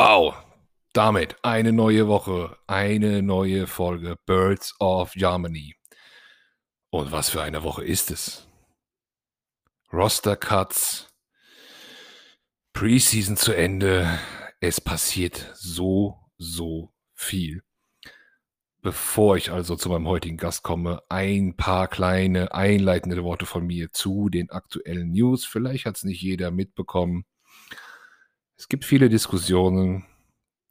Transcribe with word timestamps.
Wow, 0.00 0.32
damit 0.92 1.34
eine 1.42 1.72
neue 1.72 2.06
Woche, 2.06 2.56
eine 2.68 3.20
neue 3.20 3.66
Folge 3.66 4.14
Birds 4.26 4.76
of 4.78 5.10
Germany. 5.14 5.74
Und 6.90 7.10
was 7.10 7.30
für 7.30 7.42
eine 7.42 7.64
Woche 7.64 7.84
ist 7.84 8.12
es? 8.12 8.46
Roster 9.92 10.36
Cuts, 10.36 11.12
Preseason 12.72 13.36
zu 13.36 13.52
Ende. 13.52 14.20
Es 14.60 14.80
passiert 14.80 15.50
so, 15.56 16.16
so 16.36 16.92
viel. 17.16 17.64
Bevor 18.80 19.36
ich 19.36 19.50
also 19.50 19.74
zu 19.74 19.88
meinem 19.88 20.06
heutigen 20.06 20.36
Gast 20.36 20.62
komme, 20.62 21.02
ein 21.08 21.56
paar 21.56 21.88
kleine 21.88 22.54
einleitende 22.54 23.24
Worte 23.24 23.46
von 23.46 23.66
mir 23.66 23.90
zu 23.90 24.28
den 24.28 24.50
aktuellen 24.50 25.10
News. 25.10 25.44
Vielleicht 25.44 25.86
hat 25.86 25.96
es 25.96 26.04
nicht 26.04 26.22
jeder 26.22 26.52
mitbekommen. 26.52 27.24
Es 28.58 28.68
gibt 28.68 28.84
viele 28.84 29.08
Diskussionen, 29.08 30.04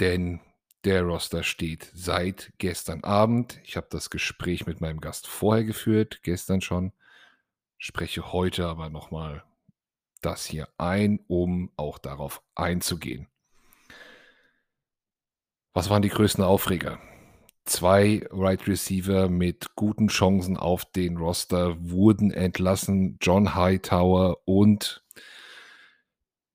denn 0.01 0.41
der 0.83 1.03
Roster 1.03 1.41
steht 1.43 1.89
seit 1.93 2.51
gestern 2.57 3.03
Abend. 3.05 3.61
Ich 3.63 3.77
habe 3.77 3.87
das 3.89 4.09
Gespräch 4.09 4.67
mit 4.67 4.81
meinem 4.81 4.99
Gast 4.99 5.25
vorher 5.25 5.63
geführt, 5.63 6.19
gestern 6.21 6.59
schon. 6.59 6.91
Spreche 7.77 8.33
heute 8.33 8.67
aber 8.67 8.89
nochmal 8.89 9.43
das 10.21 10.45
hier 10.45 10.67
ein, 10.77 11.21
um 11.27 11.71
auch 11.77 11.97
darauf 11.97 12.41
einzugehen. 12.55 13.27
Was 15.73 15.89
waren 15.89 16.01
die 16.01 16.09
größten 16.09 16.43
Aufreger? 16.43 16.99
Zwei 17.63 18.27
Right 18.31 18.67
Receiver 18.67 19.29
mit 19.29 19.75
guten 19.75 20.09
Chancen 20.09 20.57
auf 20.57 20.83
den 20.83 21.17
Roster 21.17 21.77
wurden 21.79 22.31
entlassen. 22.31 23.17
John 23.21 23.55
Hightower 23.55 24.39
und 24.45 25.05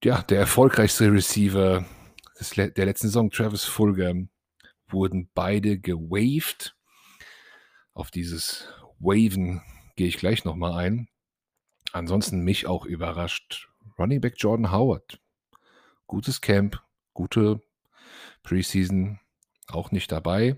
ja, 0.04 0.22
der 0.22 0.40
erfolgreichste 0.40 1.12
Receiver 1.12 1.84
der 2.56 2.86
letzten 2.86 3.06
Saison, 3.06 3.30
Travis 3.30 3.64
Fulgham, 3.64 4.28
wurden 4.88 5.30
beide 5.34 5.78
gewaved. 5.78 6.76
Auf 7.94 8.10
dieses 8.10 8.68
Waven 8.98 9.62
gehe 9.96 10.08
ich 10.08 10.16
gleich 10.16 10.44
nochmal 10.44 10.72
ein. 10.72 11.08
Ansonsten 11.92 12.40
mich 12.40 12.66
auch 12.66 12.84
überrascht. 12.84 13.68
Running 13.98 14.20
Back 14.20 14.34
Jordan 14.38 14.72
Howard. 14.72 15.20
Gutes 16.06 16.40
Camp, 16.40 16.82
gute 17.14 17.60
Preseason, 18.42 19.20
auch 19.68 19.92
nicht 19.92 20.10
dabei. 20.10 20.56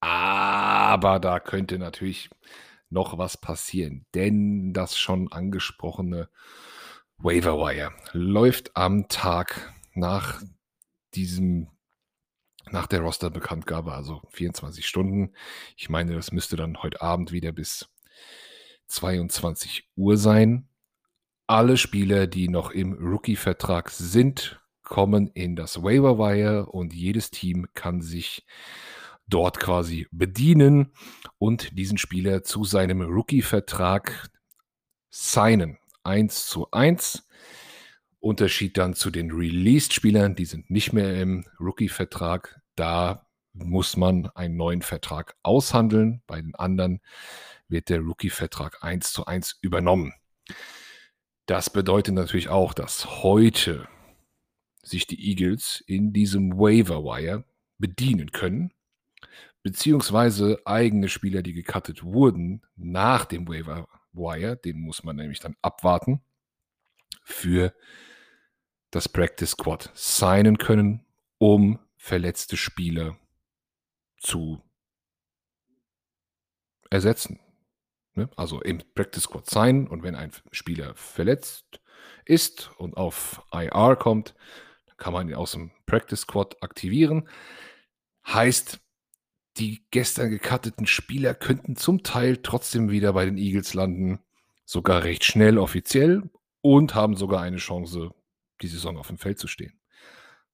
Aber 0.00 1.18
da 1.18 1.40
könnte 1.40 1.78
natürlich 1.78 2.30
noch 2.88 3.18
was 3.18 3.36
passieren, 3.36 4.06
denn 4.14 4.72
das 4.72 4.96
schon 4.98 5.32
angesprochene 5.32 6.28
Waiver 7.22 7.58
Wire 7.58 7.92
läuft 8.12 8.74
am 8.78 9.06
Tag 9.08 9.74
nach 9.92 10.42
diesem, 11.14 11.68
nach 12.70 12.86
der 12.86 13.00
Roster-Bekanntgabe, 13.00 13.92
also 13.92 14.22
24 14.30 14.86
Stunden. 14.86 15.34
Ich 15.76 15.90
meine, 15.90 16.14
das 16.14 16.32
müsste 16.32 16.56
dann 16.56 16.82
heute 16.82 17.02
Abend 17.02 17.30
wieder 17.30 17.52
bis 17.52 17.90
22 18.86 19.90
Uhr 19.96 20.16
sein. 20.16 20.68
Alle 21.46 21.76
Spieler, 21.76 22.26
die 22.26 22.48
noch 22.48 22.70
im 22.70 22.94
Rookie-Vertrag 22.94 23.90
sind, 23.90 24.58
kommen 24.82 25.28
in 25.34 25.56
das 25.56 25.82
Waiver 25.82 26.18
Wire 26.18 26.66
und 26.70 26.94
jedes 26.94 27.30
Team 27.30 27.66
kann 27.74 28.00
sich 28.00 28.46
dort 29.26 29.60
quasi 29.60 30.08
bedienen 30.10 30.94
und 31.36 31.78
diesen 31.78 31.98
Spieler 31.98 32.44
zu 32.44 32.64
seinem 32.64 33.02
Rookie-Vertrag 33.02 34.30
signen. 35.10 35.79
1 36.04 36.46
zu 36.46 36.70
1. 36.70 37.26
Unterschied 38.20 38.76
dann 38.76 38.94
zu 38.94 39.10
den 39.10 39.30
Released-Spielern, 39.30 40.34
die 40.34 40.44
sind 40.44 40.70
nicht 40.70 40.92
mehr 40.92 41.20
im 41.20 41.46
Rookie-Vertrag. 41.58 42.60
Da 42.76 43.26
muss 43.52 43.96
man 43.96 44.26
einen 44.34 44.56
neuen 44.56 44.82
Vertrag 44.82 45.36
aushandeln. 45.42 46.22
Bei 46.26 46.40
den 46.40 46.54
anderen 46.54 47.00
wird 47.68 47.88
der 47.88 48.00
Rookie-Vertrag 48.00 48.82
1 48.82 49.12
zu 49.12 49.26
1 49.26 49.58
übernommen. 49.62 50.14
Das 51.46 51.70
bedeutet 51.70 52.14
natürlich 52.14 52.48
auch, 52.48 52.74
dass 52.74 53.22
heute 53.22 53.88
sich 54.82 55.06
die 55.06 55.28
Eagles 55.28 55.82
in 55.86 56.12
diesem 56.12 56.58
Waiver 56.58 57.02
Wire 57.04 57.44
bedienen 57.78 58.30
können, 58.32 58.72
beziehungsweise 59.62 60.60
eigene 60.64 61.08
Spieler, 61.08 61.42
die 61.42 61.52
gecuttet 61.52 62.04
wurden 62.04 62.62
nach 62.76 63.24
dem 63.24 63.48
Waiver 63.48 63.88
Wire, 64.12 64.56
den 64.56 64.80
muss 64.80 65.02
man 65.04 65.16
nämlich 65.16 65.40
dann 65.40 65.56
abwarten, 65.62 66.20
für 67.22 67.74
das 68.90 69.08
Practice 69.08 69.52
Squad 69.52 69.90
signen 69.94 70.58
können, 70.58 71.04
um 71.38 71.78
verletzte 71.96 72.56
Spieler 72.56 73.16
zu 74.18 74.62
ersetzen. 76.90 77.40
Ne? 78.14 78.28
Also 78.36 78.60
im 78.60 78.82
Practice 78.94 79.24
Squad 79.24 79.48
signen 79.48 79.86
und 79.86 80.02
wenn 80.02 80.16
ein 80.16 80.32
Spieler 80.50 80.94
verletzt 80.96 81.80
ist 82.24 82.70
und 82.78 82.96
auf 82.96 83.42
IR 83.52 83.96
kommt, 83.96 84.34
kann 84.96 85.12
man 85.12 85.28
ihn 85.28 85.34
aus 85.34 85.52
dem 85.52 85.70
Practice 85.86 86.22
Squad 86.22 86.62
aktivieren. 86.62 87.28
Heißt, 88.26 88.80
die 89.60 89.84
gestern 89.90 90.30
gecutteten 90.30 90.86
Spieler 90.86 91.34
könnten 91.34 91.76
zum 91.76 92.02
Teil 92.02 92.38
trotzdem 92.38 92.90
wieder 92.90 93.12
bei 93.12 93.26
den 93.26 93.36
Eagles 93.36 93.74
landen, 93.74 94.18
sogar 94.64 95.04
recht 95.04 95.22
schnell 95.22 95.58
offiziell 95.58 96.30
und 96.62 96.94
haben 96.94 97.14
sogar 97.14 97.42
eine 97.42 97.58
Chance, 97.58 98.14
die 98.62 98.68
Saison 98.68 98.96
auf 98.96 99.08
dem 99.08 99.18
Feld 99.18 99.38
zu 99.38 99.48
stehen. 99.48 99.78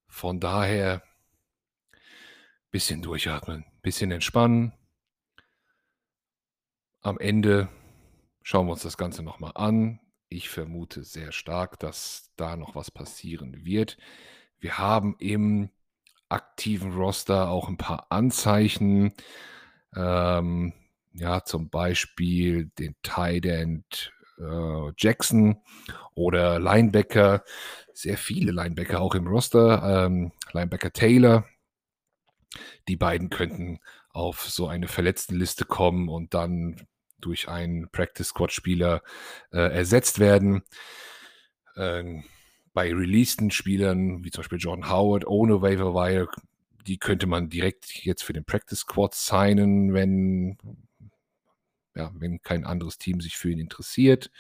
Von 0.09 0.41
daher 0.41 1.03
bisschen 2.73 3.01
durchatmen, 3.01 3.65
bisschen 3.81 4.11
entspannen. 4.11 4.73
Am 7.01 7.19
Ende 7.19 7.69
schauen 8.43 8.67
wir 8.67 8.73
uns 8.73 8.83
das 8.83 8.97
Ganze 8.97 9.23
nochmal 9.23 9.53
an. 9.55 10.01
Ich 10.29 10.49
vermute 10.49 11.05
sehr 11.05 11.31
stark, 11.31 11.79
dass 11.79 12.33
da 12.35 12.57
noch 12.57 12.75
was 12.75 12.91
passieren 12.91 13.65
wird. 13.65 13.99
Wir 14.59 14.79
haben 14.79 15.15
im 15.21 15.71
aktiven 16.29 16.93
Roster 16.93 17.49
auch 17.49 17.69
ein 17.69 17.77
paar 17.77 18.07
Anzeichen. 18.11 19.13
Ähm, 19.95 20.73
ja, 21.13 21.45
zum 21.45 21.71
Beispiel 21.71 22.71
den 22.79 22.95
Tight 23.03 23.47
End 23.47 24.13
äh, 24.39 24.93
Jackson 24.97 25.61
oder 26.15 26.59
Linebacker. 26.59 27.45
Sehr 27.93 28.19
viele 28.19 28.53
Linebacker 28.53 29.01
auch 29.01 29.15
im 29.15 29.27
Roster. 29.27 30.07
Ähm, 30.07 30.33
Linebacker 30.53 30.93
Taylor. 30.93 31.47
Die 32.89 32.97
beiden 32.97 33.31
könnten 33.31 33.81
auf 34.11 34.43
so 34.49 34.67
eine 34.67 34.89
verletzten 34.89 35.37
Liste 35.37 35.65
kommen 35.65 36.09
und 36.09 36.35
dann 36.35 36.87
durch 37.19 37.49
einen 37.49 37.91
Practice 37.91 38.29
Squad 38.29 38.53
Spieler 38.53 39.03
äh, 39.53 39.73
ersetzt 39.73 40.19
werden. 40.19 40.63
Ähm, 41.77 42.25
bei 42.77 42.93
releaseden 42.93 43.51
Spielern, 43.51 44.23
wie 44.23 44.31
zum 44.31 44.43
Beispiel 44.43 44.59
Jordan 44.59 44.91
Howard, 44.91 45.27
ohne 45.27 45.63
Waiver 45.63 45.95
Wire, 45.95 46.29
die 46.87 46.99
könnte 46.99 47.27
man 47.27 47.49
direkt 47.49 48.05
jetzt 48.05 48.23
für 48.23 48.35
den 48.35 48.45
Practice 48.45 48.81
Squad 48.81 49.15
signen, 49.15 49.95
wenn, 49.95 50.59
ja, 51.95 52.13
wenn 52.13 52.43
kein 52.43 52.67
anderes 52.67 52.99
Team 52.99 53.23
sich 53.23 53.39
für 53.39 53.51
ihn 53.51 53.61
interessiert 53.61 54.31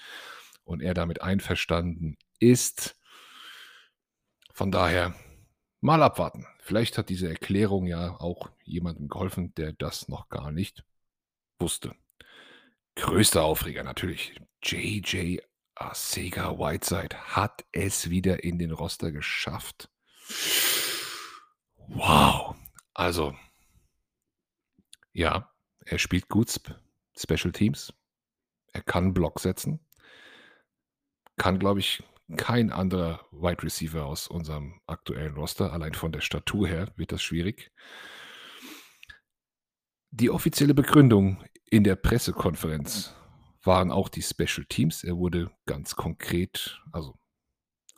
und 0.65 0.83
er 0.83 0.93
damit 0.93 1.23
einverstanden 1.23 2.19
ist. 2.39 3.01
Von 4.53 4.71
daher 4.71 5.15
mal 5.81 6.03
abwarten. 6.03 6.47
Vielleicht 6.61 6.99
hat 6.99 7.09
diese 7.09 7.31
Erklärung 7.31 7.87
ja 7.87 8.21
auch 8.21 8.51
jemandem 8.65 9.09
geholfen, 9.09 9.55
der 9.55 9.73
das 9.73 10.09
noch 10.09 10.29
gar 10.29 10.53
nicht 10.53 10.85
wusste. 11.59 11.95
Größter 12.97 13.45
Aufreger 13.45 13.83
natürlich. 13.83 14.39
JJ 14.63 15.39
Ah, 15.79 15.95
Sega 15.95 16.59
Whiteside 16.59 17.15
hat 17.37 17.67
es 17.71 18.09
wieder 18.09 18.43
in 18.43 18.59
den 18.59 18.73
Roster 18.73 19.13
geschafft. 19.13 19.91
Wow. 21.77 22.57
Also, 22.95 23.37
ja, 25.13 25.53
er 25.85 25.99
spielt 25.99 26.29
gut 26.31 26.49
Sp 26.49 26.73
Special 27.15 27.53
Teams. 27.53 27.93
Er 28.73 28.83
kann 28.83 29.13
Block 29.13 29.39
setzen. 29.41 29.81
Kann, 31.37 31.59
glaube 31.59 31.81
ich, 31.81 32.03
kein 32.37 32.73
anderer 32.73 33.27
Wide 33.31 33.63
Receiver 33.63 34.05
aus 34.07 34.29
unserem 34.29 34.81
aktuellen 34.87 35.35
Roster. 35.35 35.73
Allein 35.73 35.95
von 35.95 36.13
der 36.13 36.21
Statur 36.21 36.69
her 36.69 36.93
wird 36.97 37.13
das 37.13 37.23
schwierig. 37.23 37.71
Die 40.11 40.31
offizielle 40.31 40.75
Begründung 40.75 41.45
in 41.71 41.85
der 41.85 41.97
Pressekonferenz 41.97 43.15
waren 43.67 43.91
auch 43.91 44.09
die 44.09 44.23
Special 44.23 44.65
Teams. 44.69 45.05
Er 45.05 45.17
wurde 45.17 45.51
ganz 45.67 45.97
konkret, 45.97 46.81
also 46.93 47.19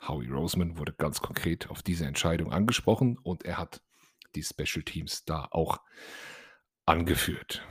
Howie 0.07 0.29
Roseman 0.29 0.79
wurde 0.79 0.93
ganz 0.93 1.21
konkret 1.21 1.71
auf 1.71 1.83
diese 1.83 2.07
Entscheidung 2.07 2.53
angesprochen 2.53 3.19
und 3.19 3.45
er 3.45 3.59
hat 3.59 3.83
die 4.35 4.43
Special 4.43 4.83
Teams 4.85 5.25
da 5.25 5.49
auch 5.51 5.81
angeführt. 6.87 7.67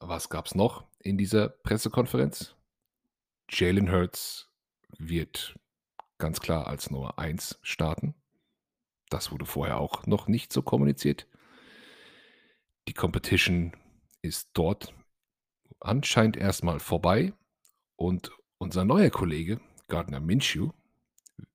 Was 0.00 0.28
gab 0.28 0.46
es 0.46 0.54
noch 0.54 0.84
in 1.00 1.18
dieser 1.18 1.48
Pressekonferenz? 1.48 2.56
Jalen 3.48 3.90
Hurts 3.90 4.50
wird 4.98 5.58
ganz 6.18 6.40
klar 6.40 6.66
als 6.66 6.90
Nummer 6.90 7.18
1 7.18 7.58
starten. 7.62 8.14
Das 9.10 9.30
wurde 9.30 9.46
vorher 9.46 9.78
auch 9.78 10.06
noch 10.06 10.28
nicht 10.28 10.52
so 10.52 10.62
kommuniziert. 10.62 11.28
Die 12.88 12.94
Competition 12.94 13.76
ist 14.22 14.50
dort 14.54 14.94
anscheinend 15.84 16.36
erstmal 16.36 16.80
vorbei 16.80 17.32
und 17.96 18.30
unser 18.58 18.84
neuer 18.84 19.10
Kollege 19.10 19.60
Gardner 19.88 20.20
Minshew 20.20 20.70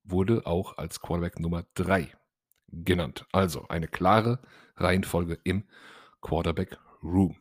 wurde 0.04 0.46
auch 0.46 0.78
als 0.78 1.00
Quarterback 1.00 1.40
Nummer 1.40 1.64
3 1.74 2.12
genannt. 2.68 3.26
Also 3.32 3.66
eine 3.68 3.88
klare 3.88 4.40
Reihenfolge 4.76 5.38
im 5.44 5.64
Quarterback 6.20 6.78
Room. 7.02 7.36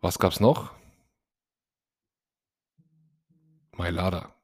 Was 0.00 0.18
gab's 0.18 0.40
noch? 0.40 0.74
Mailata. 3.72 4.34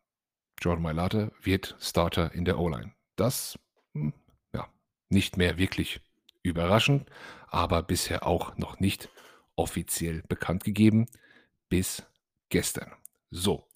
Jordan 0.61 0.82
Mailata 0.82 1.31
wird 1.43 1.76
Starter 1.81 2.32
in 2.32 2.44
der 2.44 2.58
O-Line. 2.58 2.93
Das, 3.17 3.58
hm, 3.93 4.12
ja, 4.52 4.69
nicht 5.08 5.37
mehr 5.37 5.58
wirklich 5.58 6.00
überraschend, 6.43 7.11
aber 7.49 7.82
bisher 7.82 8.26
auch 8.26 8.56
noch 8.56 8.81
nicht 8.81 9.11
offiziell 9.58 10.22
bekannt 10.28 10.64
gegeben. 10.64 11.06
Bis 11.69 12.06
gestern. 12.49 12.93
So, 13.31 13.66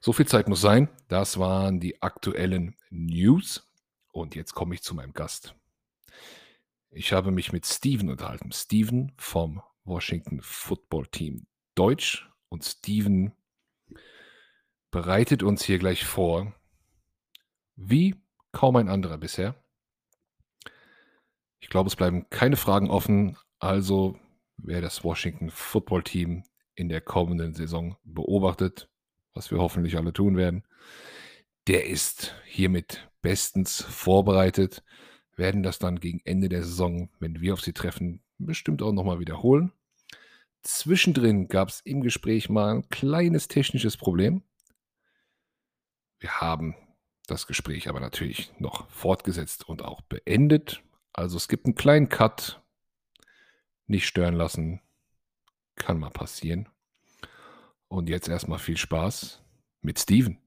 so 0.00 0.12
viel 0.12 0.26
Zeit 0.26 0.48
muss 0.48 0.60
sein. 0.60 0.88
Das 1.08 1.38
waren 1.38 1.80
die 1.80 2.02
aktuellen 2.02 2.76
News. 2.90 3.66
Und 4.12 4.34
jetzt 4.34 4.54
komme 4.54 4.74
ich 4.74 4.82
zu 4.82 4.94
meinem 4.94 5.12
Gast. 5.12 5.54
Ich 6.90 7.12
habe 7.12 7.30
mich 7.30 7.52
mit 7.52 7.64
Steven 7.66 8.10
unterhalten. 8.10 8.52
Steven 8.52 9.12
vom 9.16 9.62
Washington 9.84 10.40
Football 10.42 11.06
Team 11.06 11.46
Deutsch. 11.74 12.28
Und 12.48 12.64
Steven 12.64 13.32
bereitet 14.90 15.44
uns 15.44 15.62
hier 15.62 15.78
gleich 15.78 16.04
vor, 16.04 16.52
wie 17.76 18.16
kaum 18.50 18.74
ein 18.76 18.88
anderer 18.88 19.18
bisher. 19.18 19.54
Ich 21.60 21.68
glaube, 21.68 21.86
es 21.86 21.94
bleiben 21.96 22.28
keine 22.30 22.56
Fragen 22.56 22.90
offen. 22.90 23.38
Also, 23.60 24.18
wer 24.62 24.80
das 24.80 25.04
Washington 25.04 25.50
Football 25.50 26.02
Team 26.02 26.44
in 26.74 26.88
der 26.88 27.00
kommenden 27.00 27.54
Saison 27.54 27.96
beobachtet, 28.04 28.88
was 29.34 29.50
wir 29.50 29.58
hoffentlich 29.58 29.96
alle 29.96 30.12
tun 30.12 30.36
werden, 30.36 30.64
der 31.66 31.86
ist 31.86 32.34
hiermit 32.46 33.08
bestens 33.22 33.82
vorbereitet. 33.82 34.82
Werden 35.36 35.62
das 35.62 35.78
dann 35.78 36.00
gegen 36.00 36.20
Ende 36.24 36.48
der 36.48 36.62
Saison, 36.62 37.10
wenn 37.18 37.40
wir 37.40 37.54
auf 37.54 37.60
sie 37.60 37.72
treffen, 37.72 38.22
bestimmt 38.38 38.82
auch 38.82 38.92
nochmal 38.92 39.20
wiederholen. 39.20 39.72
Zwischendrin 40.62 41.48
gab 41.48 41.68
es 41.68 41.80
im 41.80 42.02
Gespräch 42.02 42.48
mal 42.50 42.74
ein 42.74 42.88
kleines 42.88 43.48
technisches 43.48 43.96
Problem. 43.96 44.42
Wir 46.18 46.40
haben 46.40 46.74
das 47.26 47.46
Gespräch 47.46 47.88
aber 47.88 48.00
natürlich 48.00 48.52
noch 48.58 48.90
fortgesetzt 48.90 49.68
und 49.68 49.82
auch 49.82 50.02
beendet. 50.02 50.82
Also 51.12 51.36
es 51.36 51.48
gibt 51.48 51.64
einen 51.64 51.74
kleinen 51.74 52.08
Cut. 52.08 52.60
Nicht 53.90 54.06
stören 54.06 54.34
lassen. 54.34 54.80
Kann 55.74 55.98
mal 55.98 56.10
passieren. 56.10 56.68
Und 57.88 58.08
jetzt 58.08 58.28
erstmal 58.28 58.60
viel 58.60 58.76
Spaß 58.76 59.42
mit 59.80 59.98
Steven. 59.98 60.38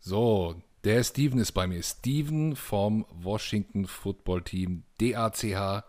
So, 0.00 0.60
der 0.82 1.04
Steven 1.04 1.38
ist 1.38 1.52
bei 1.52 1.68
mir. 1.68 1.84
Steven 1.84 2.56
vom 2.56 3.06
Washington 3.10 3.86
Football 3.86 4.42
Team 4.42 4.82
DACH 4.98 5.84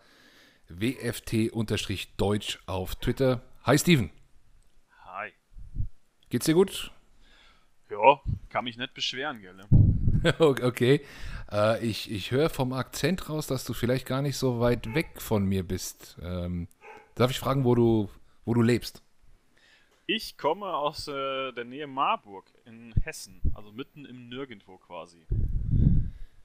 WFT-Deutsch 0.69 2.59
auf 2.67 2.93
Twitter. 2.97 3.41
Hi 3.63 3.79
Steven. 3.79 4.11
Hi. 5.05 5.31
Geht's 6.29 6.45
dir 6.45 6.53
gut? 6.53 6.91
Ja, 7.89 8.21
kann 8.49 8.65
mich 8.65 8.77
nicht 8.77 8.93
beschweren, 8.93 9.41
gell? 9.41 9.65
okay. 10.39 11.05
Äh, 11.51 11.85
ich 11.85 12.11
ich 12.11 12.31
höre 12.31 12.49
vom 12.49 12.73
Akzent 12.73 13.29
raus, 13.29 13.47
dass 13.47 13.63
du 13.65 13.73
vielleicht 13.73 14.05
gar 14.05 14.21
nicht 14.21 14.37
so 14.37 14.59
weit 14.59 14.93
weg 14.93 15.21
von 15.21 15.45
mir 15.45 15.63
bist. 15.63 16.17
Ähm, 16.21 16.67
darf 17.15 17.31
ich 17.31 17.39
fragen, 17.39 17.63
wo 17.63 17.75
du, 17.75 18.09
wo 18.45 18.53
du 18.53 18.61
lebst? 18.61 19.01
Ich 20.05 20.37
komme 20.37 20.67
aus 20.67 21.07
äh, 21.07 21.51
der 21.51 21.65
Nähe 21.65 21.87
Marburg 21.87 22.53
in 22.65 22.93
Hessen, 23.03 23.41
also 23.53 23.71
mitten 23.71 24.05
im 24.05 24.29
Nirgendwo 24.29 24.77
quasi. 24.77 25.25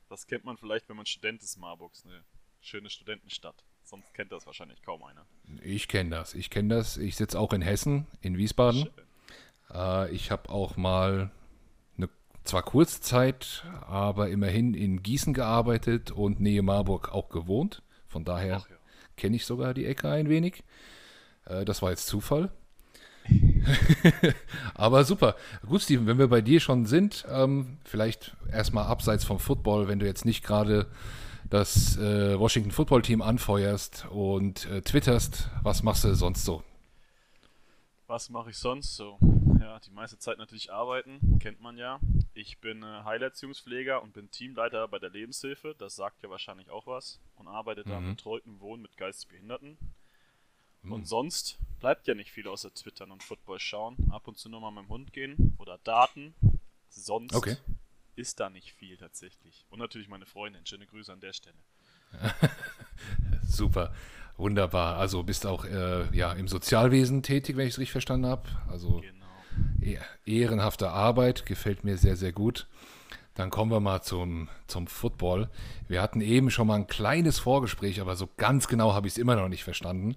Das 0.09 0.27
kennt 0.27 0.45
man 0.45 0.57
vielleicht, 0.57 0.89
wenn 0.89 0.97
man 0.97 1.07
Student 1.07 1.43
ist, 1.43 1.57
Marburgs, 1.59 2.05
eine 2.05 2.25
schöne 2.61 2.91
Studentenstadt. 2.91 3.65
Sonst 3.85 4.13
kennt 4.15 4.33
das 4.33 4.47
wahrscheinlich 4.47 4.83
kaum 4.83 5.03
einer. 5.05 5.27
Ich 5.63 5.89
kenne 5.89 6.11
das. 6.11 6.35
Ich 6.35 6.51
kenne 6.51 6.75
das. 6.75 6.97
Ich 6.97 7.17
sitze 7.17 7.39
auch 7.39 7.53
in 7.53 7.63
Hessen, 7.63 8.07
in 8.21 8.37
Wiesbaden. 8.37 8.89
Äh, 9.75 10.11
ich 10.11 10.31
habe 10.31 10.49
auch 10.51 10.77
mal 10.77 11.31
eine 11.97 12.09
zwar 12.45 12.63
kurze 12.63 13.01
Zeit, 13.01 13.65
aber 13.87 14.29
immerhin 14.29 14.75
in 14.75 15.03
Gießen 15.03 15.35
gearbeitet 15.35 16.11
und 16.11 16.41
Nähe 16.41 16.63
Marburg 16.63 17.13
auch 17.13 17.29
gewohnt. 17.29 17.83
Von 18.07 18.25
daher 18.25 18.59
ja. 18.59 18.77
kenne 19.17 19.37
ich 19.37 19.47
sogar 19.47 19.75
die 19.75 19.87
Ecke 19.87 20.09
ein 20.09 20.29
wenig. 20.29 20.65
Äh, 21.47 21.65
das 21.65 21.83
war 21.83 21.91
jetzt 21.91 22.07
Zufall. 22.07 22.51
aber 24.75 25.05
super. 25.05 25.37
Gut, 25.67 25.83
Steven, 25.83 26.07
wenn 26.07 26.19
wir 26.19 26.29
bei 26.29 26.41
dir 26.41 26.61
schon 26.61 26.87
sind, 26.87 27.25
ähm, 27.31 27.79
vielleicht 27.85 28.37
erstmal 28.51 28.87
abseits 28.87 29.25
vom 29.25 29.39
Football, 29.39 29.89
wenn 29.89 30.01
du 30.01 30.07
jetzt 30.07 30.25
nicht 30.25 30.45
gerade 30.45 30.87
das 31.49 31.97
äh, 31.99 32.39
Washington 32.39 32.71
Football 32.71 33.03
Team 33.03 33.23
anfeuerst 33.23 34.07
und 34.11 34.67
äh, 34.71 34.81
twitterst, 34.83 35.51
was 35.63 35.83
machst 35.83 36.05
du 36.05 36.15
sonst 36.15 36.45
so? 36.45 36.63
Was 38.07 38.31
mache 38.31 38.51
ich 38.51 38.59
sonst 38.59 38.97
so? 38.97 39.19
Ja, 39.63 39.79
die 39.79 39.91
meiste 39.91 40.19
Zeit 40.19 40.39
natürlich 40.39 40.73
arbeiten, 40.73 41.39
kennt 41.39 41.61
man 41.61 41.79
ja. 41.79 42.01
Ich 42.35 42.59
bin 42.59 42.83
äh, 42.83 43.05
Heilerziehungspfleger 43.05 44.03
und 44.03 44.13
bin 44.13 44.31
Teamleiter 44.31 44.89
bei 44.89 44.99
der 44.99 45.11
Lebenshilfe, 45.11 45.75
das 45.79 45.95
sagt 45.95 46.23
ja 46.23 46.31
wahrscheinlich 46.31 46.71
auch 46.71 46.87
was, 46.87 47.21
und 47.37 47.47
arbeite 47.47 47.83
mhm. 47.85 47.91
da 47.91 47.99
im 47.99 48.17
betreuten 48.17 48.61
Wohnen 48.61 48.83
mit 48.83 48.97
Geistesbehinderten. 48.97 49.79
Mhm. 50.83 50.93
Und 50.93 51.07
sonst 51.07 51.59
bleibt 51.79 52.09
ja 52.09 52.15
nicht 52.15 52.33
viel 52.33 52.49
außer 52.49 52.75
Twittern 52.75 53.13
und 53.13 53.23
Football 53.23 53.61
schauen, 53.61 53.97
ab 54.11 54.27
und 54.27 54.37
zu 54.37 54.49
nur 54.49 54.61
mal 54.61 54.73
mit 54.73 54.85
dem 54.85 54.89
Hund 54.89 55.13
gehen 55.13 55.55
oder 55.59 55.79
Daten. 55.79 56.35
Sonst 56.89 57.35
okay 57.35 57.57
ist 58.17 58.41
da 58.41 58.51
nicht 58.51 58.73
viel 58.73 58.97
tatsächlich. 58.97 59.67
Und 59.71 59.79
natürlich 59.79 60.09
meine 60.09 60.27
Freundin. 60.27 60.65
Schöne 60.67 60.87
Grüße 60.87 61.13
an 61.13 61.21
der 61.21 61.33
Stelle. 61.33 61.57
Super, 63.43 63.95
wunderbar. 64.37 64.99
Also 64.99 65.23
bist 65.23 65.47
auch 65.47 65.65
äh, 65.65 66.15
ja, 66.15 66.33
im 66.33 66.49
Sozialwesen 66.49 67.23
tätig, 67.23 67.57
wenn 67.57 67.67
ich 67.67 67.75
es 67.75 67.79
richtig 67.79 67.93
verstanden 67.93 68.27
habe. 68.27 68.49
Also 68.69 69.01
genau. 69.01 69.22
Ehrenhafte 70.25 70.91
Arbeit, 70.91 71.47
gefällt 71.47 71.85
mir 71.85 71.97
sehr, 71.97 72.17
sehr 72.17 72.33
gut. 72.33 72.67
Dann 73.35 73.51
kommen 73.51 73.71
wir 73.71 73.81
mal 73.81 74.03
zum, 74.03 74.49
zum 74.67 74.87
Football. 74.87 75.49
Wir 75.89 76.03
hatten 76.03 76.21
eben 76.21 76.51
schon 76.51 76.67
mal 76.67 76.75
ein 76.75 76.87
kleines 76.87 77.39
Vorgespräch, 77.39 78.01
aber 78.01 78.15
so 78.15 78.29
ganz 78.37 78.69
genau 78.69 78.93
habe 78.93 79.07
ich 79.07 79.15
es 79.15 79.19
immer 79.19 79.37
noch 79.37 79.49
nicht 79.49 79.65
verstanden. 79.65 80.17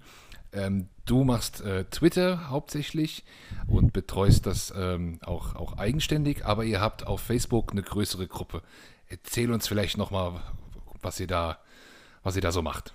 Ähm, 0.52 0.88
du 1.06 1.24
machst 1.24 1.60
äh, 1.62 1.84
Twitter 1.84 2.50
hauptsächlich 2.50 3.24
und 3.66 3.92
betreust 3.92 4.46
das 4.46 4.72
ähm, 4.76 5.18
auch, 5.22 5.54
auch 5.54 5.78
eigenständig, 5.78 6.44
aber 6.44 6.64
ihr 6.64 6.80
habt 6.80 7.06
auf 7.06 7.20
Facebook 7.20 7.72
eine 7.72 7.82
größere 7.82 8.26
Gruppe. 8.26 8.62
Erzähl 9.08 9.50
uns 9.50 9.66
vielleicht 9.66 9.96
nochmal, 9.96 10.40
was 11.02 11.20
was 12.22 12.36
ihr 12.36 12.42
da 12.42 12.52
so 12.52 12.62
macht. 12.62 12.92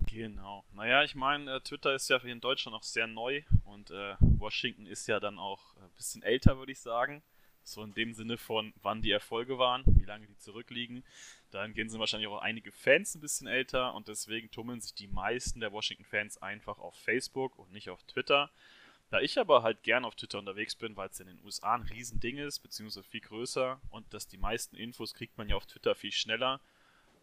Genau. 0.00 0.64
Naja, 0.72 1.02
ich 1.02 1.14
meine, 1.14 1.56
äh, 1.56 1.60
Twitter 1.60 1.94
ist 1.94 2.08
ja 2.08 2.18
in 2.18 2.40
Deutschland 2.40 2.74
noch 2.74 2.82
sehr 2.82 3.06
neu 3.06 3.42
und 3.64 3.90
äh, 3.90 4.14
Washington 4.20 4.86
ist 4.86 5.06
ja 5.06 5.20
dann 5.20 5.38
auch 5.38 5.76
ein 5.76 5.90
bisschen 5.96 6.22
älter, 6.22 6.58
würde 6.58 6.72
ich 6.72 6.80
sagen. 6.80 7.22
So 7.62 7.82
in 7.82 7.94
dem 7.94 8.14
Sinne 8.14 8.38
von, 8.38 8.72
wann 8.82 9.02
die 9.02 9.10
Erfolge 9.10 9.58
waren, 9.58 9.82
wie 9.86 10.04
lange 10.04 10.26
die 10.26 10.38
zurückliegen. 10.38 11.02
Dahingehend 11.50 11.90
sind 11.90 11.98
wahrscheinlich 11.98 12.28
auch 12.28 12.40
einige 12.40 12.70
Fans 12.70 13.14
ein 13.14 13.20
bisschen 13.20 13.48
älter 13.48 13.94
und 13.94 14.06
deswegen 14.06 14.50
tummeln 14.50 14.80
sich 14.80 14.94
die 14.94 15.08
meisten 15.08 15.58
der 15.60 15.72
Washington-Fans 15.72 16.38
einfach 16.38 16.78
auf 16.78 16.94
Facebook 16.94 17.58
und 17.58 17.72
nicht 17.72 17.90
auf 17.90 18.04
Twitter. 18.04 18.50
Da 19.10 19.20
ich 19.20 19.38
aber 19.38 19.62
halt 19.62 19.82
gern 19.82 20.04
auf 20.04 20.16
Twitter 20.16 20.38
unterwegs 20.38 20.74
bin, 20.74 20.96
weil 20.96 21.08
es 21.08 21.20
in 21.20 21.28
den 21.28 21.40
USA 21.44 21.74
ein 21.74 21.82
Riesending 21.82 22.38
ist, 22.38 22.60
beziehungsweise 22.60 23.06
viel 23.06 23.20
größer 23.20 23.80
und 23.90 24.12
dass 24.12 24.26
die 24.26 24.38
meisten 24.38 24.76
Infos 24.76 25.14
kriegt 25.14 25.38
man 25.38 25.48
ja 25.48 25.56
auf 25.56 25.66
Twitter 25.66 25.94
viel 25.94 26.12
schneller, 26.12 26.60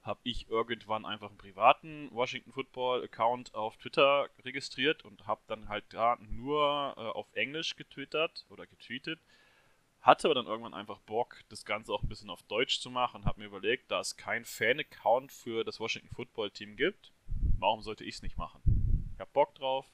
habe 0.03 0.19
ich 0.23 0.49
irgendwann 0.49 1.05
einfach 1.05 1.29
einen 1.29 1.37
privaten 1.37 2.09
Washington 2.11 2.51
Football 2.51 3.03
Account 3.03 3.55
auf 3.55 3.77
Twitter 3.77 4.29
registriert 4.43 5.03
und 5.05 5.25
habe 5.27 5.41
dann 5.47 5.69
halt 5.69 5.85
da 5.89 6.17
nur 6.29 6.93
äh, 6.97 7.01
auf 7.01 7.27
Englisch 7.33 7.75
getwittert 7.75 8.45
oder 8.49 8.67
getweetet 8.67 9.19
hatte 10.03 10.27
aber 10.27 10.35
dann 10.35 10.47
irgendwann 10.47 10.73
einfach 10.73 10.99
Bock, 10.99 11.37
das 11.47 11.63
Ganze 11.63 11.93
auch 11.93 12.03
ein 12.03 12.09
bisschen 12.09 12.29
auf 12.29 12.43
Deutsch 12.43 12.81
zu 12.81 12.89
machen 12.91 13.21
und 13.21 13.25
habe 13.25 13.39
mir 13.39 13.47
überlegt, 13.47 13.89
da 13.89 14.01
es 14.01 14.17
kein 14.17 14.43
Fan-Account 14.43 15.31
für 15.31 15.63
das 15.63 15.79
Washington 15.79 16.13
Football 16.13 16.51
Team 16.51 16.75
gibt, 16.75 17.13
warum 17.57 17.81
sollte 17.81 18.03
ich 18.03 18.15
es 18.15 18.21
nicht 18.21 18.37
machen? 18.37 18.61
Ich 19.13 19.19
habe 19.21 19.31
Bock 19.31 19.55
drauf, 19.55 19.85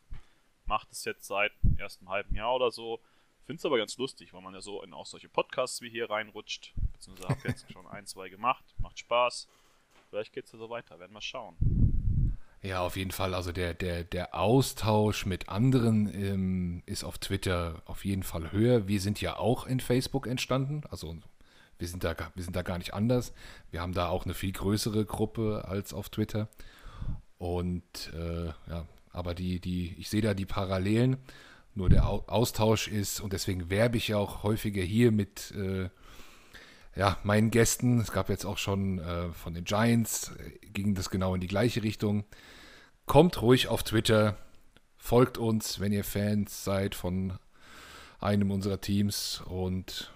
mache 0.65 0.87
das 0.89 1.05
jetzt 1.05 1.27
seit 1.27 1.51
ersten 1.77 2.09
halben 2.09 2.35
Jahr 2.35 2.55
oder 2.55 2.71
so. 2.71 2.99
Finde 3.45 3.59
es 3.59 3.65
aber 3.65 3.77
ganz 3.77 3.97
lustig, 3.97 4.33
weil 4.33 4.41
man 4.41 4.55
ja 4.55 4.61
so 4.61 4.81
in 4.81 4.93
auch 4.93 5.05
solche 5.05 5.29
Podcasts 5.29 5.79
wie 5.81 5.89
hier 5.91 6.09
reinrutscht. 6.09 6.73
Beziehungsweise 6.93 7.29
habe 7.29 7.47
jetzt 7.47 7.71
schon 7.71 7.85
ein, 7.87 8.07
zwei 8.07 8.29
gemacht. 8.29 8.65
Macht 8.79 8.97
Spaß. 8.97 9.47
Vielleicht 10.09 10.33
geht 10.33 10.45
es 10.45 10.51
ja 10.51 10.59
so 10.59 10.69
weiter. 10.69 10.99
Werden 10.99 11.13
wir 11.13 11.21
schauen. 11.21 11.55
Ja, 12.61 12.81
auf 12.81 12.97
jeden 12.97 13.11
Fall. 13.11 13.33
Also 13.33 13.51
der, 13.51 13.73
der, 13.73 14.03
der 14.03 14.35
Austausch 14.35 15.25
mit 15.25 15.47
anderen 15.47 16.13
ähm, 16.13 16.83
ist 16.85 17.03
auf 17.03 17.17
Twitter 17.17 17.81
auf 17.85 18.03
jeden 18.03 18.23
Fall 18.23 18.51
höher. 18.51 18.87
Wir 18.87 18.99
sind 18.99 19.21
ja 19.21 19.37
auch 19.37 19.65
in 19.65 19.79
Facebook 19.79 20.27
entstanden. 20.27 20.81
Also 20.89 21.15
wir 21.77 21.87
sind, 21.87 22.03
da, 22.03 22.15
wir 22.35 22.43
sind 22.43 22.55
da 22.55 22.61
gar 22.61 22.77
nicht 22.77 22.93
anders. 22.93 23.33
Wir 23.71 23.81
haben 23.81 23.93
da 23.93 24.09
auch 24.09 24.25
eine 24.25 24.33
viel 24.33 24.51
größere 24.51 25.05
Gruppe 25.05 25.65
als 25.67 25.93
auf 25.93 26.09
Twitter. 26.09 26.49
Und 27.37 28.11
äh, 28.13 28.47
ja, 28.47 28.85
aber 29.11 29.33
die, 29.33 29.61
die, 29.61 29.95
ich 29.97 30.09
sehe 30.09 30.21
da 30.21 30.33
die 30.33 30.45
Parallelen. 30.45 31.17
Nur 31.75 31.87
der 31.87 32.07
Austausch 32.07 32.89
ist, 32.89 33.21
und 33.21 33.31
deswegen 33.31 33.69
werbe 33.69 33.95
ich 33.95 34.09
ja 34.09 34.17
auch 34.17 34.43
häufiger 34.43 34.81
hier 34.81 35.11
mit 35.11 35.51
äh, 35.51 35.89
ja, 36.95 37.17
meinen 37.23 37.51
Gästen. 37.51 37.99
Es 37.99 38.11
gab 38.11 38.29
jetzt 38.29 38.45
auch 38.45 38.57
schon 38.57 38.99
äh, 38.99 39.31
von 39.31 39.53
den 39.53 39.63
Giants, 39.63 40.31
äh, 40.37 40.67
ging 40.67 40.95
das 40.95 41.09
genau 41.09 41.35
in 41.35 41.41
die 41.41 41.47
gleiche 41.47 41.83
Richtung. 41.83 42.25
Kommt 43.05 43.41
ruhig 43.41 43.67
auf 43.67 43.83
Twitter, 43.83 44.37
folgt 44.97 45.37
uns, 45.37 45.79
wenn 45.79 45.91
ihr 45.91 46.03
Fans 46.03 46.63
seid 46.63 46.95
von 46.95 47.39
einem 48.19 48.51
unserer 48.51 48.81
Teams. 48.81 49.41
Und 49.47 50.11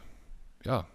ja, 0.64 0.88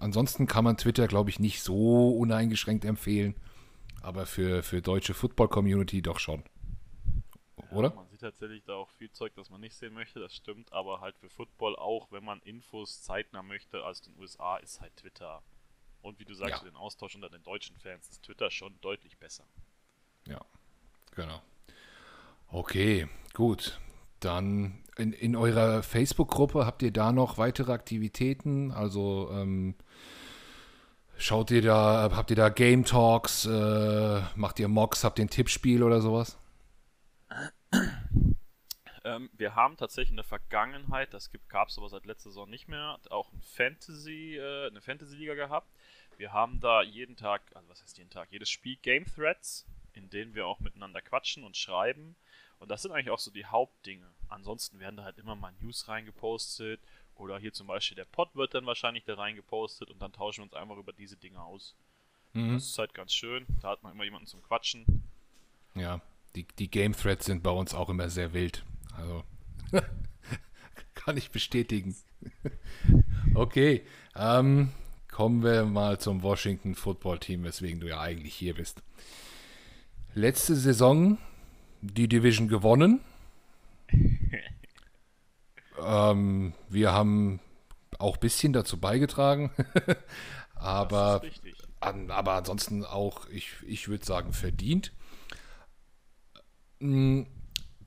ansonsten 0.00 0.46
kann 0.46 0.64
man 0.64 0.76
Twitter, 0.76 1.08
glaube 1.08 1.30
ich, 1.30 1.40
nicht 1.40 1.62
so 1.62 2.10
uneingeschränkt 2.10 2.84
empfehlen. 2.84 3.34
Aber 4.02 4.26
für, 4.26 4.62
für 4.62 4.82
deutsche 4.82 5.14
Football-Community 5.14 6.02
doch 6.02 6.18
schon. 6.18 6.42
Oder? 7.70 7.92
Ja, 7.94 8.11
tatsächlich 8.22 8.64
da 8.64 8.74
auch 8.74 8.90
viel 8.90 9.10
Zeug, 9.10 9.34
das 9.34 9.50
man 9.50 9.60
nicht 9.60 9.76
sehen 9.76 9.92
möchte, 9.92 10.20
das 10.20 10.34
stimmt, 10.34 10.72
aber 10.72 11.00
halt 11.00 11.16
für 11.18 11.28
Football 11.28 11.76
auch, 11.76 12.10
wenn 12.10 12.24
man 12.24 12.40
Infos 12.40 13.02
zeitnah 13.02 13.42
möchte 13.42 13.84
als 13.84 14.00
den 14.00 14.16
USA, 14.18 14.56
ist 14.56 14.80
halt 14.80 14.96
Twitter. 14.96 15.42
Und 16.00 16.18
wie 16.18 16.24
du 16.24 16.34
sagst, 16.34 16.62
ja. 16.62 16.68
den 16.70 16.76
Austausch 16.76 17.14
unter 17.14 17.28
den 17.28 17.42
deutschen 17.42 17.76
Fans 17.76 18.08
ist 18.08 18.22
Twitter 18.24 18.50
schon 18.50 18.80
deutlich 18.80 19.18
besser. 19.18 19.44
Ja, 20.26 20.40
genau. 21.14 21.40
Okay, 22.48 23.08
gut. 23.34 23.78
Dann 24.20 24.82
in, 24.96 25.12
in 25.12 25.36
eurer 25.36 25.82
Facebook-Gruppe 25.82 26.66
habt 26.66 26.82
ihr 26.82 26.92
da 26.92 27.12
noch 27.12 27.38
weitere 27.38 27.72
Aktivitäten? 27.72 28.72
Also 28.72 29.30
ähm, 29.32 29.74
schaut 31.16 31.50
ihr 31.50 31.62
da, 31.62 32.10
habt 32.12 32.30
ihr 32.30 32.36
da 32.36 32.48
Game 32.48 32.84
Talks, 32.84 33.46
äh, 33.46 34.22
macht 34.34 34.58
ihr 34.60 34.68
Mocks, 34.68 35.04
habt 35.04 35.18
ihr 35.18 35.24
ein 35.24 35.30
Tippspiel 35.30 35.82
oder 35.82 36.00
sowas? 36.00 36.38
Ähm, 39.04 39.30
wir 39.32 39.54
haben 39.54 39.76
tatsächlich 39.76 40.10
in 40.10 40.16
der 40.16 40.24
Vergangenheit, 40.24 41.12
das 41.12 41.30
gab 41.48 41.68
es 41.68 41.78
aber 41.78 41.88
seit 41.88 42.06
letzter 42.06 42.30
Saison 42.30 42.48
nicht 42.48 42.68
mehr, 42.68 42.98
auch 43.10 43.32
ein 43.32 43.42
Fantasy, 43.42 44.36
äh, 44.36 44.68
eine 44.68 44.80
Fantasy-Liga 44.80 45.34
gehabt. 45.34 45.68
Wir 46.18 46.32
haben 46.32 46.60
da 46.60 46.82
jeden 46.82 47.16
Tag, 47.16 47.42
also 47.54 47.68
was 47.68 47.82
heißt 47.82 47.98
jeden 47.98 48.10
Tag, 48.10 48.28
jedes 48.30 48.50
Spiel 48.50 48.76
Game 48.76 49.04
Threads, 49.06 49.66
in 49.94 50.08
denen 50.10 50.34
wir 50.34 50.46
auch 50.46 50.60
miteinander 50.60 51.00
quatschen 51.00 51.42
und 51.42 51.56
schreiben. 51.56 52.14
Und 52.58 52.70
das 52.70 52.82
sind 52.82 52.92
eigentlich 52.92 53.10
auch 53.10 53.18
so 53.18 53.32
die 53.32 53.46
Hauptdinge. 53.46 54.06
Ansonsten 54.28 54.78
werden 54.78 54.96
da 54.96 55.04
halt 55.04 55.18
immer 55.18 55.34
mal 55.34 55.52
News 55.60 55.88
reingepostet 55.88 56.80
oder 57.16 57.38
hier 57.38 57.52
zum 57.52 57.66
Beispiel 57.66 57.96
der 57.96 58.04
Pod 58.04 58.34
wird 58.36 58.54
dann 58.54 58.66
wahrscheinlich 58.66 59.04
da 59.04 59.14
reingepostet 59.14 59.90
und 59.90 60.00
dann 60.00 60.12
tauschen 60.12 60.40
wir 60.40 60.44
uns 60.44 60.54
einfach 60.54 60.76
über 60.76 60.92
diese 60.92 61.16
Dinge 61.16 61.42
aus. 61.42 61.74
Mhm. 62.34 62.54
Das 62.54 62.66
ist 62.66 62.78
halt 62.78 62.94
ganz 62.94 63.12
schön. 63.12 63.46
Da 63.60 63.70
hat 63.70 63.82
man 63.82 63.92
immer 63.92 64.04
jemanden 64.04 64.26
zum 64.26 64.42
Quatschen. 64.42 64.86
Ja, 65.74 66.00
die, 66.36 66.46
die 66.58 66.70
Game 66.70 66.92
Threads 66.92 67.26
sind 67.26 67.42
bei 67.42 67.50
uns 67.50 67.74
auch 67.74 67.88
immer 67.88 68.08
sehr 68.08 68.32
wild. 68.32 68.64
Also 68.96 69.24
kann 70.94 71.16
ich 71.16 71.30
bestätigen. 71.30 71.94
okay, 73.34 73.84
ähm, 74.14 74.70
kommen 75.10 75.42
wir 75.42 75.64
mal 75.64 75.98
zum 75.98 76.22
Washington 76.22 76.74
Football 76.74 77.18
Team, 77.18 77.44
weswegen 77.44 77.80
du 77.80 77.88
ja 77.88 78.00
eigentlich 78.00 78.34
hier 78.34 78.54
bist. 78.54 78.82
Letzte 80.14 80.54
Saison 80.56 81.18
die 81.80 82.08
Division 82.08 82.48
gewonnen. 82.48 83.00
ähm, 85.84 86.54
wir 86.68 86.92
haben 86.92 87.40
auch 87.98 88.16
ein 88.16 88.20
bisschen 88.20 88.52
dazu 88.52 88.78
beigetragen. 88.78 89.50
aber, 90.54 91.22
an, 91.80 92.10
aber 92.10 92.34
ansonsten 92.34 92.84
auch, 92.84 93.28
ich, 93.28 93.54
ich 93.66 93.88
würde 93.88 94.04
sagen, 94.04 94.32
verdient. 94.32 94.92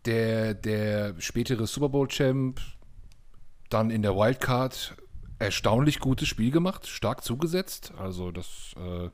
Der, 0.06 0.54
der 0.54 1.20
spätere 1.20 1.66
Super 1.66 1.90
Bowl-Champ 1.90 2.62
dann 3.70 3.90
in 3.90 4.02
der 4.02 4.16
Wildcard 4.16 4.96
erstaunlich 5.40 6.00
gutes 6.00 6.28
Spiel 6.28 6.52
gemacht, 6.52 6.88
stark 6.88 7.24
zugesetzt. 7.24 7.94
Also 7.98 8.32
das 8.32 8.74
äh, 8.78 9.10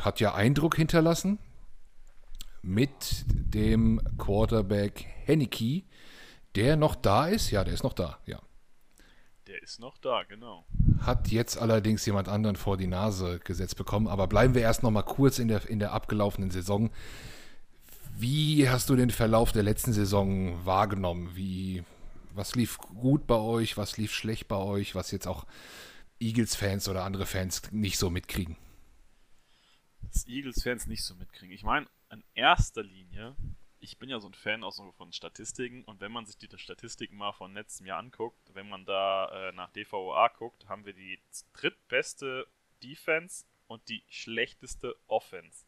hat 0.00 0.20
ja 0.20 0.34
Eindruck 0.34 0.76
hinterlassen 0.76 1.38
mit 2.62 3.24
dem 3.28 4.00
Quarterback 4.18 5.04
Henneke, 5.24 5.82
der 6.54 6.76
noch 6.76 6.94
da 6.94 7.26
ist. 7.26 7.50
Ja, 7.50 7.64
der 7.64 7.74
ist 7.74 7.84
noch 7.84 7.92
da, 7.92 8.18
ja. 8.26 8.40
Der 9.46 9.62
ist 9.62 9.80
noch 9.80 9.96
da, 9.98 10.24
genau. 10.24 10.66
Hat 11.00 11.28
jetzt 11.28 11.56
allerdings 11.56 12.04
jemand 12.04 12.28
anderen 12.28 12.56
vor 12.56 12.76
die 12.76 12.86
Nase 12.86 13.38
gesetzt 13.38 13.76
bekommen. 13.76 14.06
Aber 14.06 14.26
bleiben 14.26 14.54
wir 14.54 14.62
erst 14.62 14.82
noch 14.82 14.90
mal 14.90 15.02
kurz 15.02 15.38
in 15.38 15.48
der, 15.48 15.66
in 15.68 15.78
der 15.78 15.92
abgelaufenen 15.92 16.50
Saison. 16.50 16.90
Wie 18.20 18.68
hast 18.68 18.90
du 18.90 18.96
den 18.96 19.10
Verlauf 19.10 19.52
der 19.52 19.62
letzten 19.62 19.92
Saison 19.92 20.66
wahrgenommen? 20.66 21.36
Wie, 21.36 21.84
was 22.32 22.56
lief 22.56 22.78
gut 22.78 23.28
bei 23.28 23.36
euch, 23.36 23.76
was 23.76 23.96
lief 23.96 24.12
schlecht 24.12 24.48
bei 24.48 24.56
euch, 24.56 24.96
was 24.96 25.12
jetzt 25.12 25.28
auch 25.28 25.46
Eagles-Fans 26.18 26.88
oder 26.88 27.04
andere 27.04 27.26
Fans 27.26 27.70
nicht 27.70 27.96
so 27.96 28.10
mitkriegen? 28.10 28.56
Was 30.00 30.26
Eagles-Fans 30.26 30.88
nicht 30.88 31.04
so 31.04 31.14
mitkriegen. 31.14 31.54
Ich 31.54 31.62
meine, 31.62 31.86
in 32.10 32.24
erster 32.34 32.82
Linie, 32.82 33.36
ich 33.78 33.98
bin 33.98 34.08
ja 34.08 34.18
so 34.18 34.26
ein 34.26 34.34
Fan 34.34 34.64
auch 34.64 34.72
so 34.72 34.90
von 34.90 35.12
Statistiken 35.12 35.84
und 35.84 36.00
wenn 36.00 36.10
man 36.10 36.26
sich 36.26 36.38
die 36.38 36.48
Statistiken 36.58 37.16
mal 37.16 37.30
von 37.30 37.54
letztem 37.54 37.86
Jahr 37.86 38.00
anguckt, 38.00 38.52
wenn 38.52 38.68
man 38.68 38.84
da 38.84 39.28
äh, 39.28 39.52
nach 39.52 39.70
DVOA 39.70 40.26
guckt, 40.36 40.68
haben 40.68 40.84
wir 40.86 40.92
die 40.92 41.20
drittbeste 41.52 42.48
Defense 42.82 43.44
und 43.68 43.88
die 43.88 44.02
schlechteste 44.08 44.96
Offense. 45.06 45.67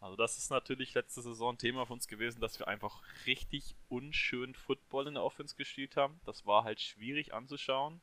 Also 0.00 0.16
das 0.16 0.38
ist 0.38 0.50
natürlich 0.50 0.94
letzte 0.94 1.22
Saison 1.22 1.54
ein 1.54 1.58
Thema 1.58 1.84
für 1.84 1.92
uns 1.92 2.06
gewesen, 2.06 2.40
dass 2.40 2.58
wir 2.58 2.68
einfach 2.68 3.02
richtig 3.26 3.74
unschön 3.88 4.54
Football 4.54 5.08
in 5.08 5.14
der 5.14 5.24
Offense 5.24 5.56
gespielt 5.56 5.96
haben. 5.96 6.20
Das 6.24 6.46
war 6.46 6.64
halt 6.64 6.80
schwierig 6.80 7.34
anzuschauen. 7.34 8.00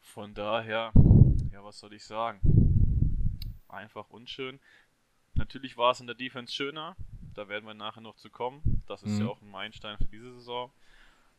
Von 0.00 0.34
daher, 0.34 0.92
ja, 1.52 1.62
was 1.62 1.78
soll 1.78 1.92
ich 1.92 2.04
sagen? 2.04 2.40
Einfach 3.68 4.10
unschön. 4.10 4.58
Natürlich 5.34 5.76
war 5.76 5.92
es 5.92 6.00
in 6.00 6.08
der 6.08 6.16
Defense 6.16 6.52
schöner. 6.52 6.96
Da 7.34 7.48
werden 7.48 7.66
wir 7.66 7.74
nachher 7.74 8.00
noch 8.00 8.16
zu 8.16 8.28
kommen. 8.28 8.82
Das 8.86 9.02
ist 9.04 9.12
mhm. 9.12 9.20
ja 9.20 9.28
auch 9.28 9.40
ein 9.40 9.50
Meilenstein 9.50 9.96
für 9.98 10.04
diese 10.04 10.34
Saison. 10.34 10.70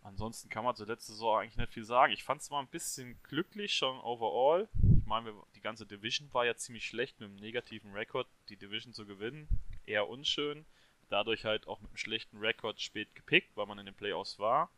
Ansonsten 0.03 0.49
kann 0.49 0.63
man 0.63 0.75
zur 0.75 0.87
letzten 0.87 1.13
Saison 1.13 1.39
eigentlich 1.39 1.57
nicht 1.57 1.73
viel 1.73 1.83
sagen. 1.83 2.13
Ich 2.13 2.23
fand 2.23 2.41
es 2.41 2.49
mal 2.49 2.59
ein 2.59 2.67
bisschen 2.67 3.17
glücklich 3.23 3.73
schon 3.73 3.99
overall. 3.99 4.67
Ich 5.03 5.07
meine, 5.09 5.33
die 5.53 5.59
ganze 5.59 5.85
Division 5.85 6.33
war 6.33 6.45
ja 6.45 6.55
ziemlich 6.55 6.85
schlecht 6.85 7.19
mit 7.19 7.29
einem 7.29 7.35
negativen 7.35 7.91
Rekord, 7.91 8.25
die 8.47 8.55
Division 8.55 8.93
zu 8.93 9.05
gewinnen. 9.05 9.49
Eher 9.85 10.07
unschön. 10.07 10.65
Dadurch 11.09 11.43
halt 11.43 11.67
auch 11.67 11.81
mit 11.81 11.89
einem 11.89 11.97
schlechten 11.97 12.37
Rekord 12.37 12.79
spät 12.79 13.13
gepickt, 13.13 13.51
weil 13.55 13.65
man 13.65 13.77
in 13.79 13.85
den 13.85 13.95
Playoffs 13.95 14.39
war. 14.39 14.71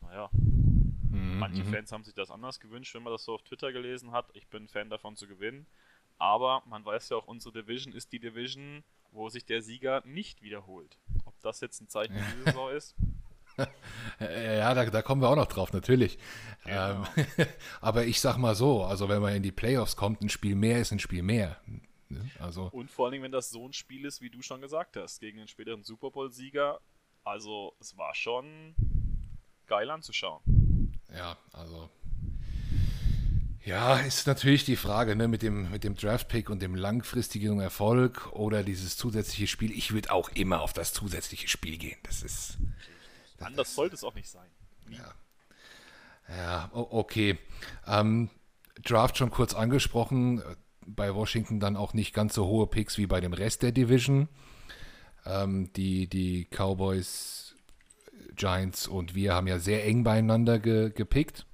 Naja, 0.00 0.30
mhm. 0.32 1.38
manche 1.38 1.62
mhm. 1.62 1.72
Fans 1.72 1.92
haben 1.92 2.02
sich 2.02 2.14
das 2.14 2.32
anders 2.32 2.58
gewünscht, 2.58 2.92
wenn 2.96 3.04
man 3.04 3.12
das 3.12 3.24
so 3.24 3.34
auf 3.34 3.42
Twitter 3.42 3.72
gelesen 3.72 4.10
hat. 4.10 4.28
Ich 4.34 4.48
bin 4.48 4.66
Fan 4.66 4.90
davon 4.90 5.14
zu 5.14 5.28
gewinnen. 5.28 5.64
Aber 6.18 6.64
man 6.66 6.84
weiß 6.84 7.10
ja 7.10 7.16
auch, 7.16 7.28
unsere 7.28 7.62
Division 7.62 7.94
ist 7.94 8.10
die 8.10 8.18
Division, 8.18 8.82
wo 9.12 9.28
sich 9.28 9.44
der 9.44 9.62
Sieger 9.62 10.02
nicht 10.04 10.42
wiederholt. 10.42 10.98
Ob 11.24 11.40
das 11.40 11.60
jetzt 11.60 11.80
ein 11.80 11.88
Zeichen 11.88 12.16
für 12.16 12.32
diese 12.32 12.44
Saison 12.46 12.70
ist, 12.72 12.96
ja, 14.20 14.74
da, 14.74 14.86
da, 14.86 15.02
kommen 15.02 15.22
wir 15.22 15.28
auch 15.28 15.36
noch 15.36 15.46
drauf, 15.46 15.72
natürlich. 15.72 16.18
Genau. 16.64 17.04
Ähm, 17.16 17.26
aber 17.80 18.04
ich 18.06 18.20
sag 18.20 18.36
mal 18.36 18.54
so, 18.54 18.84
also 18.84 19.08
wenn 19.08 19.22
man 19.22 19.34
in 19.34 19.42
die 19.42 19.52
Playoffs 19.52 19.96
kommt, 19.96 20.22
ein 20.22 20.28
Spiel 20.28 20.54
mehr 20.54 20.80
ist 20.80 20.92
ein 20.92 20.98
Spiel 20.98 21.22
mehr. 21.22 21.60
Ne? 22.08 22.30
Also, 22.38 22.68
Und 22.72 22.90
vor 22.90 23.08
allem, 23.08 23.22
wenn 23.22 23.32
das 23.32 23.50
so 23.50 23.66
ein 23.66 23.72
Spiel 23.72 24.04
ist, 24.04 24.20
wie 24.20 24.30
du 24.30 24.42
schon 24.42 24.60
gesagt 24.60 24.96
hast, 24.96 25.20
gegen 25.20 25.38
den 25.38 25.48
späteren 25.48 25.82
Super 25.82 26.10
Bowl-Sieger. 26.10 26.80
Also 27.24 27.74
es 27.80 27.96
war 27.98 28.14
schon 28.14 28.74
geil 29.66 29.90
anzuschauen. 29.90 30.42
Ja, 31.12 31.36
also 31.52 31.90
ja, 33.66 33.96
ist 33.98 34.28
natürlich 34.28 34.64
die 34.64 34.76
Frage, 34.76 35.16
ne, 35.16 35.26
mit 35.26 35.42
dem, 35.42 35.72
mit 35.72 35.82
dem 35.82 35.96
Draft-Pick 35.96 36.50
und 36.50 36.62
dem 36.62 36.76
langfristigen 36.76 37.58
Erfolg 37.58 38.30
oder 38.32 38.62
dieses 38.62 38.96
zusätzliche 38.96 39.48
Spiel. 39.48 39.72
Ich 39.72 39.92
würde 39.92 40.12
auch 40.12 40.28
immer 40.34 40.60
auf 40.60 40.72
das 40.72 40.92
zusätzliche 40.92 41.48
Spiel 41.48 41.76
gehen. 41.76 41.98
Das 42.04 42.22
ist. 42.22 42.58
Anders 43.40 43.74
sollte 43.74 43.94
es 43.94 44.04
auch 44.04 44.14
nicht 44.14 44.28
sein. 44.28 44.48
Nie. 44.88 44.96
Ja. 44.96 45.14
Ja, 46.28 46.70
okay. 46.72 47.38
Ähm, 47.86 48.30
Draft 48.82 49.16
schon 49.16 49.30
kurz 49.30 49.54
angesprochen. 49.54 50.42
Bei 50.84 51.14
Washington 51.14 51.60
dann 51.60 51.76
auch 51.76 51.94
nicht 51.94 52.14
ganz 52.14 52.34
so 52.34 52.46
hohe 52.46 52.66
Picks 52.66 52.98
wie 52.98 53.06
bei 53.06 53.20
dem 53.20 53.32
Rest 53.32 53.62
der 53.62 53.72
Division. 53.72 54.28
Ähm, 55.24 55.72
die, 55.74 56.08
die 56.08 56.46
Cowboys, 56.50 57.54
Giants 58.34 58.86
und 58.86 59.14
wir 59.14 59.34
haben 59.34 59.46
ja 59.46 59.58
sehr 59.58 59.84
eng 59.84 60.04
beieinander 60.04 60.58
ge, 60.58 60.90
gepickt. 60.90 61.46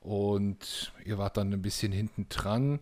Und 0.00 0.92
ihr 1.04 1.16
wart 1.16 1.36
dann 1.36 1.52
ein 1.52 1.62
bisschen 1.62 1.92
hinten 1.92 2.28
dran. 2.28 2.80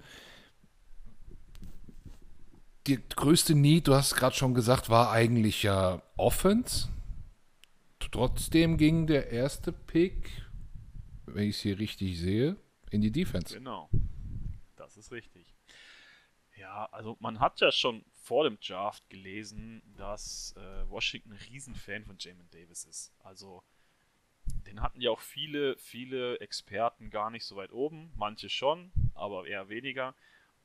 die 2.86 2.98
größte 3.14 3.54
Need, 3.54 3.86
du 3.86 3.94
hast 3.94 4.16
gerade 4.16 4.34
schon 4.34 4.54
gesagt, 4.54 4.90
war 4.90 5.12
eigentlich 5.12 5.62
ja 5.62 6.02
Offense. 6.16 6.88
Trotzdem 8.10 8.76
ging 8.76 9.06
der 9.06 9.30
erste 9.30 9.72
Pick, 9.72 10.30
wenn 11.26 11.48
ich 11.48 11.56
es 11.56 11.62
hier 11.62 11.78
richtig 11.78 12.18
sehe, 12.18 12.56
in 12.90 13.00
die 13.00 13.12
Defense. 13.12 13.54
Genau. 13.54 13.88
Das 14.76 14.96
ist 14.96 15.12
richtig. 15.12 15.54
Ja, 16.56 16.86
also 16.92 17.16
man 17.20 17.40
hat 17.40 17.60
ja 17.60 17.72
schon 17.72 18.04
vor 18.12 18.44
dem 18.44 18.58
Draft 18.60 19.08
gelesen, 19.10 19.82
dass 19.96 20.54
äh, 20.56 20.88
Washington 20.88 21.32
ein 21.32 21.38
Riesenfan 21.50 22.04
von 22.04 22.16
Jamin 22.18 22.48
Davis 22.50 22.84
ist. 22.84 23.12
Also 23.18 23.62
den 24.66 24.80
hatten 24.80 25.00
ja 25.00 25.10
auch 25.10 25.20
viele, 25.20 25.76
viele 25.76 26.38
Experten 26.40 27.10
gar 27.10 27.30
nicht 27.30 27.44
so 27.44 27.56
weit 27.56 27.72
oben, 27.72 28.12
manche 28.14 28.48
schon, 28.48 28.92
aber 29.14 29.46
eher 29.46 29.68
weniger. 29.68 30.14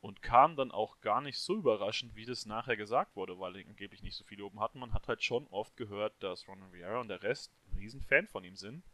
Und 0.08 0.22
kam 0.22 0.56
dann 0.56 0.72
auch 0.72 1.02
gar 1.02 1.20
nicht 1.20 1.38
so 1.38 1.58
überraschend, 1.58 2.16
wie 2.16 2.24
das 2.24 2.46
nachher 2.46 2.78
gesagt 2.78 3.18
wurde, 3.18 3.40
weil 3.40 3.58
angeblich 3.68 4.02
nicht 4.04 4.16
so 4.16 4.24
viele 4.24 4.46
oben 4.46 4.62
hatten. 4.62 4.80
Man 4.80 4.94
hat 4.94 5.10
halt 5.10 5.22
schon 5.22 5.46
oft 5.48 5.76
gehört, 5.76 6.14
dass 6.24 6.48
Ron 6.48 6.64
Rivera 6.64 7.02
und 7.02 7.10
der 7.10 7.24
Rest 7.24 7.52
ein 7.66 7.80
Riesenfan 7.80 8.26
von 8.26 8.46
ihm 8.46 8.56
sind. 8.56 8.86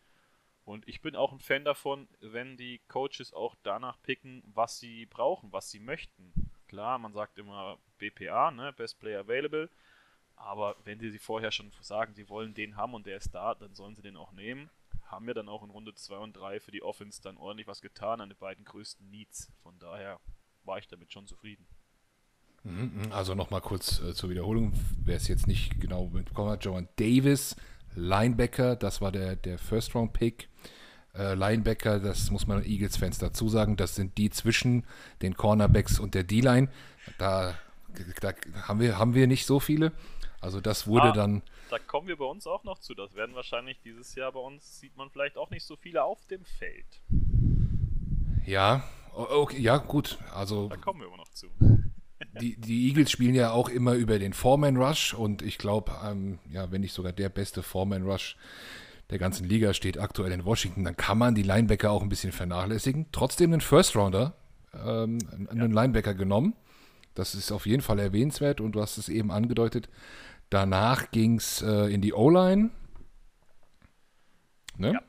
Und 0.66 0.88
ich 0.88 1.02
bin 1.02 1.16
auch 1.16 1.32
ein 1.32 1.40
Fan 1.40 1.66
davon, 1.66 2.08
wenn 2.20 2.58
die 2.58 2.80
Coaches 2.88 3.32
auch 3.32 3.56
danach 3.62 4.02
picken, 4.02 4.42
was 4.56 4.80
sie 4.80 5.06
brauchen, 5.06 5.54
was 5.54 5.70
sie 5.70 5.80
möchten. 5.80 6.34
Klar, 6.68 6.98
man 6.98 7.14
sagt 7.14 7.38
immer 7.38 7.78
BPA, 8.00 8.50
ne, 8.50 8.74
Best 8.74 9.00
Player 9.00 9.20
Available. 9.20 9.70
Aber 10.36 10.76
wenn 10.84 11.00
sie 11.00 11.20
vorher 11.20 11.52
schon 11.52 11.72
sagen, 11.82 12.16
sie 12.16 12.28
wollen 12.28 12.56
den 12.56 12.76
haben 12.76 12.96
und 12.96 13.06
der 13.06 13.18
ist 13.18 13.36
da, 13.36 13.54
dann 13.54 13.76
sollen 13.76 13.94
sie 13.94 14.02
den 14.02 14.18
auch 14.18 14.32
nehmen. 14.32 14.72
Haben 15.06 15.28
wir 15.28 15.36
dann 15.36 15.48
auch 15.48 15.62
in 15.62 15.70
Runde 15.70 15.94
2 15.94 16.18
und 16.18 16.34
3 16.34 16.60
für 16.60 16.72
die 16.72 16.82
Offense 16.82 17.22
dann 17.22 17.38
ordentlich 17.38 17.68
was 17.68 17.82
getan 17.82 18.20
an 18.20 18.30
den 18.30 18.38
beiden 18.40 18.66
größten 18.66 19.12
Needs. 19.12 19.52
Von 19.62 19.78
daher 19.78 20.20
war 20.66 20.78
ich 20.78 20.88
damit 20.88 21.12
schon 21.12 21.28
zufrieden. 21.28 21.66
Mhm, 22.64 22.92
mhm. 23.06 23.12
Also 23.12 23.36
nochmal 23.36 23.62
kurz 23.62 24.02
äh, 24.02 24.14
zur 24.14 24.30
Wiederholung, 24.30 24.74
wer 25.04 25.18
es 25.18 25.28
jetzt 25.28 25.48
nicht 25.48 25.80
genau 25.82 26.08
mitbekommen 26.08 26.52
hat. 26.52 26.64
Joan 26.64 26.88
Davis, 26.96 27.56
Linebacker, 27.96 28.76
das 28.76 29.02
war 29.02 29.12
der, 29.12 29.36
der 29.36 29.58
First-Round-Pick. 29.58 30.50
Äh, 31.16 31.36
Linebacker, 31.36 32.00
das 32.00 32.32
muss 32.32 32.48
man 32.48 32.64
Eagles-Fans 32.64 33.20
dazu 33.20 33.50
sagen, 33.50 33.76
das 33.76 33.96
sind 33.96 34.18
die 34.18 34.30
zwischen 34.30 34.86
den 35.22 35.36
Cornerbacks 35.36 36.00
und 36.00 36.16
der 36.16 36.24
D-Line. 36.24 36.70
Da, 37.18 37.58
da, 38.22 38.34
haben, 38.68 38.80
wir, 38.80 38.98
haben 38.98 39.14
wir 39.14 39.28
nicht 39.28 39.46
so 39.46 39.60
viele. 39.60 39.92
Also 40.42 40.60
das 40.60 40.88
wurde 40.88 41.10
ah, 41.10 41.12
dann. 41.12 41.42
Da 41.70 41.80
kommen 41.80 42.08
wir 42.08 42.18
bei 42.18 42.26
uns 42.26 42.48
auch 42.48 42.64
noch 42.64 42.80
zu. 42.80 42.94
Das 42.96 43.14
werden 43.14 43.36
wahrscheinlich 43.36 43.80
dieses 43.82 44.16
Jahr 44.16 44.32
bei 44.32 44.40
uns, 44.40 44.80
sieht 44.80 44.98
man 44.98 45.10
vielleicht 45.10 45.38
auch 45.38 45.50
nicht 45.52 45.66
so 45.66 45.76
viele 45.76 46.04
auf 46.04 46.26
dem 46.26 46.44
Feld. 46.44 47.02
Ja, 48.46 48.84
okay, 49.16 49.60
ja, 49.62 49.78
gut. 49.78 50.18
Also. 50.34 50.70
Da 50.70 50.78
kommen 50.78 51.00
wir 51.00 51.08
immer 51.08 51.18
noch 51.18 51.30
zu. 51.30 51.48
Die, 52.42 52.60
die 52.60 52.88
Eagles 52.88 53.12
spielen 53.12 53.36
ja 53.36 53.52
auch 53.52 53.70
immer 53.70 53.94
über 53.94 54.18
den 54.18 54.34
Foreman 54.34 54.78
Rush 54.78 55.14
und 55.14 55.42
ich 55.42 55.58
glaube, 55.58 55.92
ähm, 56.04 56.40
ja, 56.50 56.72
wenn 56.72 56.82
nicht 56.82 56.94
sogar 56.94 57.12
der 57.12 57.30
beste 57.30 57.62
Foreman 57.62 58.04
Rush 58.04 58.38
der 59.10 59.20
ganzen 59.20 59.48
Liga 59.48 59.74
steht 59.74 60.00
aktuell 60.00 60.32
in 60.32 60.46
Washington, 60.46 60.84
dann 60.84 60.98
kann 60.98 61.18
man 61.18 61.36
die 61.36 61.44
Linebacker 61.44 61.92
auch 61.92 62.02
ein 62.02 62.10
bisschen 62.10 62.32
vernachlässigen. 62.32 63.08
Trotzdem 63.12 63.52
einen 63.52 63.62
First 63.62 63.96
Rounder, 63.96 64.36
ähm, 64.74 65.20
einen 65.50 65.74
ja. 65.74 65.82
Linebacker 65.82 66.14
genommen. 66.14 66.56
Das 67.14 67.36
ist 67.36 67.52
auf 67.52 67.68
jeden 67.68 67.84
Fall 67.84 68.00
erwähnenswert 68.00 68.62
und 68.62 68.72
du 68.72 68.82
hast 68.82 68.98
es 68.98 69.10
eben 69.10 69.30
angedeutet. 69.30 69.90
Danach 70.50 71.12
ging 71.12 71.38
es 71.38 71.62
äh, 71.62 71.94
in 71.94 72.02
die 72.02 72.14
O-Line. 72.14 72.72
Ne? 74.78 74.94
Ja. 74.94 75.02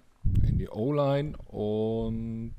In 0.47 0.59
die 0.59 0.69
O-Line 0.69 1.37
und 1.49 2.55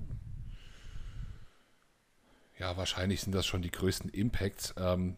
ja, 2.57 2.77
wahrscheinlich 2.77 3.21
sind 3.21 3.33
das 3.33 3.45
schon 3.45 3.61
die 3.61 3.71
größten 3.71 4.09
Impacts. 4.09 4.73
Ähm, 4.77 5.17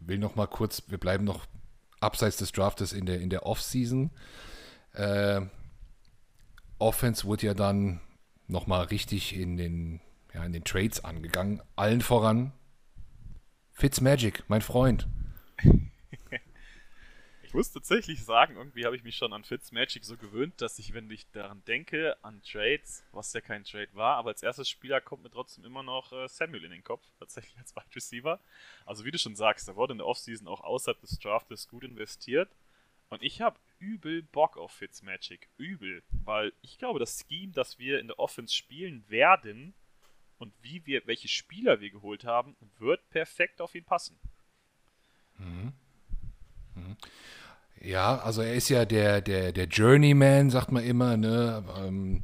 will 0.00 0.18
noch 0.18 0.36
mal 0.36 0.46
kurz, 0.46 0.82
wir 0.88 0.98
bleiben 0.98 1.24
noch 1.24 1.46
abseits 2.00 2.36
des 2.36 2.52
Draftes 2.52 2.92
in 2.92 3.06
der, 3.06 3.20
in 3.20 3.30
der 3.30 3.46
Off-Season. 3.46 4.10
Äh, 4.92 5.42
Offense 6.78 7.24
wurde 7.24 7.46
ja 7.46 7.54
dann 7.54 8.00
nochmal 8.46 8.84
richtig 8.84 9.36
in 9.36 9.56
den, 9.56 10.00
ja, 10.32 10.44
in 10.44 10.52
den 10.52 10.64
Trades 10.64 11.04
angegangen. 11.04 11.60
Allen 11.76 12.00
voran 12.00 12.52
Fitzmagic, 13.72 14.44
mein 14.48 14.62
Freund. 14.62 15.08
Ich 17.48 17.54
muss 17.54 17.72
tatsächlich 17.72 18.22
sagen, 18.22 18.56
irgendwie 18.56 18.84
habe 18.84 18.94
ich 18.94 19.02
mich 19.02 19.16
schon 19.16 19.32
an 19.32 19.42
Fitzmagic 19.42 20.04
so 20.04 20.18
gewöhnt, 20.18 20.60
dass 20.60 20.78
ich, 20.78 20.92
wenn 20.92 21.10
ich 21.10 21.30
daran 21.30 21.62
denke, 21.66 22.14
an 22.22 22.42
Trades, 22.42 23.02
was 23.12 23.32
ja 23.32 23.40
kein 23.40 23.64
Trade 23.64 23.88
war, 23.94 24.16
aber 24.16 24.28
als 24.28 24.42
erstes 24.42 24.68
Spieler 24.68 25.00
kommt 25.00 25.22
mir 25.22 25.30
trotzdem 25.30 25.64
immer 25.64 25.82
noch 25.82 26.12
äh, 26.12 26.28
Samuel 26.28 26.64
in 26.64 26.72
den 26.72 26.84
Kopf, 26.84 27.02
tatsächlich 27.18 27.56
als 27.56 27.74
Wide 27.74 27.96
Receiver. 27.96 28.38
Also 28.84 29.06
wie 29.06 29.10
du 29.12 29.18
schon 29.18 29.34
sagst, 29.34 29.66
da 29.66 29.76
wurde 29.76 29.92
in 29.92 29.98
der 29.98 30.06
Offseason 30.06 30.46
auch 30.46 30.60
außerhalb 30.60 31.00
des 31.00 31.18
Draftes 31.20 31.68
gut 31.68 31.84
investiert. 31.84 32.50
Und 33.08 33.22
ich 33.22 33.40
habe 33.40 33.58
übel 33.78 34.24
Bock 34.24 34.58
auf 34.58 34.72
Fitzmagic. 34.72 35.48
Übel. 35.56 36.02
Weil 36.26 36.52
ich 36.60 36.76
glaube, 36.76 36.98
das 36.98 37.24
Scheme, 37.26 37.52
das 37.54 37.78
wir 37.78 37.98
in 37.98 38.08
der 38.08 38.18
Offense 38.18 38.54
spielen 38.54 39.08
werden 39.08 39.72
und 40.36 40.52
wie 40.60 40.84
wir, 40.84 41.06
welche 41.06 41.28
Spieler 41.28 41.80
wir 41.80 41.88
geholt 41.88 42.24
haben, 42.24 42.56
wird 42.76 43.08
perfekt 43.08 43.62
auf 43.62 43.74
ihn 43.74 43.84
passen. 43.84 44.20
Mhm. 45.38 45.72
Mhm. 46.78 46.96
Ja, 47.80 48.18
also 48.18 48.42
er 48.42 48.54
ist 48.54 48.68
ja 48.68 48.84
der, 48.84 49.20
der, 49.20 49.52
der 49.52 49.66
Journeyman, 49.66 50.50
sagt 50.50 50.72
man 50.72 50.84
immer, 50.84 51.16
ne? 51.16 51.64
Ähm, 51.78 52.22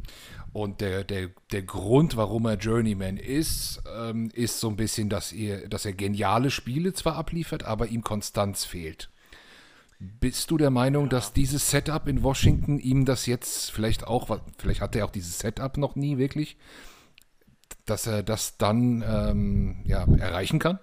und 0.52 0.80
der, 0.80 1.02
der, 1.02 1.30
der 1.50 1.62
Grund, 1.62 2.16
warum 2.16 2.46
er 2.46 2.54
Journeyman 2.54 3.16
ist, 3.16 3.82
ähm, 3.92 4.30
ist 4.34 4.60
so 4.60 4.68
ein 4.68 4.76
bisschen, 4.76 5.08
dass 5.08 5.32
er, 5.32 5.68
dass 5.68 5.84
er 5.84 5.92
geniale 5.92 6.50
Spiele 6.52 6.92
zwar 6.92 7.16
abliefert, 7.16 7.64
aber 7.64 7.88
ihm 7.88 8.04
Konstanz 8.04 8.64
fehlt. 8.64 9.10
Bist 9.98 10.50
du 10.52 10.56
der 10.56 10.70
Meinung, 10.70 11.04
ja. 11.04 11.10
dass 11.10 11.32
dieses 11.32 11.70
Setup 11.70 12.06
in 12.06 12.22
Washington 12.22 12.78
ihm 12.78 13.04
das 13.04 13.26
jetzt 13.26 13.72
vielleicht 13.72 14.06
auch, 14.06 14.38
vielleicht 14.58 14.80
hat 14.80 14.94
er 14.94 15.06
auch 15.06 15.10
dieses 15.10 15.40
Setup 15.40 15.76
noch 15.76 15.96
nie 15.96 16.18
wirklich, 16.18 16.56
dass 17.84 18.06
er 18.06 18.22
das 18.22 18.56
dann 18.56 19.02
ähm, 19.06 19.82
ja, 19.84 20.04
erreichen 20.18 20.60
kann? 20.60 20.78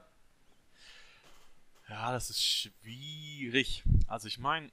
Ja, 1.91 2.13
das 2.13 2.29
ist 2.29 2.41
schwierig. 2.41 3.83
Also 4.07 4.29
ich 4.29 4.39
meine, 4.39 4.71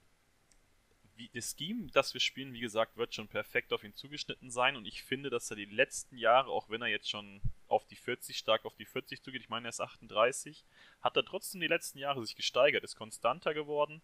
das 1.33 1.53
Scheme, 1.57 1.87
das 1.91 2.13
wir 2.13 2.21
spielen, 2.21 2.53
wie 2.53 2.61
gesagt, 2.61 2.95
wird 2.95 3.13
schon 3.13 3.27
perfekt 3.27 3.73
auf 3.73 3.83
ihn 3.83 3.93
zugeschnitten 3.93 4.49
sein 4.49 4.77
und 4.77 4.85
ich 4.85 5.03
finde, 5.03 5.29
dass 5.29 5.51
er 5.51 5.57
die 5.57 5.65
letzten 5.65 6.17
Jahre, 6.17 6.49
auch 6.49 6.69
wenn 6.69 6.81
er 6.81 6.87
jetzt 6.87 7.09
schon 7.09 7.41
auf 7.67 7.85
die 7.87 7.97
40, 7.97 8.37
stark 8.37 8.63
auf 8.63 8.77
die 8.77 8.85
40 8.85 9.21
zugeht, 9.21 9.41
ich 9.41 9.49
meine, 9.49 9.67
er 9.67 9.71
ist 9.71 9.81
38, 9.81 10.63
hat 11.01 11.17
er 11.17 11.25
trotzdem 11.25 11.59
die 11.59 11.67
letzten 11.67 11.97
Jahre 11.97 12.25
sich 12.25 12.37
gesteigert, 12.37 12.85
ist 12.85 12.95
konstanter 12.95 13.53
geworden, 13.53 14.01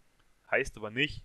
heißt 0.51 0.75
aber 0.75 0.91
nicht, 0.91 1.23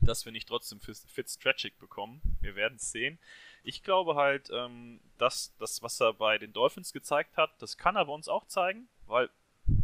dass 0.00 0.24
wir 0.24 0.32
nicht 0.32 0.48
trotzdem 0.48 0.80
Fitztragic 0.80 1.78
bekommen. 1.78 2.22
Wir 2.40 2.56
werden 2.56 2.76
es 2.76 2.90
sehen. 2.90 3.18
Ich 3.62 3.82
glaube 3.82 4.14
halt, 4.14 4.48
ähm, 4.50 4.98
dass 5.18 5.54
das, 5.58 5.82
was 5.82 6.00
er 6.00 6.14
bei 6.14 6.38
den 6.38 6.54
Dolphins 6.54 6.94
gezeigt 6.94 7.36
hat, 7.36 7.50
das 7.60 7.76
kann 7.76 7.96
er 7.96 8.06
bei 8.06 8.12
uns 8.14 8.28
auch 8.28 8.46
zeigen, 8.46 8.88
weil, 9.04 9.28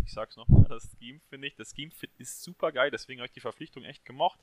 ich 0.08 0.14
sag's 0.14 0.36
nochmal, 0.36 0.64
das 0.68 0.96
Scheme 0.98 1.20
finde 1.28 1.46
ich, 1.46 1.54
das 1.54 1.74
Scheme 1.74 1.92
ist 2.16 2.42
super 2.42 2.72
geil, 2.72 2.90
deswegen 2.90 3.20
habe 3.20 3.26
ich 3.26 3.32
die 3.32 3.40
Verpflichtung 3.40 3.84
echt 3.84 4.04
gemocht. 4.04 4.40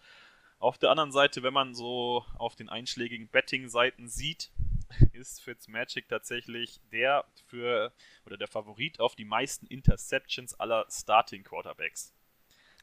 Auf 0.59 0.77
der 0.77 0.91
anderen 0.91 1.11
Seite, 1.11 1.43
wenn 1.43 1.53
man 1.53 1.75
so 1.75 2.23
auf 2.35 2.55
den 2.55 2.69
einschlägigen 2.69 3.27
Betting-Seiten 3.27 4.07
sieht, 4.07 4.51
ist 5.13 5.41
Fitzmagic 5.41 6.07
tatsächlich 6.07 6.79
der 6.91 7.25
für 7.47 7.91
oder 8.25 8.37
der 8.37 8.47
Favorit 8.47 8.99
auf 8.99 9.15
die 9.15 9.25
meisten 9.25 9.65
Interceptions 9.65 10.57
aller 10.59 10.85
Starting 10.89 11.43
Quarterbacks. 11.43 12.13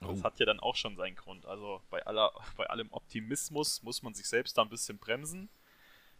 Das 0.01 0.21
oh. 0.21 0.25
hat 0.25 0.40
ja 0.40 0.47
dann 0.47 0.59
auch 0.59 0.75
schon 0.75 0.97
seinen 0.97 1.14
Grund. 1.14 1.47
Also 1.47 1.81
bei, 1.88 2.05
aller, 2.05 2.33
bei 2.57 2.66
allem 2.66 2.88
Optimismus 2.90 3.83
muss 3.85 4.03
man 4.03 4.14
sich 4.14 4.27
selbst 4.27 4.59
da 4.59 4.62
ein 4.62 4.68
bisschen 4.68 4.99
bremsen. 4.99 5.49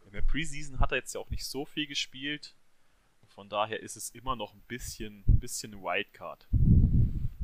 In 0.07 0.13
der 0.13 0.23
Preseason 0.23 0.79
hat 0.79 0.93
er 0.93 0.99
jetzt 0.99 1.15
ja 1.15 1.21
auch 1.21 1.31
nicht 1.31 1.45
so 1.45 1.65
viel 1.65 1.89
gespielt. 1.89 2.55
Von 3.33 3.49
daher 3.49 3.81
ist 3.81 3.97
es 3.97 4.11
immer 4.11 4.37
noch 4.37 4.55
ein 4.55 4.63
bisschen, 4.69 5.25
ein 5.27 5.41
bisschen 5.41 5.83
Wildcard. 5.83 6.47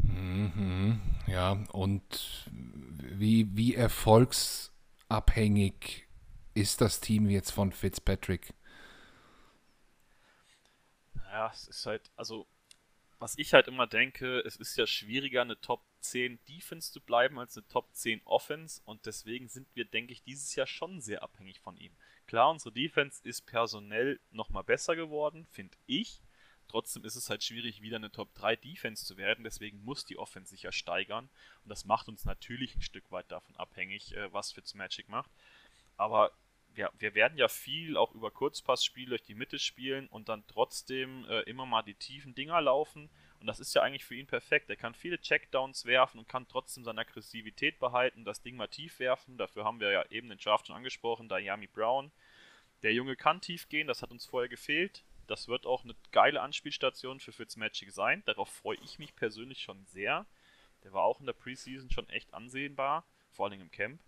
Mhm, 0.02 1.00
ja, 1.26 1.64
und 1.72 2.46
wie, 2.52 3.48
wie 3.56 3.74
erfolgsabhängig 3.74 6.06
ist 6.54 6.82
das 6.82 7.00
Team 7.00 7.30
jetzt 7.30 7.52
von 7.52 7.72
Fitzpatrick? 7.72 8.52
Ja, 11.30 11.50
es 11.52 11.68
ist 11.68 11.86
halt, 11.86 12.10
also 12.16 12.46
was 13.18 13.38
ich 13.38 13.54
halt 13.54 13.68
immer 13.68 13.86
denke, 13.86 14.40
es 14.40 14.56
ist 14.56 14.76
ja 14.76 14.86
schwieriger, 14.86 15.42
eine 15.42 15.60
Top 15.60 15.82
10 16.00 16.38
Defense 16.48 16.92
zu 16.92 17.00
bleiben 17.00 17.38
als 17.38 17.56
eine 17.56 17.66
Top 17.68 17.88
10 17.92 18.22
Offense 18.24 18.80
und 18.84 19.06
deswegen 19.06 19.48
sind 19.48 19.68
wir, 19.74 19.84
denke 19.84 20.12
ich, 20.12 20.22
dieses 20.22 20.54
Jahr 20.54 20.66
schon 20.66 21.00
sehr 21.00 21.22
abhängig 21.22 21.60
von 21.60 21.76
ihm. 21.76 21.92
Klar, 22.28 22.50
unsere 22.50 22.72
Defense 22.72 23.22
ist 23.24 23.46
personell 23.46 24.20
nochmal 24.30 24.62
besser 24.62 24.94
geworden, 24.94 25.46
finde 25.50 25.78
ich. 25.86 26.20
Trotzdem 26.68 27.02
ist 27.04 27.16
es 27.16 27.30
halt 27.30 27.42
schwierig, 27.42 27.80
wieder 27.80 27.96
eine 27.96 28.12
Top 28.12 28.34
3 28.34 28.54
Defense 28.54 29.06
zu 29.06 29.16
werden, 29.16 29.44
deswegen 29.44 29.82
muss 29.82 30.04
die 30.04 30.18
Offense 30.18 30.50
sich 30.50 30.64
ja 30.64 30.70
steigern 30.70 31.30
und 31.64 31.70
das 31.70 31.86
macht 31.86 32.06
uns 32.06 32.26
natürlich 32.26 32.76
ein 32.76 32.82
Stück 32.82 33.10
weit 33.10 33.32
davon 33.32 33.56
abhängig, 33.56 34.14
äh, 34.14 34.30
was 34.30 34.52
Fitzmagic 34.52 35.08
macht. 35.08 35.30
Aber 35.96 36.30
ja, 36.76 36.90
wir 36.98 37.14
werden 37.14 37.38
ja 37.38 37.48
viel 37.48 37.96
auch 37.96 38.14
über 38.14 38.30
Kurzpassspiel 38.30 39.08
durch 39.08 39.22
die 39.22 39.34
Mitte 39.34 39.58
spielen 39.58 40.06
und 40.08 40.28
dann 40.28 40.46
trotzdem 40.46 41.24
äh, 41.24 41.40
immer 41.44 41.64
mal 41.64 41.82
die 41.82 41.94
tiefen 41.94 42.34
Dinger 42.34 42.60
laufen. 42.60 43.08
Und 43.40 43.46
das 43.46 43.60
ist 43.60 43.74
ja 43.74 43.82
eigentlich 43.82 44.04
für 44.04 44.16
ihn 44.16 44.26
perfekt. 44.26 44.68
Er 44.68 44.76
kann 44.76 44.94
viele 44.94 45.20
Checkdowns 45.20 45.84
werfen 45.84 46.18
und 46.18 46.28
kann 46.28 46.48
trotzdem 46.48 46.84
seine 46.84 47.02
Aggressivität 47.02 47.78
behalten, 47.78 48.24
das 48.24 48.42
Ding 48.42 48.56
mal 48.56 48.66
tief 48.66 48.98
werfen. 48.98 49.38
Dafür 49.38 49.64
haben 49.64 49.80
wir 49.80 49.90
ja 49.90 50.04
eben 50.10 50.28
den 50.28 50.38
Draft 50.38 50.66
schon 50.66 50.76
angesprochen, 50.76 51.28
Diami 51.28 51.68
Brown. 51.68 52.10
Der 52.82 52.92
Junge 52.92 53.16
kann 53.16 53.40
tief 53.40 53.68
gehen, 53.68 53.86
das 53.86 54.02
hat 54.02 54.10
uns 54.10 54.26
vorher 54.26 54.48
gefehlt. 54.48 55.04
Das 55.26 55.46
wird 55.46 55.66
auch 55.66 55.84
eine 55.84 55.94
geile 56.10 56.40
Anspielstation 56.40 57.20
für 57.20 57.32
Fitzmagic 57.32 57.92
sein. 57.92 58.22
Darauf 58.24 58.48
freue 58.48 58.78
ich 58.82 58.98
mich 58.98 59.14
persönlich 59.14 59.62
schon 59.62 59.84
sehr. 59.86 60.26
Der 60.84 60.92
war 60.92 61.02
auch 61.02 61.20
in 61.20 61.26
der 61.26 61.32
Preseason 61.32 61.90
schon 61.90 62.08
echt 62.08 62.32
ansehnbar, 62.32 63.04
vor 63.30 63.46
allem 63.46 63.60
im 63.60 63.70
Camp. 63.70 64.00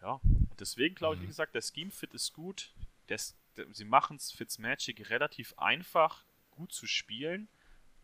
Ja, 0.00 0.20
und 0.22 0.60
deswegen 0.60 0.94
glaube 0.94 1.16
ich, 1.16 1.20
wie 1.20 1.26
mhm. 1.26 1.30
gesagt, 1.30 1.54
der 1.54 1.62
Scheme-Fit 1.62 2.14
ist 2.14 2.32
gut. 2.32 2.72
Der, 3.08 3.20
der, 3.56 3.66
sie 3.72 3.84
machen 3.84 4.16
es 4.16 4.32
Fitzmagic 4.32 5.10
relativ 5.10 5.54
einfach, 5.58 6.24
gut 6.50 6.72
zu 6.72 6.86
spielen. 6.86 7.48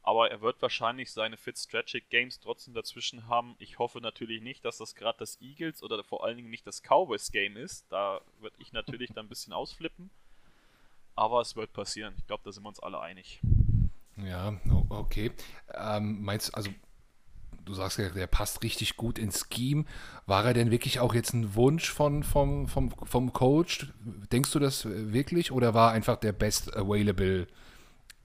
Aber 0.02 0.30
er 0.30 0.40
wird 0.40 0.62
wahrscheinlich 0.62 1.12
seine 1.12 1.36
Fitztragic 1.36 2.08
Games 2.08 2.40
trotzdem 2.40 2.72
dazwischen 2.74 3.28
haben. 3.28 3.54
Ich 3.58 3.78
hoffe 3.78 4.00
natürlich 4.00 4.40
nicht, 4.40 4.64
dass 4.64 4.78
das 4.78 4.94
gerade 4.94 5.18
das 5.18 5.40
Eagles 5.40 5.82
oder 5.82 6.02
vor 6.02 6.24
allen 6.24 6.36
Dingen 6.36 6.50
nicht 6.50 6.66
das 6.66 6.82
Cowboys 6.82 7.30
Game 7.32 7.56
ist. 7.56 7.84
Da 7.90 8.20
würde 8.40 8.56
ich 8.58 8.72
natürlich 8.72 9.10
dann 9.12 9.26
ein 9.26 9.28
bisschen 9.28 9.52
ausflippen. 9.52 10.10
Aber 11.16 11.40
es 11.42 11.54
wird 11.54 11.72
passieren. 11.72 12.14
Ich 12.16 12.26
glaube, 12.26 12.42
da 12.44 12.52
sind 12.52 12.62
wir 12.62 12.68
uns 12.68 12.80
alle 12.80 13.00
einig. 13.00 13.40
Ja, 14.16 14.58
okay. 14.88 15.32
Ähm, 15.74 16.22
meinst 16.22 16.54
also 16.54 16.70
du 17.64 17.74
sagst 17.74 17.98
ja, 17.98 18.08
der 18.08 18.26
passt 18.26 18.62
richtig 18.62 18.96
gut 18.96 19.18
ins 19.18 19.46
Scheme. 19.52 19.84
War 20.26 20.44
er 20.44 20.54
denn 20.54 20.70
wirklich 20.70 21.00
auch 21.00 21.14
jetzt 21.14 21.32
ein 21.32 21.54
Wunsch 21.54 21.90
von, 21.90 22.22
vom, 22.22 22.68
vom, 22.68 22.90
vom 22.90 23.32
Coach? 23.32 23.92
Denkst 24.32 24.52
du 24.52 24.58
das 24.58 24.86
wirklich? 24.86 25.52
Oder 25.52 25.74
war 25.74 25.92
einfach 25.92 26.16
der 26.16 26.32
Best 26.32 26.76
Available 26.76 27.46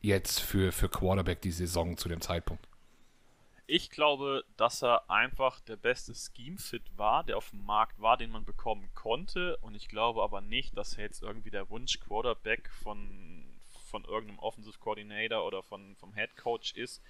jetzt 0.05 0.39
für, 0.39 0.71
für 0.71 0.89
Quarterback 0.89 1.41
die 1.41 1.51
Saison 1.51 1.97
zu 1.97 2.09
dem 2.09 2.21
Zeitpunkt? 2.21 2.67
Ich 3.67 3.89
glaube, 3.89 4.45
dass 4.57 4.83
er 4.83 5.09
einfach 5.09 5.59
der 5.61 5.75
beste 5.75 6.13
Scheme-Fit 6.13 6.83
war, 6.97 7.23
der 7.23 7.37
auf 7.37 7.49
dem 7.49 7.65
Markt 7.65 7.99
war, 7.99 8.15
den 8.15 8.29
man 8.29 8.45
bekommen 8.45 8.87
konnte. 8.93 9.57
Und 9.57 9.73
ich 9.73 9.87
glaube 9.87 10.21
aber 10.21 10.41
nicht, 10.41 10.77
dass 10.77 10.97
er 10.97 11.05
jetzt 11.05 11.23
irgendwie 11.23 11.49
der 11.49 11.69
Wunsch-Quarterback 11.71 12.69
von, 12.83 13.43
von 13.89 14.03
irgendeinem 14.05 14.39
Offensive 14.39 14.77
Coordinator 14.77 15.45
oder 15.45 15.63
von, 15.63 15.95
vom 15.95 16.13
Head 16.13 16.37
Coach 16.37 16.73
ist. 16.73 17.01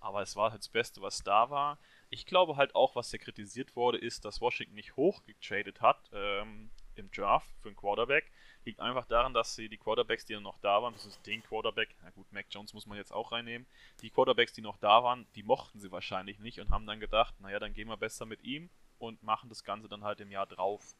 Aber 0.00 0.22
es 0.22 0.34
war 0.34 0.50
halt 0.50 0.62
das 0.62 0.68
Beste, 0.68 1.00
was 1.00 1.22
da 1.22 1.50
war. 1.50 1.78
Ich 2.08 2.26
glaube 2.26 2.56
halt 2.56 2.74
auch, 2.74 2.96
was 2.96 3.10
hier 3.10 3.20
kritisiert 3.20 3.76
wurde, 3.76 3.98
ist, 3.98 4.24
dass 4.24 4.40
Washington 4.40 4.74
nicht 4.74 4.96
hoch 4.96 5.22
getradet 5.22 5.80
hat 5.80 6.10
ähm, 6.12 6.70
im 6.96 7.08
Draft 7.12 7.48
für 7.60 7.68
einen 7.68 7.76
Quarterback 7.76 8.32
liegt 8.64 8.80
einfach 8.80 9.06
daran, 9.06 9.34
dass 9.34 9.54
sie 9.54 9.68
die 9.68 9.78
Quarterbacks, 9.78 10.24
die 10.24 10.38
noch 10.38 10.58
da 10.58 10.82
waren, 10.82 10.92
das 10.92 11.06
ist 11.06 11.26
den 11.26 11.42
Quarterback, 11.42 11.94
na 12.02 12.10
gut, 12.10 12.30
Mac 12.32 12.46
Jones 12.50 12.74
muss 12.74 12.86
man 12.86 12.98
jetzt 12.98 13.12
auch 13.12 13.32
reinnehmen, 13.32 13.66
die 14.02 14.10
Quarterbacks, 14.10 14.52
die 14.52 14.60
noch 14.60 14.76
da 14.78 15.02
waren, 15.02 15.26
die 15.34 15.42
mochten 15.42 15.80
sie 15.80 15.90
wahrscheinlich 15.90 16.38
nicht 16.38 16.60
und 16.60 16.70
haben 16.70 16.86
dann 16.86 17.00
gedacht, 17.00 17.34
naja, 17.40 17.58
dann 17.58 17.72
gehen 17.72 17.88
wir 17.88 17.96
besser 17.96 18.26
mit 18.26 18.42
ihm 18.44 18.68
und 18.98 19.22
machen 19.22 19.48
das 19.48 19.64
Ganze 19.64 19.88
dann 19.88 20.04
halt 20.04 20.20
im 20.20 20.30
Jahr 20.30 20.46
drauf. 20.46 20.94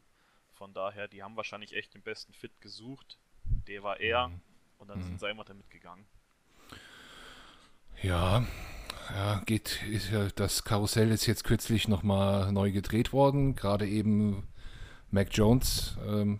Von 0.53 0.73
daher, 0.73 1.07
die 1.07 1.23
haben 1.23 1.37
wahrscheinlich 1.37 1.73
echt 1.75 1.93
den 1.93 2.01
besten 2.01 2.33
Fit 2.33 2.59
gesucht. 2.61 3.17
Der 3.67 3.83
war 3.83 3.99
er 3.99 4.27
mhm. 4.27 4.41
und 4.79 4.89
dann 4.89 4.99
mhm. 4.99 5.03
sind 5.03 5.19
sie 5.19 5.27
einfach 5.27 5.45
damit 5.45 5.69
gegangen. 5.69 6.05
Ja, 8.01 8.45
ja, 9.13 9.41
geht, 9.45 9.83
ist 9.83 10.09
ja, 10.09 10.27
das 10.35 10.63
Karussell 10.63 11.11
ist 11.11 11.25
jetzt 11.25 11.43
kürzlich 11.43 11.87
nochmal 11.87 12.51
neu 12.51 12.71
gedreht 12.71 13.13
worden. 13.13 13.55
Gerade 13.55 13.87
eben 13.87 14.47
Mac 15.11 15.29
Jones 15.31 15.97
ähm, 16.07 16.39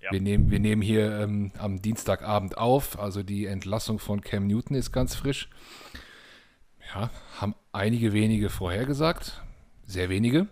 ja. 0.00 0.12
Wir, 0.12 0.20
nehmen, 0.20 0.50
wir 0.50 0.60
nehmen 0.60 0.82
hier 0.82 1.20
ähm, 1.20 1.52
am 1.58 1.82
Dienstagabend 1.82 2.56
auf, 2.56 2.98
also 2.98 3.22
die 3.22 3.46
Entlassung 3.46 3.98
von 3.98 4.20
Cam 4.20 4.46
Newton 4.46 4.76
ist 4.76 4.92
ganz 4.92 5.14
frisch. 5.14 5.48
Ja, 6.94 7.10
haben 7.38 7.54
einige 7.72 8.12
wenige 8.12 8.50
vorhergesagt, 8.50 9.42
sehr 9.84 10.08
wenige, 10.08 10.48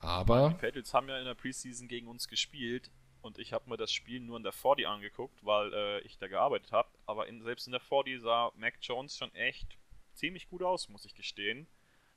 aber... 0.00 0.50
Die 0.50 0.66
Patriots 0.66 0.92
haben 0.92 1.08
ja 1.08 1.18
in 1.18 1.24
der 1.24 1.34
Preseason 1.34 1.88
gegen 1.88 2.08
uns 2.08 2.28
gespielt 2.28 2.90
und 3.22 3.38
ich 3.38 3.52
habe 3.52 3.68
mir 3.70 3.76
das 3.76 3.92
Spiel 3.92 4.20
nur 4.20 4.36
in 4.36 4.42
der 4.42 4.52
40 4.52 4.86
angeguckt, 4.86 5.44
weil 5.44 5.72
äh, 5.72 6.00
ich 6.00 6.18
da 6.18 6.28
gearbeitet 6.28 6.72
habe, 6.72 6.88
aber 7.06 7.26
in, 7.28 7.42
selbst 7.42 7.66
in 7.66 7.72
der 7.72 7.80
40 7.80 8.20
sah 8.20 8.52
Mac 8.56 8.74
Jones 8.80 9.16
schon 9.16 9.34
echt 9.34 9.78
ziemlich 10.14 10.48
gut 10.48 10.62
aus, 10.62 10.88
muss 10.88 11.04
ich 11.04 11.14
gestehen. 11.14 11.66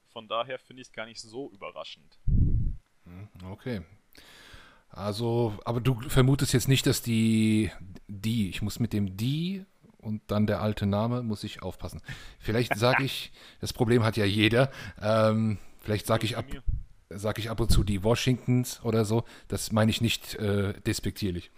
Von 0.07 0.27
daher 0.27 0.59
finde 0.59 0.81
ich 0.81 0.89
es 0.89 0.93
gar 0.93 1.05
nicht 1.05 1.21
so 1.21 1.49
überraschend. 1.51 2.19
Hm, 2.25 3.29
okay, 3.49 3.81
also, 4.91 5.54
aber 5.63 5.80
du 5.80 5.99
vermutest 6.10 6.54
jetzt 6.54 6.67
nicht, 6.67 6.86
dass 6.86 7.01
die, 7.01 7.71
die, 8.08 8.49
ich 8.49 8.62
muss 8.62 8.80
mit 8.80 8.93
dem 8.93 9.15
die 9.15 9.65
und 9.97 10.21
dann 10.27 10.47
der 10.47 10.62
alte 10.62 10.86
Name, 10.86 11.23
muss 11.23 11.43
ich 11.43 11.63
aufpassen. 11.63 12.01
Vielleicht 12.39 12.75
sage 12.75 13.04
ich, 13.04 13.32
das 13.62 13.73
Problem 13.73 14.04
hat 14.04 14.17
ja 14.17 14.25
jeder, 14.25 14.71
ähm, 15.01 15.58
vielleicht 15.80 16.08
sage 16.08 16.25
ich 16.25 16.38
ab, 16.38 16.45
sage 17.10 17.39
ich 17.39 17.49
ab 17.49 17.60
und 17.60 17.71
zu 17.71 17.84
die 17.84 18.04
Washingtons 18.04 18.82
oder 18.84 19.06
so. 19.06 19.23
Das 19.47 19.71
meine 19.71 19.91
ich 19.91 20.01
nicht 20.01 20.36
äh, 20.36 20.73
despektierlich. 20.82 21.51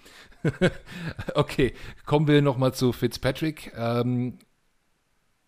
okay, 1.35 1.73
kommen 2.05 2.27
wir 2.27 2.41
nochmal 2.41 2.73
zu 2.73 2.91
Fitzpatrick. 2.91 3.73
Ähm, 3.75 4.39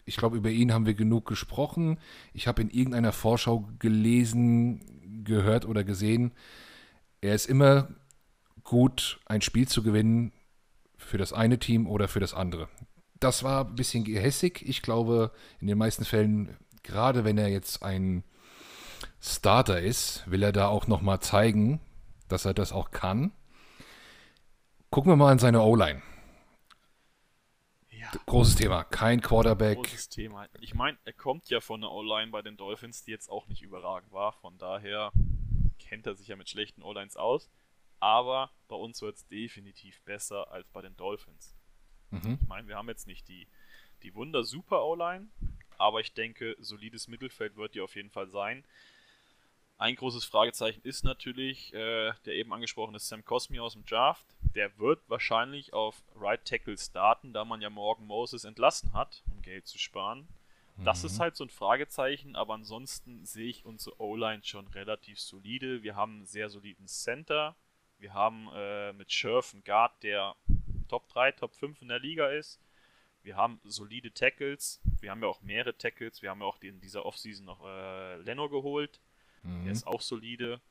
ich 0.05 0.17
glaube, 0.17 0.37
über 0.37 0.49
ihn 0.49 0.73
haben 0.73 0.85
wir 0.85 0.93
genug 0.93 1.27
gesprochen. 1.27 1.97
Ich 2.33 2.47
habe 2.47 2.61
in 2.61 2.69
irgendeiner 2.69 3.11
Vorschau 3.11 3.67
gelesen, 3.79 5.23
gehört 5.23 5.65
oder 5.65 5.83
gesehen, 5.83 6.31
er 7.21 7.35
ist 7.35 7.47
immer 7.47 7.89
gut, 8.63 9.19
ein 9.25 9.41
Spiel 9.41 9.67
zu 9.67 9.83
gewinnen 9.83 10.33
für 10.97 11.17
das 11.17 11.33
eine 11.33 11.59
Team 11.59 11.87
oder 11.87 12.07
für 12.07 12.19
das 12.19 12.33
andere. 12.33 12.67
Das 13.19 13.43
war 13.43 13.65
ein 13.65 13.75
bisschen 13.75 14.03
gehässig. 14.03 14.61
Ich 14.67 14.81
glaube, 14.81 15.31
in 15.59 15.67
den 15.67 15.77
meisten 15.77 16.05
Fällen, 16.05 16.57
gerade 16.83 17.23
wenn 17.23 17.37
er 17.37 17.47
jetzt 17.47 17.83
ein 17.83 18.23
Starter 19.21 19.81
ist, 19.81 20.29
will 20.29 20.43
er 20.43 20.51
da 20.51 20.67
auch 20.67 20.87
nochmal 20.87 21.19
zeigen, 21.19 21.79
dass 22.27 22.45
er 22.45 22.53
das 22.53 22.71
auch 22.71 22.91
kann. 22.91 23.31
Gucken 24.89 25.11
wir 25.11 25.15
mal 25.15 25.31
an 25.31 25.39
seine 25.39 25.61
O-Line. 25.61 26.01
Ja. 27.89 28.11
Großes 28.25 28.55
Thema. 28.55 28.83
Kein 28.83 29.21
Quarterback. 29.21 29.77
Großes 29.77 30.09
Thema. 30.09 30.47
Ich 30.59 30.73
meine, 30.75 30.97
er 31.05 31.13
kommt 31.13 31.49
ja 31.49 31.59
von 31.59 31.81
der 31.81 31.91
O-Line 31.91 32.31
bei 32.31 32.41
den 32.41 32.55
Dolphins, 32.55 33.03
die 33.03 33.11
jetzt 33.11 33.29
auch 33.29 33.47
nicht 33.47 33.61
überragend 33.61 34.11
war. 34.11 34.33
Von 34.33 34.57
daher 34.57 35.11
kennt 35.85 36.05
er 36.07 36.15
sich 36.15 36.27
ja 36.27 36.35
mit 36.35 36.49
schlechten 36.49 36.83
O-Lines 36.83 37.17
aus. 37.17 37.49
Aber 37.99 38.51
bei 38.67 38.75
uns 38.75 39.01
wird 39.01 39.15
es 39.15 39.27
definitiv 39.27 40.01
besser 40.01 40.51
als 40.51 40.67
bei 40.69 40.81
den 40.81 40.95
Dolphins. 40.97 41.55
Mhm. 42.11 42.39
Ich 42.41 42.47
meine, 42.47 42.67
wir 42.67 42.75
haben 42.75 42.89
jetzt 42.89 43.07
nicht 43.07 43.27
die, 43.27 43.47
die 44.03 44.13
Wunder-Super 44.13 44.83
O-Line, 44.85 45.27
aber 45.77 46.01
ich 46.01 46.13
denke, 46.13 46.55
solides 46.59 47.07
Mittelfeld 47.07 47.55
wird 47.55 47.75
die 47.75 47.81
auf 47.81 47.95
jeden 47.95 48.09
Fall 48.09 48.29
sein. 48.29 48.63
Ein 49.77 49.95
großes 49.95 50.23
Fragezeichen 50.23 50.81
ist 50.83 51.03
natürlich 51.03 51.73
äh, 51.73 52.13
der 52.25 52.35
eben 52.35 52.53
angesprochene 52.53 52.99
Sam 52.99 53.25
Cosmi 53.25 53.59
aus 53.59 53.73
dem 53.73 53.85
Draft. 53.85 54.25
Der 54.55 54.77
wird 54.77 55.01
wahrscheinlich 55.09 55.73
auf 55.73 56.01
Right 56.15 56.45
Tackle 56.45 56.77
starten, 56.77 57.33
da 57.33 57.43
man 57.43 57.61
ja 57.61 57.69
Morgan 57.69 58.07
Moses 58.07 58.45
entlassen 58.45 58.93
hat, 58.93 59.21
um 59.31 59.41
Geld 59.41 59.67
zu 59.67 59.77
sparen. 59.77 60.29
Das 60.77 61.03
mhm. 61.03 61.07
ist 61.07 61.19
halt 61.19 61.35
so 61.35 61.45
ein 61.45 61.49
Fragezeichen, 61.49 62.35
aber 62.35 62.53
ansonsten 62.53 63.25
sehe 63.25 63.47
ich 63.47 63.65
unsere 63.65 63.99
O-Line 64.01 64.43
schon 64.43 64.67
relativ 64.67 65.19
solide. 65.19 65.83
Wir 65.83 65.95
haben 65.95 66.17
einen 66.17 66.25
sehr 66.25 66.49
soliden 66.49 66.87
Center. 66.87 67.55
Wir 67.97 68.13
haben 68.13 68.49
äh, 68.53 68.91
mit 68.93 69.11
Scherf 69.11 69.53
einen 69.53 69.63
Guard, 69.63 70.03
der 70.03 70.35
Top 70.89 71.07
3, 71.09 71.31
Top 71.31 71.55
5 71.55 71.81
in 71.81 71.87
der 71.87 71.99
Liga 71.99 72.27
ist. 72.29 72.59
Wir 73.23 73.37
haben 73.37 73.59
solide 73.63 74.13
Tackles. 74.13 74.81
Wir 74.99 75.11
haben 75.11 75.21
ja 75.21 75.27
auch 75.27 75.41
mehrere 75.41 75.75
Tackles. 75.77 76.21
Wir 76.21 76.29
haben 76.29 76.41
ja 76.41 76.45
auch 76.45 76.61
in 76.61 76.79
dieser 76.79 77.05
Offseason 77.05 77.45
noch 77.45 77.65
äh, 77.65 78.17
Leno 78.17 78.49
geholt. 78.49 78.99
Mhm. 79.43 79.63
Der 79.63 79.71
ist 79.71 79.87
auch 79.87 80.01
solide. 80.01 80.61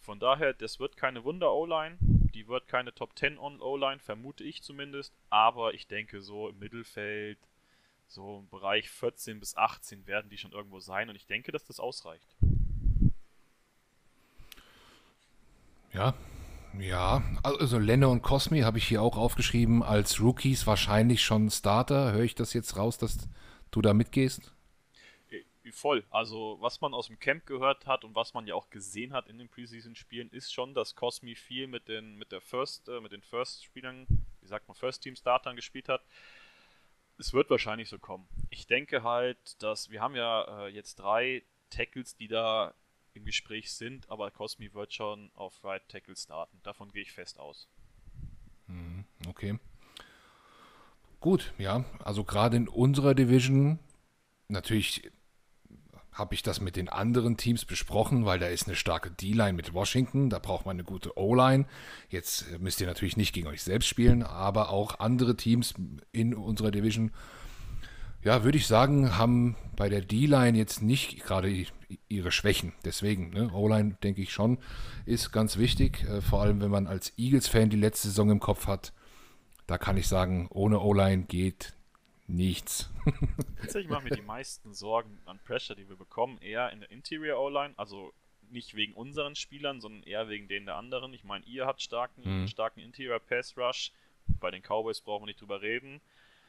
Von 0.00 0.18
daher, 0.18 0.54
das 0.54 0.80
wird 0.80 0.96
keine 0.96 1.22
Wunder-O-Line. 1.22 1.98
Die 2.00 2.48
wird 2.48 2.66
keine 2.66 2.94
Top 2.94 3.16
10 3.16 3.38
O-Line, 3.38 4.00
vermute 4.00 4.42
ich 4.42 4.62
zumindest. 4.62 5.14
Aber 5.30 5.74
ich 5.74 5.86
denke, 5.86 6.20
so 6.20 6.48
im 6.48 6.58
Mittelfeld 6.58 7.38
so 8.14 8.38
im 8.38 8.48
Bereich 8.48 8.88
14 8.90 9.40
bis 9.40 9.56
18 9.56 10.06
werden 10.06 10.30
die 10.30 10.38
schon 10.38 10.52
irgendwo 10.52 10.80
sein 10.80 11.08
und 11.10 11.16
ich 11.16 11.26
denke, 11.26 11.52
dass 11.52 11.64
das 11.64 11.80
ausreicht. 11.80 12.34
Ja, 15.92 16.14
ja, 16.78 17.22
also 17.44 17.78
Lenne 17.78 18.08
und 18.08 18.22
Cosmi 18.22 18.60
habe 18.60 18.78
ich 18.78 18.88
hier 18.88 19.00
auch 19.00 19.16
aufgeschrieben 19.16 19.82
als 19.82 20.20
Rookies 20.20 20.66
wahrscheinlich 20.66 21.22
schon 21.22 21.50
Starter. 21.50 22.12
Höre 22.12 22.24
ich 22.24 22.34
das 22.34 22.52
jetzt 22.52 22.76
raus, 22.76 22.98
dass 22.98 23.28
du 23.70 23.80
da 23.80 23.94
mitgehst? 23.94 24.52
Äh, 25.30 25.70
voll. 25.70 26.04
Also 26.10 26.56
was 26.60 26.80
man 26.80 26.92
aus 26.92 27.06
dem 27.06 27.20
Camp 27.20 27.46
gehört 27.46 27.86
hat 27.86 28.04
und 28.04 28.16
was 28.16 28.34
man 28.34 28.46
ja 28.48 28.56
auch 28.56 28.70
gesehen 28.70 29.12
hat 29.12 29.28
in 29.28 29.38
den 29.38 29.48
Preseason-Spielen, 29.48 30.30
ist 30.30 30.52
schon, 30.52 30.74
dass 30.74 30.96
Cosmi 30.96 31.36
viel 31.36 31.68
mit 31.68 31.86
den 31.86 32.16
mit 32.16 32.32
der 32.32 32.40
First, 32.40 32.88
äh, 32.88 33.00
mit 33.00 33.12
den 33.12 33.22
First-Spielern, 33.22 34.06
wie 34.40 34.48
sagt 34.48 34.66
man, 34.66 34.74
First-Team-Startern 34.74 35.54
gespielt 35.54 35.88
hat 35.88 36.02
es 37.18 37.32
wird 37.32 37.50
wahrscheinlich 37.50 37.88
so 37.88 37.98
kommen. 37.98 38.26
Ich 38.50 38.66
denke 38.66 39.02
halt, 39.02 39.62
dass 39.62 39.90
wir 39.90 40.00
haben 40.00 40.16
ja 40.16 40.66
äh, 40.66 40.68
jetzt 40.68 40.96
drei 40.96 41.42
Tackles, 41.70 42.16
die 42.16 42.28
da 42.28 42.74
im 43.14 43.24
Gespräch 43.24 43.72
sind, 43.72 44.10
aber 44.10 44.30
Cosmi 44.30 44.74
wird 44.74 44.92
schon 44.92 45.30
auf 45.34 45.62
Right 45.62 45.88
Tackle 45.88 46.16
starten. 46.16 46.60
Davon 46.62 46.90
gehe 46.90 47.02
ich 47.02 47.12
fest 47.12 47.38
aus. 47.38 47.68
Mhm, 48.66 49.04
okay. 49.28 49.58
Gut, 51.20 51.54
ja. 51.58 51.84
Also 52.00 52.24
gerade 52.24 52.56
in 52.56 52.68
unserer 52.68 53.14
Division 53.14 53.78
natürlich 54.48 55.10
habe 56.14 56.34
ich 56.34 56.42
das 56.42 56.60
mit 56.60 56.76
den 56.76 56.88
anderen 56.88 57.36
Teams 57.36 57.64
besprochen, 57.64 58.24
weil 58.24 58.38
da 58.38 58.46
ist 58.46 58.66
eine 58.66 58.76
starke 58.76 59.10
D-Line 59.10 59.52
mit 59.52 59.74
Washington, 59.74 60.30
da 60.30 60.38
braucht 60.38 60.64
man 60.64 60.76
eine 60.76 60.84
gute 60.84 61.18
O-Line. 61.18 61.66
Jetzt 62.08 62.58
müsst 62.60 62.80
ihr 62.80 62.86
natürlich 62.86 63.16
nicht 63.16 63.34
gegen 63.34 63.48
euch 63.48 63.62
selbst 63.62 63.88
spielen, 63.88 64.22
aber 64.22 64.70
auch 64.70 65.00
andere 65.00 65.36
Teams 65.36 65.74
in 66.12 66.34
unserer 66.34 66.70
Division, 66.70 67.10
ja, 68.22 68.42
würde 68.44 68.56
ich 68.56 68.66
sagen, 68.66 69.18
haben 69.18 69.56
bei 69.76 69.88
der 69.88 70.00
D-Line 70.00 70.56
jetzt 70.56 70.80
nicht 70.80 71.24
gerade 71.24 71.66
ihre 72.08 72.32
Schwächen. 72.32 72.72
Deswegen, 72.84 73.30
ne, 73.30 73.52
O-Line, 73.52 73.96
denke 74.02 74.22
ich 74.22 74.32
schon, 74.32 74.58
ist 75.04 75.32
ganz 75.32 75.58
wichtig, 75.58 76.04
äh, 76.04 76.22
vor 76.22 76.40
allem 76.40 76.60
wenn 76.60 76.70
man 76.70 76.86
als 76.86 77.12
Eagles-Fan 77.18 77.70
die 77.70 77.76
letzte 77.76 78.08
Saison 78.08 78.30
im 78.30 78.40
Kopf 78.40 78.66
hat. 78.66 78.92
Da 79.66 79.78
kann 79.78 79.96
ich 79.96 80.06
sagen, 80.06 80.46
ohne 80.50 80.80
O-Line 80.80 81.24
geht 81.24 81.74
Nichts. 82.26 82.90
Tatsächlich 83.60 83.90
machen 83.90 84.08
wir 84.08 84.16
die 84.16 84.22
meisten 84.22 84.72
Sorgen 84.72 85.18
an 85.26 85.38
Pressure, 85.40 85.76
die 85.76 85.88
wir 85.88 85.96
bekommen, 85.96 86.38
eher 86.40 86.70
in 86.70 86.80
der 86.80 86.90
Interior 86.90 87.38
O-Line, 87.38 87.74
also 87.76 88.12
nicht 88.50 88.74
wegen 88.74 88.94
unseren 88.94 89.36
Spielern, 89.36 89.80
sondern 89.80 90.02
eher 90.04 90.28
wegen 90.28 90.48
denen 90.48 90.66
der 90.66 90.76
anderen. 90.76 91.12
Ich 91.12 91.24
meine, 91.24 91.44
ihr 91.44 91.66
habt 91.66 91.82
starken, 91.82 92.42
mhm. 92.42 92.48
starken 92.48 92.80
Interior 92.80 93.18
Pass 93.18 93.56
Rush. 93.58 93.92
Bei 94.40 94.50
den 94.50 94.62
Cowboys 94.62 95.00
brauchen 95.00 95.22
wir 95.22 95.26
nicht 95.26 95.40
drüber 95.40 95.60
reden. 95.60 96.00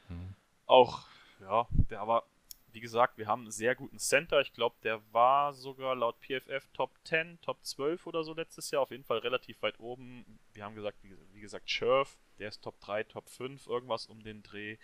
Mhm. 0.08 0.34
Auch, 0.66 1.06
ja, 1.40 1.68
der 1.90 2.00
aber, 2.00 2.24
wie 2.72 2.80
gesagt, 2.80 3.18
wir 3.18 3.26
haben 3.26 3.42
einen 3.42 3.50
sehr 3.50 3.74
guten 3.74 3.98
Center. 3.98 4.40
Ich 4.40 4.52
glaube, 4.54 4.76
der 4.82 5.00
war 5.12 5.52
sogar 5.52 5.94
laut 5.94 6.16
PFF 6.20 6.68
Top 6.72 6.90
10, 7.04 7.38
Top 7.42 7.58
12 7.64 8.06
oder 8.06 8.24
so 8.24 8.32
letztes 8.32 8.70
Jahr. 8.70 8.82
Auf 8.82 8.90
jeden 8.90 9.04
Fall 9.04 9.18
relativ 9.18 9.60
weit 9.62 9.78
oben. 9.78 10.38
Wir 10.54 10.64
haben 10.64 10.74
gesagt, 10.74 10.98
wie, 11.02 11.14
wie 11.32 11.40
gesagt, 11.40 11.68
Scherf, 11.70 12.16
der 12.38 12.48
ist 12.48 12.62
Top 12.62 12.80
3, 12.80 13.04
Top 13.04 13.28
5, 13.28 13.66
irgendwas 13.66 14.06
um 14.06 14.22
den 14.22 14.42
Dreh. 14.42 14.76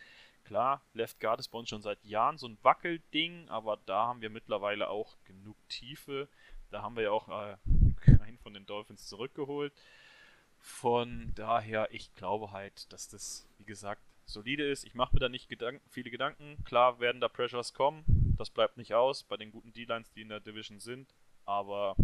Klar, 0.45 0.83
Left 0.93 1.21
Guard 1.21 1.41
ist 1.41 1.49
bei 1.49 1.59
uns 1.59 1.69
schon 1.69 1.83
seit 1.83 2.03
Jahren 2.05 2.37
so 2.37 2.49
ein 2.49 2.59
Wackelding, 2.63 3.49
aber 3.49 3.79
da 3.87 4.07
haben 4.07 4.21
wir 4.21 4.31
mittlerweile 4.31 4.89
auch 4.89 5.17
genug 5.25 5.57
Tiefe. 5.69 6.29
Da 6.71 6.83
haben 6.83 6.97
wir 6.97 7.05
ja 7.05 7.11
auch 7.11 7.29
äh, 7.29 7.57
einen 8.21 8.39
von 8.39 8.55
den 8.55 8.67
Dolphins 8.67 9.07
zurückgeholt. 9.07 9.73
Von 10.59 11.33
daher, 11.35 11.89
ich 11.93 12.15
glaube 12.15 12.53
halt, 12.53 12.93
dass 12.93 13.09
das, 13.09 13.49
wie 13.59 13.65
gesagt, 13.65 14.03
solide 14.27 14.69
ist. 14.69 14.85
Ich 14.85 14.95
mache 14.95 15.15
mir 15.15 15.21
da 15.21 15.29
nicht 15.29 15.49
Gedanken, 15.49 15.83
viele 15.91 16.11
Gedanken. 16.11 16.63
Klar 16.65 17.01
werden 17.01 17.21
da 17.21 17.29
Pressures 17.29 17.75
kommen. 17.75 18.05
Das 18.39 18.51
bleibt 18.51 18.77
nicht 18.77 18.95
aus 18.95 19.25
bei 19.25 19.37
den 19.37 19.51
guten 19.51 19.73
D-Lines, 19.73 20.13
die 20.13 20.23
in 20.23 20.29
der 20.29 20.41
Division 20.41 20.81
sind. 20.81 21.15
Aber 21.45 21.97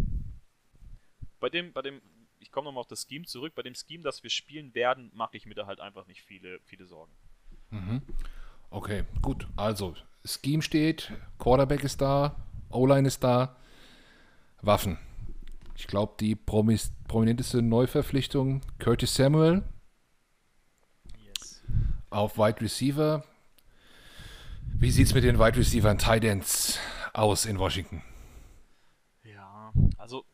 bei 1.40 1.48
dem, 1.48 1.72
bei 1.72 1.82
dem, 1.82 2.02
ich 2.40 2.50
komme 2.50 2.66
nochmal 2.66 2.80
auf 2.82 2.88
das 2.88 3.06
Scheme 3.08 3.24
zurück. 3.24 3.54
Bei 3.54 3.62
dem 3.62 3.74
Scheme, 3.74 4.02
das 4.02 4.22
wir 4.22 4.30
spielen 4.30 4.74
werden, 4.74 5.10
mache 5.14 5.36
ich 5.36 5.46
mir 5.46 5.54
da 5.54 5.66
halt 5.66 5.80
einfach 5.80 6.06
nicht 6.06 6.22
viele, 6.22 6.60
viele 6.60 6.86
Sorgen. 6.86 7.12
Mhm. 7.70 8.02
Okay, 8.70 9.04
gut. 9.22 9.46
Also, 9.56 9.94
Scheme 10.24 10.62
steht, 10.62 11.12
Quarterback 11.38 11.84
ist 11.84 12.00
da, 12.00 12.36
O-Line 12.70 13.08
ist 13.08 13.22
da, 13.24 13.56
Waffen. 14.62 14.98
Ich 15.76 15.86
glaube, 15.86 16.14
die 16.18 16.34
promis 16.34 16.92
prominenteste 17.06 17.62
Neuverpflichtung, 17.62 18.62
Curtis 18.78 19.14
Samuel. 19.14 19.62
Yes. 21.24 21.62
Auf 22.10 22.36
Wide 22.36 22.60
Receiver. 22.60 23.24
Wie 24.74 24.90
sieht 24.90 25.06
es 25.06 25.14
mit 25.14 25.24
den 25.24 25.38
Wide 25.38 25.56
Receivern 25.56 25.98
Tight 25.98 26.24
Ends 26.24 26.78
aus 27.14 27.46
in 27.46 27.58
Washington? 27.58 28.02
Ja, 29.24 29.72
also 29.96 30.24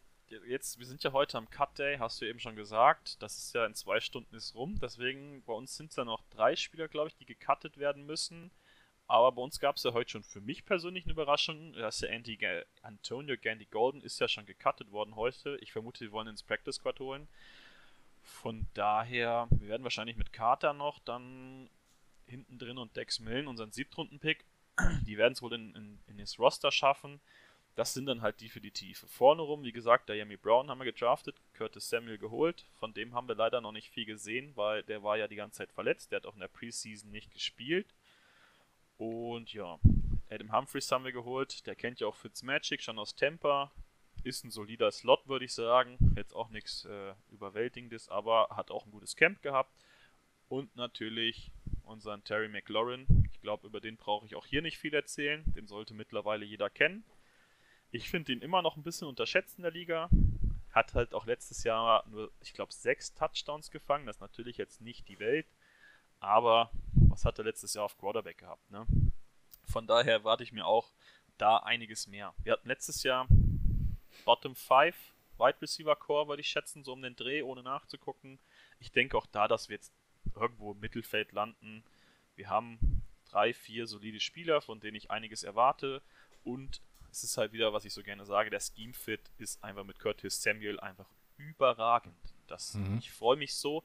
jetzt, 0.47 0.79
wir 0.79 0.87
sind 0.87 1.03
ja 1.03 1.13
heute 1.13 1.39
am 1.39 1.51
Cut 1.51 1.79
Day, 1.79 1.99
hast 1.99 2.21
du 2.21 2.27
eben 2.27 2.39
schon 2.39 2.57
gesagt. 2.57 3.23
Das 3.23 3.39
ist 3.39 3.55
ja 3.55 3.67
in 3.67 3.75
zwei 3.75 4.01
Stunden 4.01 4.35
ist 4.35 4.55
rum. 4.55 4.79
Deswegen, 4.81 5.43
bei 5.45 5.53
uns 5.53 5.77
sind 5.77 5.91
es 5.91 5.97
ja 5.97 6.05
noch 6.05 6.23
drei 6.31 6.57
Spieler, 6.57 6.89
glaube 6.89 7.09
ich, 7.09 7.17
die 7.17 7.27
gecuttet 7.27 7.79
werden 7.79 8.07
müssen. 8.07 8.51
Aber 9.07 9.33
bei 9.33 9.43
uns 9.43 9.61
gab 9.61 9.77
es 9.77 9.83
ja 9.83 9.93
heute 9.93 10.11
schon 10.11 10.23
für 10.23 10.41
mich 10.41 10.65
persönlich 10.65 11.05
eine 11.05 11.13
Überraschung. 11.13 11.75
Dass 11.75 11.99
der 11.99 12.11
Andy, 12.11 12.39
Antonio 12.83 13.37
Gandy 13.37 13.67
Golden 13.67 14.01
ist 14.01 14.21
ja 14.21 14.29
schon 14.29 14.47
gecuttet 14.47 14.91
worden 14.93 15.17
heute. 15.17 15.57
Ich 15.61 15.73
vermute, 15.73 15.99
sie 15.99 16.13
wollen 16.13 16.29
ins 16.29 16.43
Practice 16.43 16.77
Squad 16.77 17.01
holen. 17.01 17.29
Von 18.23 18.67
daher, 18.73 19.49
wir 19.51 19.69
werden 19.69 19.83
wahrscheinlich 19.83 20.17
mit 20.17 20.33
Carter 20.33 20.73
noch 20.73 20.99
dann 21.01 21.69
hinten 22.27 22.59
drin 22.59 22.79
und 22.79 22.97
Dex 22.97 23.21
Millen, 23.21 23.47
unseren 23.47 23.71
Siebtrunden-Pick, 23.71 24.45
die 25.07 25.19
werden 25.19 25.35
es 25.35 25.43
wohl 25.43 25.53
in, 25.53 25.75
in, 25.75 25.99
in 26.07 26.19
das 26.19 26.39
Roster 26.39 26.73
schaffen. 26.73 27.21
Das 27.77 27.93
sind 27.93 28.07
dann 28.07 28.23
halt 28.23 28.41
die 28.41 28.49
für 28.49 28.61
die 28.61 28.71
Tiefe. 28.71 29.09
Vorne 29.09 29.43
rum, 29.43 29.65
wie 29.65 29.73
gesagt, 29.73 30.09
Diami 30.09 30.37
Brown 30.37 30.71
haben 30.71 30.79
wir 30.79 30.85
gedraftet, 30.85 31.35
Curtis 31.55 31.89
Samuel 31.89 32.19
geholt. 32.19 32.67
Von 32.79 32.95
dem 32.95 33.15
haben 33.15 33.27
wir 33.27 33.35
leider 33.35 33.61
noch 33.61 33.73
nicht 33.73 33.91
viel 33.91 34.05
gesehen, 34.05 34.53
weil 34.55 34.85
der 34.85 35.03
war 35.03 35.17
ja 35.17 35.27
die 35.27 35.35
ganze 35.35 35.59
Zeit 35.59 35.73
verletzt. 35.73 36.13
Der 36.13 36.19
hat 36.19 36.27
auch 36.27 36.35
in 36.35 36.41
der 36.41 36.49
Preseason 36.49 37.11
nicht 37.11 37.33
gespielt. 37.33 37.93
Und 38.97 39.53
ja, 39.53 39.81
Adam 40.31 40.53
Humphries 40.53 40.91
haben 40.93 41.05
wir 41.05 41.13
geholt. 41.13 41.67
Der 41.67 41.75
kennt 41.75 41.99
ja 41.99 42.07
auch 42.07 42.15
Fitzmagic 42.15 42.81
schon 42.81 42.99
aus 42.99 43.17
Tampa. 43.17 43.73
Ist 44.23 44.45
ein 44.45 44.53
solider 44.53 44.93
Slot, 44.93 45.27
würde 45.27 45.45
ich 45.45 45.53
sagen. 45.53 45.99
Jetzt 46.17 46.33
auch 46.33 46.51
nichts 46.51 46.85
äh, 46.85 47.15
Überwältigendes, 47.31 48.09
aber 48.09 48.49
hat 48.51 48.71
auch 48.71 48.87
ein 48.87 48.93
gutes 48.93 49.17
Camp 49.17 49.43
gehabt. 49.43 49.75
Und 50.49 50.77
natürlich 50.77 51.51
unseren 51.83 52.23
Terry 52.23 52.49
McLaurin. 52.49 53.29
Ich 53.33 53.41
glaube, 53.41 53.67
über 53.67 53.81
den 53.81 53.97
brauche 53.97 54.27
ich 54.27 54.37
auch 54.37 54.47
hier 54.47 54.63
nicht 54.63 54.79
viel 54.79 54.95
erzählen. 54.95 55.43
Den 55.55 55.67
sollte 55.67 55.93
mittlerweile 55.93 56.45
jeder 56.45 56.71
kennen. 56.71 57.05
Ich 57.95 58.11
finde 58.11 58.33
ihn 58.33 58.41
immer 58.41 58.61
noch 58.61 58.77
ein 58.77 58.83
bisschen 58.83 59.07
unterschätzt 59.07 59.57
in 59.57 59.63
der 59.63 59.71
Liga. 59.71 60.11
Hat 60.73 60.95
halt 60.95 61.15
auch 61.15 61.27
letztes 61.27 61.63
Jahr 61.63 62.05
nur, 62.09 62.33
ich 62.41 62.53
glaube, 62.53 62.73
sechs 62.73 63.15
Touchdowns 63.15 63.71
gefangen. 63.71 64.07
Das 64.07 64.17
ist 64.17 64.21
natürlich 64.21 64.57
jetzt 64.57 64.81
nicht 64.81 65.07
die 65.07 65.21
Welt. 65.21 65.47
Aber 66.19 66.73
was 66.95 67.25
hat 67.25 67.39
er 67.39 67.45
letztes 67.45 67.75
Jahr 67.75 67.85
auf 67.85 67.97
Quarterback 67.97 68.39
gehabt? 68.39 68.69
Ne? 68.73 68.85
Von 69.63 69.87
daher 69.87 70.15
erwarte 70.15 70.43
ich 70.43 70.51
mir 70.51 70.67
auch 70.67 70.91
da 71.39 71.59
einiges 71.59 72.09
mehr. 72.09 72.35
Wir 72.43 72.55
hatten 72.55 72.67
letztes 72.67 73.05
Jahr 73.05 73.29
Bottom 74.25 74.57
5 74.57 74.97
Wide 75.39 75.63
Receiver 75.63 75.95
Core, 75.95 76.27
würde 76.27 76.41
ich 76.41 76.49
schätzen, 76.49 76.83
so 76.83 76.95
um 76.95 77.03
den 77.03 77.15
Dreh, 77.15 77.43
ohne 77.43 77.63
nachzugucken. 77.63 78.41
Ich 78.81 78.91
denke 78.91 79.17
auch 79.17 79.27
da, 79.27 79.47
dass 79.47 79.69
wir 79.69 79.77
jetzt 79.77 79.93
irgendwo 80.35 80.73
im 80.73 80.81
Mittelfeld 80.81 81.31
landen. 81.31 81.85
Wir 82.35 82.49
haben 82.49 83.05
drei, 83.31 83.55
vier 83.55 83.87
solide 83.87 84.19
Spieler, 84.19 84.61
von 84.61 84.81
denen 84.81 84.97
ich 84.97 85.13
einiges 85.13 85.45
erwarte. 85.45 86.03
Und 86.43 86.81
es 87.15 87.23
ist 87.23 87.39
halt 87.39 87.53
wieder, 87.53 87.73
was 87.73 87.85
ich 87.85 87.95
so 87.95 88.03
gerne 88.03 88.25
sage, 88.25 88.51
der 88.51 88.59
Scheme 88.61 88.93
Fit 88.93 89.21
ist 89.39 89.63
einfach 89.63 89.85
mit 89.85 90.01
Curtis 90.01 90.43
Samuel 90.43 90.81
einfach 90.81 91.07
überragend. 91.37 92.17
Das, 92.49 92.75
mhm. 92.75 92.99
Ich 92.99 93.13
freue 93.13 93.37
mich 93.37 93.55
so, 93.55 93.85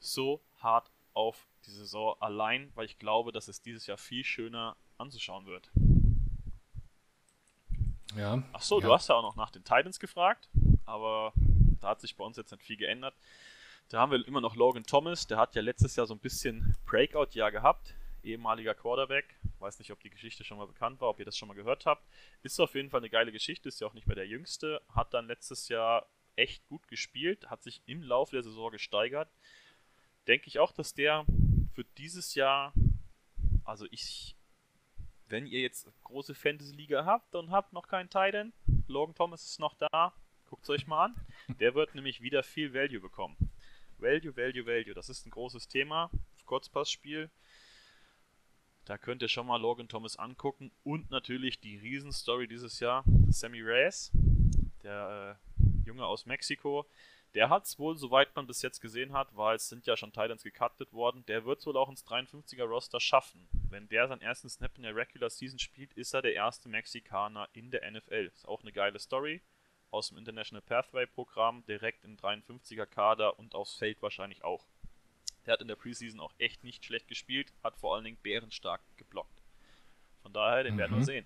so 0.00 0.40
hart 0.58 0.90
auf 1.14 1.46
die 1.66 1.70
Saison 1.70 2.16
allein, 2.20 2.72
weil 2.74 2.86
ich 2.86 2.98
glaube, 2.98 3.30
dass 3.30 3.46
es 3.46 3.62
dieses 3.62 3.86
Jahr 3.86 3.98
viel 3.98 4.24
schöner 4.24 4.76
anzuschauen 4.98 5.46
wird. 5.46 5.70
Ja. 8.16 8.42
Achso, 8.52 8.80
ja. 8.80 8.86
du 8.86 8.92
hast 8.92 9.08
ja 9.08 9.14
auch 9.14 9.22
noch 9.22 9.36
nach 9.36 9.52
den 9.52 9.62
Titans 9.62 10.00
gefragt, 10.00 10.48
aber 10.86 11.32
da 11.80 11.90
hat 11.90 12.00
sich 12.00 12.16
bei 12.16 12.24
uns 12.24 12.36
jetzt 12.36 12.50
nicht 12.50 12.64
viel 12.64 12.76
geändert. 12.76 13.14
Da 13.90 14.00
haben 14.00 14.10
wir 14.10 14.26
immer 14.26 14.40
noch 14.40 14.56
Logan 14.56 14.82
Thomas, 14.82 15.28
der 15.28 15.38
hat 15.38 15.54
ja 15.54 15.62
letztes 15.62 15.94
Jahr 15.94 16.08
so 16.08 16.14
ein 16.14 16.20
bisschen 16.20 16.76
Breakout-Jahr 16.84 17.52
gehabt 17.52 17.94
ehemaliger 18.22 18.74
Quarterback. 18.74 19.36
Weiß 19.58 19.78
nicht, 19.78 19.90
ob 19.92 20.00
die 20.00 20.10
Geschichte 20.10 20.44
schon 20.44 20.58
mal 20.58 20.66
bekannt 20.66 21.00
war, 21.00 21.08
ob 21.08 21.18
ihr 21.18 21.24
das 21.24 21.36
schon 21.36 21.48
mal 21.48 21.54
gehört 21.54 21.86
habt. 21.86 22.06
Ist 22.42 22.60
auf 22.60 22.74
jeden 22.74 22.90
Fall 22.90 23.00
eine 23.00 23.10
geile 23.10 23.32
Geschichte, 23.32 23.68
ist 23.68 23.80
ja 23.80 23.86
auch 23.86 23.94
nicht 23.94 24.06
mehr 24.06 24.16
der 24.16 24.26
Jüngste. 24.26 24.82
Hat 24.94 25.12
dann 25.14 25.26
letztes 25.26 25.68
Jahr 25.68 26.06
echt 26.36 26.66
gut 26.68 26.88
gespielt, 26.88 27.50
hat 27.50 27.62
sich 27.62 27.82
im 27.86 28.02
Laufe 28.02 28.36
der 28.36 28.42
Saison 28.42 28.70
gesteigert. 28.70 29.30
Denke 30.26 30.48
ich 30.48 30.58
auch, 30.58 30.72
dass 30.72 30.94
der 30.94 31.24
für 31.74 31.84
dieses 31.98 32.34
Jahr, 32.34 32.72
also 33.64 33.86
ich, 33.90 34.36
wenn 35.28 35.46
ihr 35.46 35.60
jetzt 35.60 35.90
große 36.04 36.34
Fantasy-Liga 36.34 37.04
habt 37.04 37.34
und 37.34 37.50
habt 37.50 37.72
noch 37.72 37.86
keinen 37.88 38.10
Titan, 38.10 38.52
Logan 38.88 39.14
Thomas 39.14 39.44
ist 39.44 39.60
noch 39.60 39.74
da, 39.74 40.12
guckt 40.48 40.64
es 40.64 40.70
euch 40.70 40.86
mal 40.86 41.06
an. 41.06 41.26
Der 41.60 41.74
wird 41.74 41.94
nämlich 41.94 42.20
wieder 42.20 42.42
viel 42.42 42.74
Value 42.74 43.00
bekommen. 43.00 43.36
Value, 43.98 44.36
Value, 44.36 44.66
Value, 44.66 44.94
das 44.94 45.08
ist 45.08 45.26
ein 45.26 45.30
großes 45.30 45.68
Thema. 45.68 46.10
Kurzpassspiel. 46.46 47.30
Da 48.90 48.98
könnt 48.98 49.22
ihr 49.22 49.28
schon 49.28 49.46
mal 49.46 49.60
Logan 49.60 49.86
Thomas 49.86 50.16
angucken 50.16 50.72
und 50.82 51.12
natürlich 51.12 51.60
die 51.60 51.76
Riesenstory 51.76 52.48
dieses 52.48 52.80
Jahr, 52.80 53.04
Sammy 53.28 53.60
Reyes, 53.60 54.10
der 54.82 55.38
äh, 55.60 55.86
Junge 55.86 56.04
aus 56.04 56.26
Mexiko. 56.26 56.84
Der 57.34 57.50
hat 57.50 57.66
es 57.66 57.78
wohl, 57.78 57.96
soweit 57.96 58.34
man 58.34 58.48
bis 58.48 58.62
jetzt 58.62 58.80
gesehen 58.80 59.12
hat, 59.12 59.28
weil 59.36 59.54
es 59.54 59.68
sind 59.68 59.86
ja 59.86 59.96
schon 59.96 60.10
Titans 60.10 60.42
gecuttet 60.42 60.92
worden, 60.92 61.24
der 61.26 61.44
wird 61.44 61.60
es 61.60 61.66
wohl 61.66 61.76
auch 61.76 61.88
ins 61.88 62.04
53er 62.04 62.64
Roster 62.64 62.98
schaffen. 62.98 63.46
Wenn 63.68 63.88
der 63.88 64.08
seinen 64.08 64.22
ersten 64.22 64.48
Snap 64.48 64.72
in 64.76 64.82
der 64.82 64.96
Regular 64.96 65.30
Season 65.30 65.60
spielt, 65.60 65.92
ist 65.92 66.12
er 66.12 66.22
der 66.22 66.34
erste 66.34 66.68
Mexikaner 66.68 67.48
in 67.52 67.70
der 67.70 67.88
NFL. 67.88 68.32
Ist 68.34 68.48
auch 68.48 68.62
eine 68.62 68.72
geile 68.72 68.98
Story 68.98 69.40
aus 69.92 70.08
dem 70.08 70.18
International 70.18 70.62
Pathway 70.62 71.06
Programm, 71.06 71.64
direkt 71.64 72.04
in 72.04 72.16
53er 72.16 72.86
Kader 72.86 73.38
und 73.38 73.54
aufs 73.54 73.76
Feld 73.76 74.02
wahrscheinlich 74.02 74.42
auch. 74.42 74.66
Der 75.50 75.54
hat 75.54 75.62
in 75.62 75.66
der 75.66 75.74
Preseason 75.74 76.20
auch 76.20 76.32
echt 76.38 76.62
nicht 76.62 76.84
schlecht 76.84 77.08
gespielt, 77.08 77.52
hat 77.64 77.76
vor 77.76 77.96
allen 77.96 78.04
Dingen 78.04 78.18
bärenstark 78.22 78.80
geblockt. 78.96 79.42
Von 80.22 80.32
daher, 80.32 80.62
den 80.62 80.74
mhm. 80.74 80.78
werden 80.78 80.92
wir 80.92 80.98
mhm. 80.98 81.04
sehen. 81.04 81.24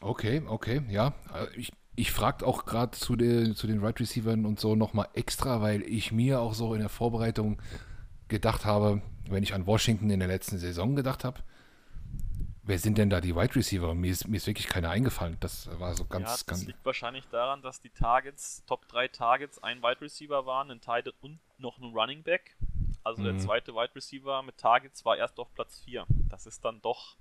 Okay, 0.00 0.42
okay, 0.46 0.80
ja. 0.88 1.12
Äh, 1.34 1.54
ich, 1.54 1.74
ich 1.94 2.12
frage 2.12 2.46
auch 2.46 2.64
gerade 2.64 2.92
zu, 2.92 3.16
zu 3.16 3.66
den 3.66 3.84
Right 3.84 4.00
Receivern 4.00 4.46
und 4.46 4.58
so 4.58 4.76
nochmal 4.76 5.08
extra, 5.12 5.60
weil 5.60 5.82
ich 5.82 6.10
mir 6.10 6.40
auch 6.40 6.54
so 6.54 6.72
in 6.72 6.80
der 6.80 6.88
Vorbereitung 6.88 7.60
gedacht 8.28 8.64
habe, 8.64 9.02
wenn 9.28 9.42
ich 9.42 9.52
an 9.52 9.66
Washington 9.66 10.08
in 10.08 10.20
der 10.20 10.28
letzten 10.28 10.56
Saison 10.56 10.96
gedacht 10.96 11.22
habe, 11.22 11.42
Wer 12.68 12.80
sind 12.80 12.98
denn 12.98 13.10
da 13.10 13.20
die 13.20 13.36
Wide 13.36 13.54
Receiver? 13.54 13.94
Mir 13.94 14.10
ist, 14.10 14.26
mir 14.26 14.38
ist 14.38 14.48
wirklich 14.48 14.66
keiner 14.66 14.90
eingefallen. 14.90 15.36
Das 15.38 15.70
war 15.78 15.94
so 15.94 16.04
ganz, 16.04 16.24
ja, 16.24 16.32
das 16.32 16.46
ganz. 16.46 16.66
liegt 16.66 16.84
wahrscheinlich 16.84 17.24
daran, 17.28 17.62
dass 17.62 17.80
die 17.80 17.90
Targets, 17.90 18.64
Top 18.66 18.88
3 18.88 19.06
Targets, 19.06 19.62
ein 19.62 19.82
Wide 19.82 20.00
Receiver 20.00 20.46
waren, 20.46 20.72
ein 20.72 20.80
Tight 20.80 21.14
und 21.20 21.38
noch 21.58 21.78
ein 21.78 21.92
Running 21.94 22.24
Back. 22.24 22.56
Also 23.04 23.22
mhm. 23.22 23.26
der 23.26 23.38
zweite 23.38 23.72
Wide 23.72 23.94
Receiver 23.94 24.42
mit 24.42 24.56
Targets 24.58 25.04
war 25.04 25.16
erst 25.16 25.38
auf 25.38 25.54
Platz 25.54 25.80
4. 25.84 26.06
Das 26.28 26.46
ist 26.46 26.64
dann 26.64 26.82
doch 26.82 27.16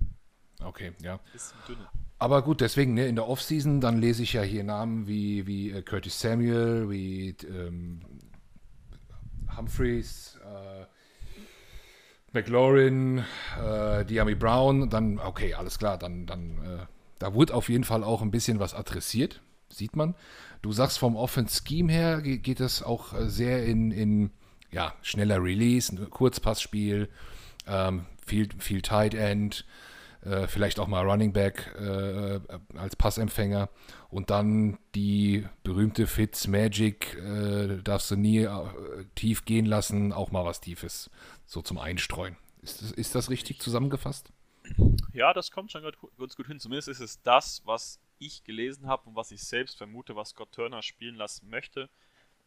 okay, 0.64 0.94
ja. 1.04 1.14
ein 1.14 1.32
bisschen 1.32 1.58
dünne. 1.68 1.88
Aber 2.18 2.42
gut, 2.42 2.62
deswegen, 2.62 2.96
ne, 2.96 3.06
in 3.06 3.16
der 3.16 3.28
Offseason, 3.28 3.82
dann 3.82 4.00
lese 4.00 4.24
ich 4.24 4.34
ja 4.34 4.42
hier 4.42 4.64
Namen 4.64 5.06
wie, 5.06 5.46
wie 5.46 5.70
äh, 5.70 5.84
Curtis 5.84 6.20
Samuel, 6.20 6.90
wie 6.90 7.36
ähm, 7.48 8.02
Humphreys, 9.56 10.40
äh, 10.44 10.86
McLaurin, 12.36 13.24
äh, 13.60 14.06
Diami 14.06 14.36
Brown, 14.36 14.90
dann, 14.90 15.20
okay, 15.20 15.56
alles 15.56 15.80
klar, 15.80 15.98
dann, 15.98 16.28
dann, 16.28 16.58
äh, 16.64 16.86
da 17.18 17.34
wurde 17.34 17.56
auf 17.56 17.70
jeden 17.70 17.84
Fall 17.84 18.04
auch 18.04 18.22
ein 18.22 18.30
bisschen 18.30 18.60
was 18.60 18.76
adressiert, 18.76 19.42
sieht 19.70 19.96
man. 19.96 20.14
Du 20.62 20.72
sagst 20.72 21.00
vom 21.00 21.16
Offense-Scheme 21.16 21.92
her 21.92 22.22
geht 22.22 22.60
es 22.60 22.84
auch 22.84 23.14
äh, 23.14 23.30
sehr 23.30 23.66
in, 23.66 23.92
in 23.92 24.32
ja, 24.72 24.94
schneller 25.02 25.42
Release, 25.42 25.96
Kurzpassspiel, 26.10 27.10
ähm, 27.68 28.06
viel, 28.26 28.50
viel 28.60 28.82
Tight 28.82 29.14
End, 29.14 29.66
äh, 30.26 30.48
vielleicht 30.48 30.80
auch 30.80 30.88
mal 30.88 31.08
Running 31.08 31.34
Back 31.34 31.74
äh, 31.80 32.40
als 32.78 32.96
Passempfänger 32.96 33.70
und 34.10 34.30
dann 34.30 34.78
die 34.96 35.46
berühmte 35.64 36.08
Fitz 36.08 36.48
Magic, 36.48 37.16
äh, 37.16 37.82
darfst 37.84 38.12
du 38.12 38.16
nie 38.16 38.40
äh, 38.40 38.50
tief 39.16 39.46
gehen 39.46 39.66
lassen, 39.66 40.12
auch 40.12 40.32
mal 40.32 40.44
was 40.44 40.62
Tiefes 40.62 41.10
so 41.46 41.62
zum 41.62 41.78
Einstreuen. 41.78 42.38
Ist 42.62 42.82
das, 42.82 42.92
ist 42.92 43.16
das 43.16 43.30
richtig 43.30 43.60
zusammengefasst? 43.60 44.32
Ja, 45.14 45.34
das 45.34 45.52
kommt 45.52 45.72
schon 45.72 45.84
ganz 45.84 46.36
gut 46.36 46.48
hin. 46.48 46.60
Zumindest 46.60 46.88
ist 46.88 47.00
es 47.00 47.22
das, 47.22 47.62
was 47.66 48.00
ich 48.18 48.44
gelesen 48.44 48.88
habe 48.88 49.10
und 49.10 49.16
was 49.16 49.32
ich 49.32 49.44
selbst 49.44 49.78
vermute, 49.78 50.16
was 50.16 50.30
Scott 50.30 50.52
Turner 50.52 50.82
spielen 50.82 51.16
lassen 51.16 51.50
möchte. 51.50 51.90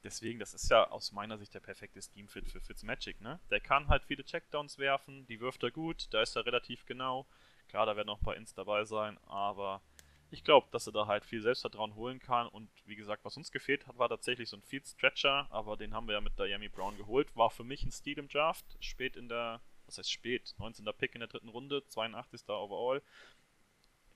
Deswegen, 0.04 0.38
das 0.38 0.54
ist 0.54 0.70
ja 0.70 0.88
aus 0.90 1.12
meiner 1.12 1.38
Sicht 1.38 1.54
der 1.54 1.61
perfekte 1.61 2.00
Steam-Fit 2.00 2.48
für 2.48 2.61
Fitzmagic, 2.61 3.20
ne? 3.20 3.40
Der 3.50 3.61
kann 3.61 3.88
halt 3.88 4.04
viele 4.04 4.24
Checkdowns 4.24 4.78
werfen, 4.78 5.26
die 5.26 5.40
wirft 5.40 5.62
er 5.62 5.70
gut, 5.70 6.06
da 6.11 6.22
ist 6.22 6.37
er 6.37 6.46
relativ 6.46 6.87
genau. 6.87 7.26
Klar, 7.68 7.84
da 7.87 7.96
werden 7.96 8.06
noch 8.06 8.18
ein 8.18 8.24
paar 8.24 8.37
Ins 8.37 8.54
dabei 8.54 8.84
sein, 8.84 9.18
aber 9.26 9.82
ich 10.30 10.44
glaube, 10.44 10.68
dass 10.70 10.86
er 10.86 10.92
da 10.92 11.06
halt 11.06 11.24
viel 11.24 11.40
Selbstvertrauen 11.40 11.94
holen 11.94 12.18
kann. 12.18 12.48
Und 12.48 12.68
wie 12.84 12.96
gesagt, 12.96 13.24
was 13.24 13.36
uns 13.36 13.50
gefehlt 13.50 13.86
hat, 13.86 13.98
war 13.98 14.08
tatsächlich 14.08 14.48
so 14.48 14.56
ein 14.56 14.62
Field 14.62 14.86
Stretcher, 14.86 15.46
aber 15.50 15.76
den 15.76 15.94
haben 15.94 16.06
wir 16.06 16.14
ja 16.14 16.20
mit 16.20 16.38
Diami 16.38 16.68
Brown 16.68 16.96
geholt. 16.96 17.34
War 17.34 17.50
für 17.50 17.64
mich 17.64 17.82
ein 17.84 17.92
Stil 17.92 18.18
im 18.18 18.28
Draft, 18.28 18.66
spät 18.80 19.16
in 19.16 19.28
der, 19.28 19.60
was 19.86 19.98
heißt 19.98 20.12
spät, 20.12 20.54
19. 20.58 20.86
Pick 20.98 21.14
in 21.14 21.20
der 21.20 21.28
dritten 21.28 21.48
Runde, 21.48 21.82
82. 21.86 22.48
Overall. 22.48 23.02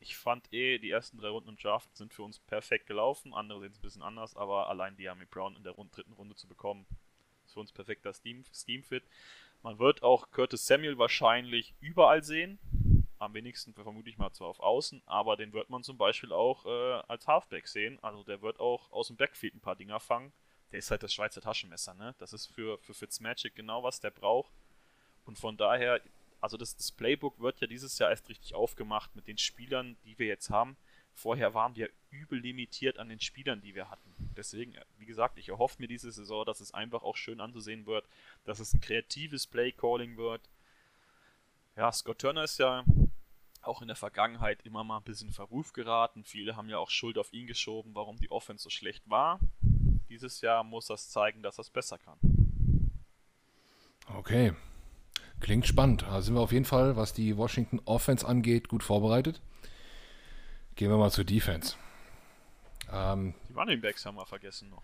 Ich 0.01 0.16
fand 0.16 0.53
eh, 0.53 0.79
die 0.79 0.90
ersten 0.90 1.16
drei 1.16 1.29
Runden 1.29 1.51
im 1.51 1.57
Draft 1.57 1.96
sind 1.96 2.12
für 2.12 2.25
uns 2.25 2.40
perfekt 2.40 2.87
gelaufen. 2.87 3.33
Andere 3.33 3.61
sehen 3.61 3.70
es 3.70 3.79
ein 3.79 3.83
bisschen 3.83 4.03
anders, 4.03 4.37
aber 4.37 4.68
allein 4.68 4.96
Diami 4.96 5.27
Brown 5.27 5.57
in 5.57 5.62
der 5.62 5.72
Rund 5.72 5.96
dritten 5.96 6.12
Runde 6.12 6.35
zu 6.35 6.48
bekommen, 6.48 6.87
ist 7.46 7.55
für 7.55 7.61
uns 7.61 7.72
perfekter 7.72 8.12
Steam-Fit. 8.12 9.05
Man 9.62 9.79
wird 9.79 10.03
auch 10.03 10.31
Curtis 10.33 10.66
Samuel 10.66 10.98
wahrscheinlich 10.98 11.75
überall 11.81 12.25
sehen 12.25 12.59
am 13.23 13.35
wenigsten 13.35 13.73
vermute 13.73 14.11
ich 14.11 14.19
mal 14.19 14.33
zwar 14.33 14.49
auf 14.49 14.61
Außen, 14.61 15.03
aber 15.07 15.37
den 15.37 15.53
wird 15.53 15.71
man 15.71 15.83
zum 15.83 15.97
Beispiel 15.97 16.33
auch 16.33 16.67
äh, 16.67 17.03
als 17.09 17.27
Halfback 17.27 17.69
sehen. 17.69 17.99
Also 18.03 18.25
der 18.25 18.43
wird 18.43 18.59
auch 18.61 18.91
aus 18.91 19.07
dem 19.07 19.17
Backfield 19.17 19.55
ein 19.55 19.61
paar 19.61 19.77
Dinger 19.77 20.01
fangen. 20.01 20.33
Der 20.73 20.81
ist 20.81 20.91
halt 20.91 21.03
das 21.03 21.15
Schweizer 21.15 21.41
Taschenmesser, 21.41 21.95
ne? 21.95 22.15
Das 22.19 22.33
ist 22.33 22.47
für, 22.47 22.79
für 22.79 22.95
Fitzmagic 22.95 23.55
genau, 23.55 23.83
was 23.83 24.01
der 24.01 24.11
braucht. 24.11 24.53
Und 25.25 25.39
von 25.39 25.57
daher, 25.57 26.01
also 26.41 26.57
das, 26.57 26.77
das 26.77 26.91
Playbook 26.91 27.39
wird 27.39 27.61
ja 27.61 27.67
dieses 27.67 27.99
Jahr 27.99 28.11
erst 28.11 28.29
richtig 28.29 28.55
aufgemacht 28.55 29.15
mit 29.15 29.29
den 29.29 29.39
Spielern, 29.39 29.97
die 30.05 30.19
wir 30.19 30.27
jetzt 30.27 30.51
haben. 30.51 30.77
Vorher 31.15 31.55
waren 31.55 31.77
wir 31.77 31.91
übel 32.11 32.41
limitiert 32.41 32.99
an 32.99 33.09
den 33.09 33.21
Spielern, 33.21 33.61
die 33.61 33.75
wir 33.75 33.91
hatten. 33.91 34.15
Deswegen, 34.37 34.75
wie 34.99 35.07
gesagt, 35.07 35.39
ich 35.39 35.51
erhoffe 35.51 35.77
mir 35.79 35.89
diese 35.89 36.11
Saison, 36.11 36.45
dass 36.45 36.61
es 36.61 36.73
einfach 36.75 37.03
auch 37.03 37.17
schön 37.17 37.41
anzusehen 37.41 37.87
wird, 37.87 38.09
dass 38.45 38.59
es 38.59 38.73
ein 38.73 38.81
kreatives 38.81 39.47
Play-Calling 39.47 40.17
wird. 40.17 40.49
Ja, 41.77 41.93
Scott 41.93 42.19
Turner 42.19 42.45
ist 42.45 42.59
ja 42.59 42.85
auch 43.62 43.81
in 43.81 43.88
der 43.88 43.96
Vergangenheit 43.96 44.62
immer 44.64 44.85
mal 44.85 44.98
ein 44.98 45.05
bisschen 45.05 45.29
in 45.29 45.35
Verruf 45.35 45.72
geraten. 45.72 46.25
Viele 46.25 46.57
haben 46.57 46.68
ja 46.68 46.79
auch 46.79 46.90
Schuld 46.90 47.18
auf 47.18 47.33
ihn 47.33 47.46
geschoben, 47.46 47.94
warum 47.94 48.16
die 48.16 48.31
Offense 48.31 48.64
so 48.64 48.70
schlecht 48.70 49.09
war. 49.09 49.38
Dieses 50.09 50.40
Jahr 50.40 50.64
muss 50.64 50.87
das 50.87 51.09
zeigen, 51.09 51.42
dass 51.42 51.59
er 51.59 51.62
es 51.62 51.70
besser 51.70 51.98
kann. 51.98 52.18
Okay. 54.18 54.53
Klingt 55.40 55.66
spannend. 55.66 56.03
Da 56.03 56.20
sind 56.22 56.35
wir 56.35 56.40
auf 56.40 56.53
jeden 56.53 56.64
Fall, 56.64 56.96
was 56.96 57.14
die 57.14 57.37
Washington 57.37 57.81
Offense 57.85 58.27
angeht, 58.27 58.68
gut 58.68 58.83
vorbereitet. 58.83 59.40
Gehen 60.77 60.90
wir 60.90 60.96
mal 60.96 61.11
zur 61.11 61.25
Defense. 61.25 61.77
Ähm, 62.92 63.35
die 63.48 63.53
Running 63.55 63.81
Backs 63.81 64.05
haben 64.05 64.16
wir 64.16 64.27
vergessen 64.27 64.70
noch. 64.70 64.83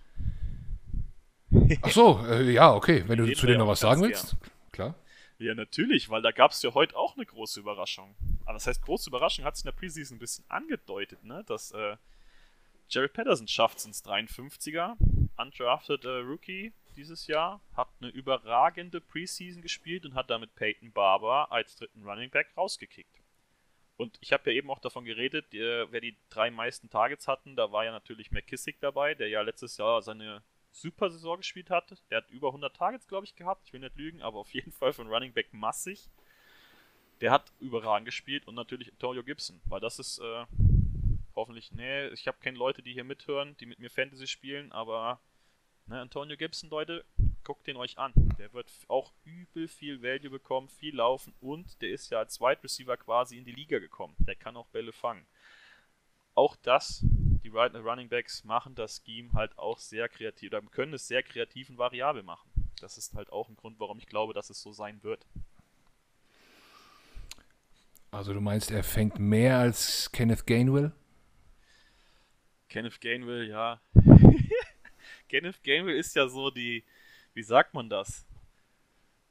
Ach 1.82 1.90
so, 1.90 2.24
äh, 2.26 2.50
ja, 2.50 2.74
okay. 2.74 3.04
Wenn 3.06 3.18
du 3.18 3.32
zu 3.34 3.46
denen 3.46 3.58
noch 3.58 3.68
was 3.68 3.80
sagen 3.80 4.02
willst, 4.02 4.30
gern. 4.30 4.50
klar. 4.72 4.94
Ja, 5.38 5.54
natürlich, 5.54 6.10
weil 6.10 6.20
da 6.20 6.32
gab 6.32 6.50
es 6.50 6.62
ja 6.62 6.74
heute 6.74 6.96
auch 6.96 7.14
eine 7.14 7.24
große 7.24 7.60
Überraschung. 7.60 8.16
Aber 8.44 8.54
das 8.54 8.66
heißt, 8.66 8.82
große 8.82 9.08
Überraschung 9.08 9.44
hat 9.44 9.54
es 9.54 9.60
in 9.60 9.66
der 9.66 9.72
Preseason 9.72 10.16
ein 10.16 10.20
bisschen 10.20 10.44
angedeutet, 10.48 11.22
ne? 11.22 11.44
Dass 11.46 11.70
äh, 11.70 11.96
Jerry 12.88 13.08
Patterson 13.08 13.46
schafft 13.46 13.78
es 13.78 13.84
ins 13.84 14.04
53er. 14.04 14.96
Undrafted 15.36 16.04
äh, 16.04 16.08
Rookie 16.08 16.72
dieses 16.96 17.28
Jahr. 17.28 17.60
Hat 17.76 17.88
eine 18.00 18.10
überragende 18.10 19.00
Preseason 19.00 19.62
gespielt 19.62 20.04
und 20.04 20.14
hat 20.14 20.28
damit 20.28 20.54
Peyton 20.56 20.90
Barber 20.90 21.52
als 21.52 21.76
dritten 21.76 22.02
Running 22.02 22.30
Back 22.30 22.48
rausgekickt. 22.56 23.20
Und 23.96 24.16
ich 24.20 24.32
habe 24.32 24.50
ja 24.50 24.56
eben 24.56 24.70
auch 24.70 24.80
davon 24.80 25.04
geredet, 25.04 25.54
äh, 25.54 25.90
wer 25.92 26.00
die 26.00 26.16
drei 26.30 26.50
meisten 26.50 26.90
Targets 26.90 27.28
hatten, 27.28 27.54
da 27.54 27.70
war 27.70 27.84
ja 27.84 27.92
natürlich 27.92 28.32
McKissick 28.32 28.80
dabei, 28.80 29.14
der 29.14 29.28
ja 29.28 29.42
letztes 29.42 29.76
Jahr 29.76 30.02
seine 30.02 30.42
super 30.70 31.10
Saison 31.10 31.38
gespielt 31.38 31.70
hat. 31.70 31.96
Der 32.10 32.18
hat 32.18 32.30
über 32.30 32.48
100 32.48 32.74
Targets, 32.74 33.08
glaube 33.08 33.26
ich, 33.26 33.34
gehabt. 33.34 33.66
Ich 33.66 33.72
will 33.72 33.80
nicht 33.80 33.96
lügen, 33.96 34.22
aber 34.22 34.38
auf 34.38 34.52
jeden 34.52 34.72
Fall 34.78 34.92
von 34.92 35.08
Running 35.08 35.32
Back 35.32 35.52
massig. 35.52 36.08
Der 37.20 37.32
hat 37.32 37.52
überragend 37.58 38.06
gespielt 38.06 38.46
und 38.46 38.54
natürlich 38.54 38.92
Antonio 38.92 39.24
Gibson, 39.24 39.60
weil 39.64 39.80
das 39.80 39.98
ist 39.98 40.20
äh, 40.20 40.46
hoffentlich, 41.34 41.72
nee, 41.72 42.08
ich 42.08 42.28
habe 42.28 42.38
keine 42.40 42.56
Leute, 42.56 42.80
die 42.80 42.92
hier 42.92 43.02
mithören, 43.02 43.56
die 43.56 43.66
mit 43.66 43.80
mir 43.80 43.90
Fantasy 43.90 44.28
spielen, 44.28 44.70
aber 44.70 45.20
ne, 45.86 46.00
Antonio 46.00 46.36
Gibson, 46.36 46.70
Leute, 46.70 47.04
guckt 47.42 47.66
den 47.66 47.76
euch 47.76 47.98
an. 47.98 48.12
Der 48.38 48.52
wird 48.52 48.70
auch 48.88 49.12
übel 49.24 49.68
viel 49.68 50.02
Value 50.02 50.30
bekommen, 50.30 50.68
viel 50.68 50.94
laufen 50.94 51.34
und 51.40 51.80
der 51.82 51.90
ist 51.90 52.10
ja 52.10 52.18
als 52.18 52.40
Wide 52.40 52.62
Receiver 52.62 52.96
quasi 52.96 53.38
in 53.38 53.44
die 53.44 53.52
Liga 53.52 53.78
gekommen. 53.78 54.14
Der 54.20 54.36
kann 54.36 54.56
auch 54.56 54.68
Bälle 54.68 54.92
fangen. 54.92 55.26
Auch 56.38 56.54
das 56.54 57.04
die 57.42 57.48
Running 57.48 58.08
Backs 58.08 58.44
machen 58.44 58.76
das 58.76 59.02
Scheme 59.04 59.32
halt 59.32 59.58
auch 59.58 59.80
sehr 59.80 60.08
kreativ, 60.08 60.52
oder 60.52 60.62
können 60.62 60.94
es 60.94 61.08
sehr 61.08 61.24
kreativ 61.24 61.68
und 61.68 61.78
variabel 61.78 62.22
machen. 62.22 62.48
Das 62.80 62.96
ist 62.96 63.14
halt 63.16 63.32
auch 63.32 63.48
ein 63.48 63.56
Grund, 63.56 63.80
warum 63.80 63.98
ich 63.98 64.06
glaube, 64.06 64.34
dass 64.34 64.48
es 64.48 64.62
so 64.62 64.72
sein 64.72 65.02
wird. 65.02 65.26
Also 68.12 68.32
du 68.32 68.40
meinst, 68.40 68.70
er 68.70 68.84
fängt 68.84 69.18
mehr 69.18 69.58
als 69.58 70.12
Kenneth 70.12 70.46
Gainwell? 70.46 70.92
Kenneth 72.68 73.00
Gainwell, 73.00 73.48
ja. 73.48 73.80
Kenneth 75.28 75.64
Gainwell 75.64 75.96
ist 75.96 76.14
ja 76.14 76.28
so 76.28 76.52
die, 76.52 76.84
wie 77.34 77.42
sagt 77.42 77.74
man 77.74 77.90
das? 77.90 78.24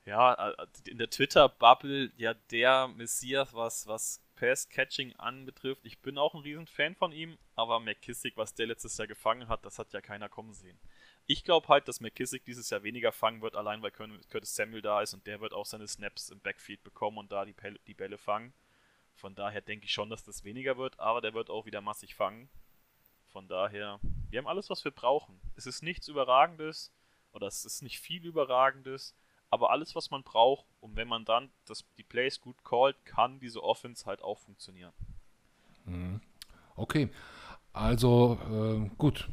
Ja, 0.04 0.50
äh, 0.50 0.68
in 0.90 0.98
der 0.98 1.10
Twitter-Bubble 1.10 2.12
ja 2.18 2.34
der 2.52 2.90
Messias, 2.90 3.54
was, 3.54 3.88
was 3.88 4.22
Pass-Catching 4.38 5.14
anbetrifft. 5.18 5.82
Ich 5.84 6.00
bin 6.00 6.18
auch 6.18 6.34
ein 6.34 6.42
Riesenfan 6.42 6.96
von 6.96 7.12
ihm, 7.12 7.38
aber 7.56 7.80
McKissick, 7.82 8.38
was 8.38 8.54
der 8.54 8.68
letztes 8.68 8.98
Jahr 8.98 9.08
gefangen 9.08 9.50
hat, 9.50 9.66
das 9.66 9.80
hat 9.80 9.92
ja 9.92 10.00
keiner 10.00 10.30
kommen 10.30 10.54
sehen. 10.54 10.80
Ich 11.26 11.44
glaube 11.44 11.68
halt, 11.68 11.88
dass 11.90 12.00
McKissick 12.00 12.46
dieses 12.46 12.70
Jahr 12.70 12.84
weniger 12.84 13.12
fangen 13.12 13.42
wird, 13.42 13.56
allein 13.56 13.82
weil 13.82 13.92
Curtis 13.92 14.56
Samuel 14.56 14.82
da 14.82 15.02
ist 15.02 15.14
und 15.14 15.28
der 15.28 15.42
wird 15.42 15.52
auch 15.52 15.66
seine 15.66 15.88
Snaps 15.88 16.30
im 16.30 16.40
Backfield 16.40 16.84
bekommen 16.84 17.18
und 17.18 17.32
da 17.32 17.44
die, 17.44 17.54
Bälle, 17.54 17.80
die 17.88 17.94
Bälle 17.94 18.18
fangen. 18.18 18.54
Von 19.16 19.36
daher 19.36 19.62
denke 19.62 19.86
ich 19.86 19.92
schon, 19.92 20.10
dass 20.10 20.24
das 20.24 20.44
weniger 20.44 20.78
wird, 20.78 21.00
aber 21.00 21.20
der 21.20 21.34
wird 21.34 21.50
auch 21.50 21.66
wieder 21.66 21.82
massig 21.82 22.16
fangen. 22.16 22.48
Von 23.26 23.48
daher, 23.48 24.00
wir 24.30 24.40
haben 24.40 24.48
alles, 24.48 24.70
was 24.70 24.86
wir 24.86 24.92
brauchen. 24.92 25.42
Es 25.56 25.66
ist 25.66 25.84
nichts 25.84 26.08
Überragendes 26.08 26.94
oder 27.34 27.48
es 27.48 27.66
ist 27.66 27.82
nicht 27.82 28.00
viel 28.00 28.24
Überragendes, 28.26 29.16
aber 29.50 29.72
alles, 29.72 29.96
was 29.96 30.12
man 30.12 30.24
braucht, 30.24 30.66
und 30.80 30.96
wenn 30.96 31.08
man 31.08 31.26
dann 31.26 31.50
das, 31.66 31.86
die 31.98 32.04
Plays 32.04 32.42
gut 32.42 32.64
callt, 32.64 32.96
kann 33.06 33.40
diese 33.40 33.64
Offense 33.64 34.06
halt 34.06 34.22
auch 34.22 34.40
funktionieren. 34.40 34.94
Mhm. 35.86 36.22
Okay, 36.76 37.10
also 37.74 38.38
äh, 38.50 38.90
gut. 38.98 39.30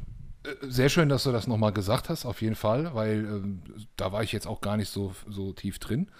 Sehr 0.61 0.89
schön, 0.89 1.09
dass 1.09 1.23
du 1.23 1.31
das 1.31 1.47
nochmal 1.47 1.73
gesagt 1.73 2.09
hast, 2.09 2.23
auf 2.25 2.41
jeden 2.41 2.55
Fall, 2.55 2.93
weil 2.93 3.25
äh, 3.25 3.87
da 3.97 4.11
war 4.11 4.21
ich 4.21 4.31
jetzt 4.31 4.45
auch 4.45 4.61
gar 4.61 4.77
nicht 4.77 4.89
so, 4.89 5.15
so 5.27 5.53
tief 5.53 5.79
drin. 5.79 6.11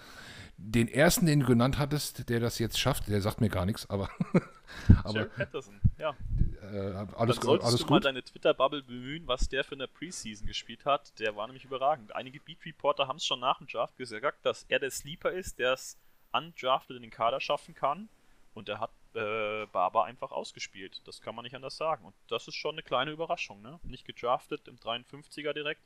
Den 0.58 0.88
ersten, 0.88 1.26
den 1.26 1.40
du 1.40 1.46
genannt 1.46 1.78
hattest, 1.78 2.28
der 2.30 2.40
das 2.40 2.58
jetzt 2.58 2.78
schafft, 2.78 3.08
der 3.08 3.20
sagt 3.20 3.40
mir 3.40 3.50
gar 3.50 3.66
nichts, 3.66 3.88
aber. 3.90 4.08
aber 5.04 5.26
Patterson, 5.26 5.78
ja. 5.98 6.16
Äh, 6.62 7.06
alles, 7.14 7.36
Dann 7.36 7.44
solltest 7.44 7.68
alles 7.68 7.80
du 7.80 7.84
gut. 7.84 7.90
mal 7.90 8.00
deine 8.00 8.22
Twitter-Bubble 8.22 8.82
bemühen, 8.82 9.26
was 9.26 9.48
der 9.48 9.64
für 9.64 9.74
eine 9.74 9.86
Preseason 9.86 10.46
gespielt 10.46 10.84
hat. 10.86 11.18
Der 11.20 11.36
war 11.36 11.46
nämlich 11.46 11.64
überragend. 11.64 12.14
Einige 12.16 12.40
Beat-Reporter 12.40 13.06
haben 13.06 13.16
es 13.16 13.26
schon 13.26 13.40
nach 13.40 13.58
dem 13.58 13.66
Draft 13.66 13.96
gesagt, 13.96 14.44
dass 14.46 14.64
er 14.68 14.78
der 14.78 14.90
Sleeper 14.90 15.30
ist, 15.30 15.58
der 15.58 15.74
es 15.74 15.98
undrafted 16.32 16.96
in 16.96 17.02
den 17.02 17.10
Kader 17.10 17.40
schaffen 17.40 17.74
kann. 17.74 18.08
Und 18.54 18.70
er 18.70 18.80
hat 18.80 18.90
äh, 19.14 19.66
Barber 19.66 20.04
einfach 20.04 20.32
ausgespielt. 20.32 21.02
Das 21.04 21.20
kann 21.20 21.34
man 21.34 21.42
nicht 21.44 21.54
anders 21.54 21.76
sagen. 21.76 22.04
Und 22.06 22.14
das 22.28 22.48
ist 22.48 22.54
schon 22.54 22.74
eine 22.76 22.82
kleine 22.82 23.10
Überraschung, 23.10 23.60
ne? 23.60 23.78
Nicht 23.82 24.06
gedraftet 24.06 24.66
im 24.68 24.76
53er 24.76 25.52
direkt. 25.52 25.82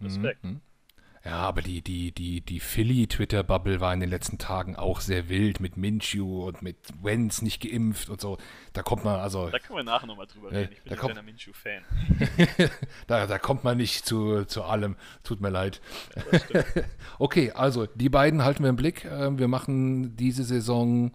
Respekt. 0.00 0.42
Mhm. 0.42 0.60
Ja, 1.24 1.38
aber 1.38 1.62
die, 1.62 1.80
die, 1.80 2.12
die, 2.12 2.42
die 2.42 2.60
Philly-Twitter-Bubble 2.60 3.80
war 3.80 3.94
in 3.94 4.00
den 4.00 4.10
letzten 4.10 4.36
Tagen 4.36 4.76
auch 4.76 5.00
sehr 5.00 5.30
wild 5.30 5.58
mit 5.58 5.78
Minshew 5.78 6.46
und 6.46 6.60
mit 6.60 6.76
Wenz 7.02 7.40
nicht 7.40 7.62
geimpft 7.62 8.10
und 8.10 8.20
so. 8.20 8.36
Da 8.74 8.82
kommt 8.82 9.04
man 9.04 9.18
also. 9.18 9.48
Da 9.48 9.58
können 9.58 9.78
wir 9.78 9.84
nachher 9.84 10.06
nochmal 10.06 10.26
drüber 10.26 10.52
reden. 10.52 10.72
Ich 10.72 10.82
bin 10.82 10.90
da 10.90 10.96
ein 10.96 11.00
kommt, 11.00 11.14
kleiner 11.14 11.24
Minshew-Fan. 11.24 11.82
da, 13.06 13.26
da 13.26 13.38
kommt 13.38 13.64
man 13.64 13.78
nicht 13.78 14.04
zu, 14.04 14.44
zu 14.44 14.64
allem. 14.64 14.96
Tut 15.22 15.40
mir 15.40 15.48
leid. 15.48 15.80
Ja, 16.52 16.62
okay, 17.18 17.52
also 17.52 17.86
die 17.86 18.10
beiden 18.10 18.44
halten 18.44 18.62
wir 18.62 18.68
im 18.68 18.76
Blick. 18.76 19.06
Ähm, 19.06 19.38
wir 19.38 19.48
machen 19.48 20.16
diese 20.16 20.44
Saison 20.44 21.12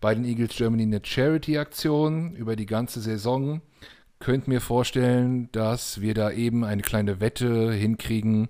bei 0.00 0.14
den 0.14 0.24
Eagles 0.24 0.54
Germany 0.54 0.84
eine 0.84 1.00
Charity-Aktion 1.04 2.36
über 2.36 2.54
die 2.54 2.66
ganze 2.66 3.00
Saison. 3.00 3.62
Könnt 4.20 4.46
mir 4.46 4.60
vorstellen, 4.60 5.50
dass 5.50 6.00
wir 6.00 6.14
da 6.14 6.30
eben 6.30 6.62
eine 6.62 6.82
kleine 6.82 7.18
Wette 7.20 7.72
hinkriegen 7.72 8.48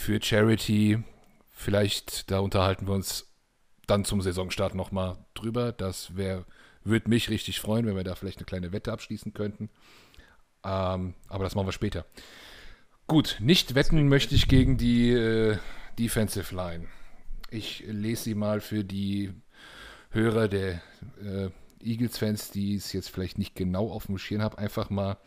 für 0.00 0.20
Charity. 0.20 1.02
Vielleicht, 1.50 2.30
da 2.30 2.38
unterhalten 2.38 2.86
wir 2.86 2.94
uns 2.94 3.26
dann 3.86 4.06
zum 4.06 4.22
Saisonstart 4.22 4.74
nochmal 4.74 5.18
drüber. 5.34 5.72
Das 5.72 6.16
wäre, 6.16 6.46
würde 6.84 7.10
mich 7.10 7.28
richtig 7.28 7.60
freuen, 7.60 7.86
wenn 7.86 7.96
wir 7.96 8.04
da 8.04 8.14
vielleicht 8.14 8.38
eine 8.38 8.46
kleine 8.46 8.72
Wette 8.72 8.92
abschließen 8.92 9.34
könnten. 9.34 9.68
Ähm, 10.64 11.14
aber 11.28 11.44
das 11.44 11.54
machen 11.54 11.66
wir 11.66 11.72
später. 11.72 12.06
Gut, 13.06 13.36
nicht 13.40 13.74
wetten 13.74 14.08
möchte 14.08 14.34
ich 14.34 14.48
gegen 14.48 14.78
die 14.78 15.10
äh, 15.10 15.58
Defensive 15.98 16.54
Line. 16.54 16.88
Ich 17.50 17.84
lese 17.86 18.24
sie 18.24 18.34
mal 18.34 18.60
für 18.60 18.84
die 18.84 19.32
Hörer 20.10 20.48
der 20.48 20.80
äh, 21.22 21.50
Eagles-Fans, 21.82 22.52
die 22.52 22.74
es 22.74 22.92
jetzt 22.92 23.10
vielleicht 23.10 23.36
nicht 23.36 23.54
genau 23.54 23.90
auf 23.90 24.06
dem 24.06 24.16
Schirm 24.16 24.42
haben, 24.42 24.56
einfach 24.56 24.88
mal 24.88 25.18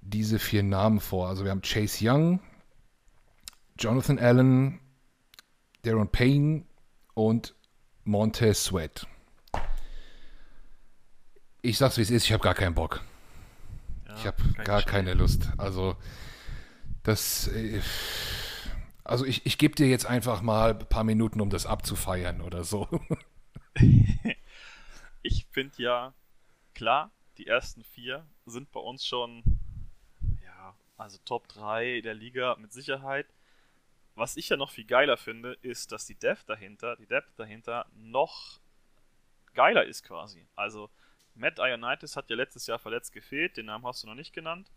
diese 0.00 0.38
vier 0.38 0.62
Namen 0.62 0.98
vor. 0.98 1.28
Also 1.28 1.44
wir 1.44 1.50
haben 1.52 1.62
Chase 1.62 1.98
Young, 2.08 2.40
Jonathan 3.78 4.18
Allen, 4.18 4.80
Darren 5.82 6.10
Payne 6.10 6.64
und 7.14 7.54
Montez 8.04 8.64
Sweat. 8.64 9.06
Ich 11.62 11.78
sag's 11.78 11.96
wie 11.98 12.02
es 12.02 12.10
ist, 12.10 12.24
ich 12.24 12.32
habe 12.32 12.42
gar 12.42 12.54
keinen 12.54 12.74
Bock. 12.74 13.02
Ja, 14.06 14.14
ich 14.16 14.26
habe 14.26 14.42
gar 14.64 14.82
keine 14.82 15.14
Lust. 15.14 15.48
Also 15.58 15.96
das 17.02 17.48
äh, 17.48 17.80
also 19.06 19.24
ich, 19.24 19.46
ich 19.46 19.56
gebe 19.56 19.74
dir 19.74 19.86
jetzt 19.86 20.06
einfach 20.06 20.42
mal 20.42 20.70
ein 20.70 20.88
paar 20.88 21.04
Minuten, 21.04 21.40
um 21.40 21.48
das 21.48 21.64
abzufeiern 21.64 22.40
oder 22.40 22.64
so. 22.64 22.88
ich 25.22 25.46
finde 25.52 25.82
ja, 25.82 26.14
klar, 26.74 27.12
die 27.38 27.46
ersten 27.46 27.84
vier 27.84 28.26
sind 28.46 28.72
bei 28.72 28.80
uns 28.80 29.06
schon, 29.06 29.44
ja, 30.42 30.74
also 30.96 31.18
Top 31.24 31.46
3 31.48 32.00
der 32.00 32.14
Liga 32.14 32.56
mit 32.58 32.72
Sicherheit. 32.72 33.26
Was 34.16 34.38
ich 34.38 34.48
ja 34.48 34.56
noch 34.56 34.70
viel 34.70 34.86
geiler 34.86 35.18
finde, 35.18 35.58
ist, 35.60 35.92
dass 35.92 36.06
die 36.06 36.14
Dev 36.14 36.42
dahinter, 36.46 36.96
die 36.96 37.06
Depth 37.06 37.38
dahinter 37.38 37.86
noch 37.94 38.60
geiler 39.54 39.84
ist 39.84 40.04
quasi. 40.04 40.46
Also 40.56 40.88
Matt 41.34 41.58
Ionitis 41.58 42.16
hat 42.16 42.30
ja 42.30 42.36
letztes 42.36 42.66
Jahr 42.66 42.78
verletzt 42.78 43.12
gefehlt, 43.12 43.58
den 43.58 43.66
Namen 43.66 43.84
hast 43.84 44.02
du 44.02 44.06
noch 44.06 44.14
nicht 44.14 44.32
genannt. 44.32 44.72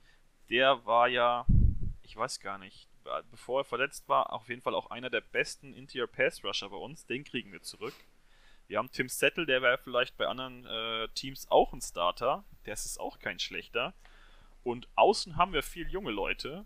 Der 0.49 0.85
war 0.85 1.07
ja, 1.07 1.45
ich 2.03 2.17
weiß 2.17 2.41
gar 2.41 2.57
nicht, 2.57 2.89
bevor 3.31 3.61
er 3.61 3.63
verletzt 3.63 4.09
war, 4.09 4.33
auf 4.33 4.49
jeden 4.49 4.61
Fall 4.61 4.75
auch 4.75 4.91
einer 4.91 5.09
der 5.09 5.21
besten 5.21 5.73
Interior 5.73 6.07
Pass 6.07 6.43
Rusher 6.43 6.69
bei 6.69 6.75
uns. 6.75 7.05
Den 7.05 7.23
kriegen 7.23 7.53
wir 7.53 7.61
zurück. 7.61 7.95
Wir 8.67 8.77
haben 8.77 8.91
Tim 8.91 9.07
Settle, 9.07 9.45
der 9.45 9.61
wäre 9.61 9.77
vielleicht 9.77 10.17
bei 10.17 10.27
anderen 10.27 10.65
äh, 10.65 11.07
Teams 11.15 11.49
auch 11.49 11.71
ein 11.71 11.81
Starter. 11.81 12.43
Der 12.65 12.73
ist 12.73 12.99
auch 12.99 13.19
kein 13.19 13.39
schlechter. 13.39 13.93
Und 14.63 14.89
außen 14.95 15.37
haben 15.37 15.53
wir 15.53 15.63
viel 15.63 15.87
junge 15.89 16.11
Leute, 16.11 16.65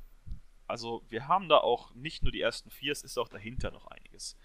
also 0.74 1.04
wir 1.08 1.28
haben 1.28 1.50
da 1.50 1.58
auch 1.58 1.94
nicht 1.94 2.24
nur 2.24 2.32
die 2.32 2.42
ersten 2.42 2.72
vier, 2.72 2.92
es 2.94 3.04
ist 3.04 3.20
auch 3.20 3.30
dahinter 3.30 3.70
noch 3.70 3.86
einiges. 3.86 4.36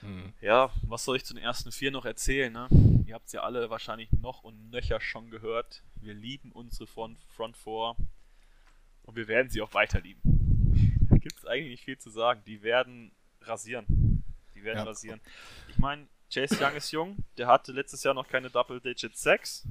Hm. 0.00 0.32
Ja, 0.40 0.70
was 0.82 1.04
soll 1.04 1.18
ich 1.18 1.24
zu 1.26 1.34
den 1.34 1.42
ersten 1.42 1.70
vier 1.70 1.90
noch 1.90 2.06
erzählen? 2.06 2.50
Ne? 2.50 2.66
Ihr 3.06 3.14
habt 3.14 3.26
es 3.26 3.32
ja 3.32 3.42
alle 3.42 3.68
wahrscheinlich 3.68 4.10
noch 4.12 4.42
und 4.42 4.70
nöcher 4.70 5.02
schon 5.02 5.28
gehört. 5.28 5.82
Wir 6.00 6.14
lieben 6.14 6.50
unsere 6.50 6.86
Front, 6.86 7.18
Front 7.28 7.58
Four 7.58 7.94
und 9.02 9.16
wir 9.16 9.28
werden 9.28 9.50
sie 9.50 9.60
auch 9.60 9.74
weiter 9.74 10.00
lieben. 10.00 10.22
Da 11.10 11.18
gibt 11.18 11.36
es 11.38 11.44
eigentlich 11.44 11.72
nicht 11.72 11.84
viel 11.84 11.98
zu 11.98 12.08
sagen. 12.08 12.40
Die 12.46 12.62
werden 12.62 13.12
rasieren. 13.42 14.24
Die 14.54 14.64
werden 14.64 14.78
Ja. 14.78 14.84
rasieren. 14.84 15.20
Ich 15.68 15.76
meine, 15.76 16.06
Chase 16.32 16.56
Young 16.58 16.74
ist 16.74 16.90
jung. 16.90 17.18
Der 17.36 17.48
hatte 17.48 17.72
letztes 17.72 18.02
Jahr 18.02 18.14
noch 18.14 18.28
keine 18.28 18.48
Double-Digit 18.48 19.14
Sacks. 19.14 19.68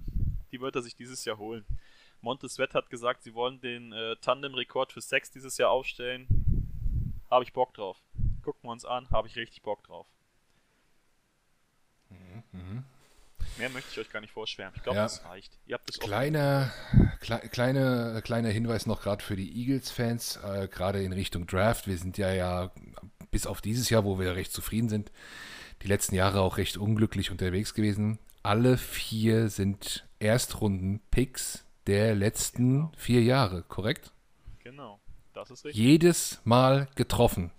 Die 0.51 0.62
wird 0.62 0.76
er 0.76 0.84
sich 0.84 0.95
dieses 0.95 1.26
Jahr 1.26 1.39
holen. 1.39 1.66
Montez 2.26 2.55
Sweat 2.55 2.73
hat 2.73 2.89
gesagt, 2.89 3.23
sie 3.23 3.34
wollen 3.36 3.61
den 3.61 3.93
äh, 3.93 4.15
Tandem-Rekord 4.17 4.91
für 4.91 4.99
Sex 5.01 5.30
dieses 5.32 5.57
Jahr 5.57 5.69
aufstellen. 5.69 6.28
Habe 7.30 7.43
ich 7.43 7.53
Bock 7.53 7.73
drauf. 7.76 8.01
Gucken 8.43 8.63
wir 8.63 8.71
uns 8.71 8.84
an, 8.84 9.09
habe 9.11 9.28
ich 9.28 9.36
richtig 9.36 9.61
Bock 9.61 9.84
drauf. 9.84 10.07
Mehr 13.57 13.69
möchte 13.69 13.89
ich 13.91 13.99
euch 13.99 14.11
gar 14.11 14.19
nicht 14.21 14.34
vorschwärmen. 14.34 14.73
Ich 14.76 14.84
glaube, 14.84 14.97
Ja. 14.97 15.03
das 15.03 15.23
reicht. 15.23 15.57
Ihr 15.65 15.76
habt 15.76 15.89
offen. 15.89 15.99
Kleiner, 16.01 16.73
klei, 17.21 17.39
kleine, 17.39 18.21
kleiner 18.23 18.49
Hinweis 18.49 18.86
noch 18.86 19.01
gerade 19.01 19.23
für 19.23 19.36
die 19.36 19.61
Eagles-Fans, 19.61 20.38
äh, 20.38 20.67
gerade 20.67 21.03
in 21.03 21.13
Richtung 21.13 21.45
Draft. 21.47 21.88
Wir 21.88 21.97
sind 21.97 22.17
ja 22.17 22.34
ja 22.34 22.71
bis 23.32 23.45
auf 23.47 23.61
dieses 23.61 23.89
Jahr, 23.89 24.03
wo 24.03 24.19
wir 24.19 24.36
recht 24.36 24.51
zufrieden 24.51 24.89
sind, 24.89 25.11
die 25.84 25.88
letzten 25.88 26.15
Jahre 26.15 26.41
auch 26.41 26.57
recht 26.57 26.78
unglücklich 26.78 27.32
unterwegs 27.32 27.73
gewesen. 27.73 28.17
Alle 28.43 28.78
vier 28.78 29.49
sind 29.49 30.05
Erstrunden-Picks 30.19 31.64
der 31.88 32.15
letzten 32.15 32.91
vier 32.97 33.21
Jahre, 33.23 33.63
korrekt? 33.63 34.11
Genau, 34.63 34.99
das 35.33 35.51
ist 35.51 35.65
richtig. 35.65 35.83
Jedes 35.83 36.41
Mal 36.43 36.88
getroffen. 36.95 37.51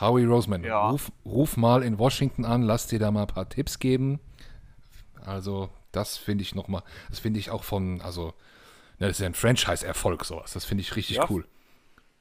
Howie 0.00 0.24
Roseman, 0.24 0.64
Ja. 0.64 0.90
ruf, 0.90 1.12
ruf 1.24 1.56
mal 1.56 1.82
in 1.82 1.98
Washington 1.98 2.44
an, 2.44 2.62
lass 2.62 2.86
dir 2.88 2.98
da 2.98 3.10
mal 3.10 3.22
ein 3.22 3.26
paar 3.28 3.48
Tipps 3.48 3.78
geben. 3.78 4.18
Also, 5.24 5.70
das 5.92 6.16
finde 6.16 6.42
ich 6.42 6.54
nochmal, 6.54 6.82
das 7.10 7.20
finde 7.20 7.38
ich 7.38 7.50
auch 7.50 7.62
von, 7.64 8.00
also, 8.00 8.28
ne, 8.98 9.06
das 9.06 9.12
ist 9.12 9.20
ja 9.20 9.26
ein 9.26 9.34
Franchise-Erfolg, 9.34 10.24
sowas. 10.24 10.52
Das 10.52 10.64
finde 10.64 10.82
ich 10.82 10.96
richtig 10.96 11.18
Ja. 11.18 11.26
cool. 11.30 11.46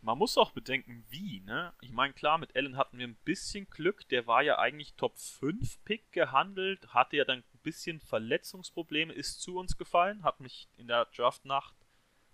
Man 0.02 0.18
muss 0.18 0.38
auch 0.38 0.52
bedenken, 0.52 1.06
wie, 1.10 1.40
ne? 1.46 1.72
Ich 1.80 1.92
meine, 1.92 2.14
klar, 2.14 2.38
mit 2.38 2.56
Allen 2.58 2.76
hatten 2.78 2.98
wir 2.98 3.08
ein 3.08 3.16
bisschen 3.24 3.70
Glück. 3.70 4.08
Der 4.10 4.28
war 4.28 4.42
ja 4.44 4.60
eigentlich 4.60 4.94
Top 4.96 5.18
5 5.18 5.82
Pick 5.86 6.12
gehandelt, 6.12 6.94
hatte 6.94 7.16
ja 7.16 7.24
dann 7.24 7.42
bisschen 7.64 8.00
Verletzungsprobleme, 8.00 9.14
ist 9.14 9.42
zu 9.42 9.58
uns 9.58 9.78
gefallen, 9.78 10.24
hat 10.24 10.40
mich 10.40 10.68
in 10.78 10.88
der 10.88 11.06
Draftnacht, 11.06 11.76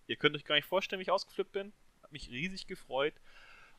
ihr 0.07 0.15
könnt 0.15 0.35
euch 0.35 0.45
gar 0.45 0.55
nicht 0.55 0.65
vorstellen, 0.67 0.99
wie 0.99 1.03
ich 1.03 1.11
ausgeflippt 1.11 1.51
bin, 1.51 1.71
hat 2.03 2.11
mich 2.11 2.29
riesig 2.29 2.67
gefreut. 2.67 3.13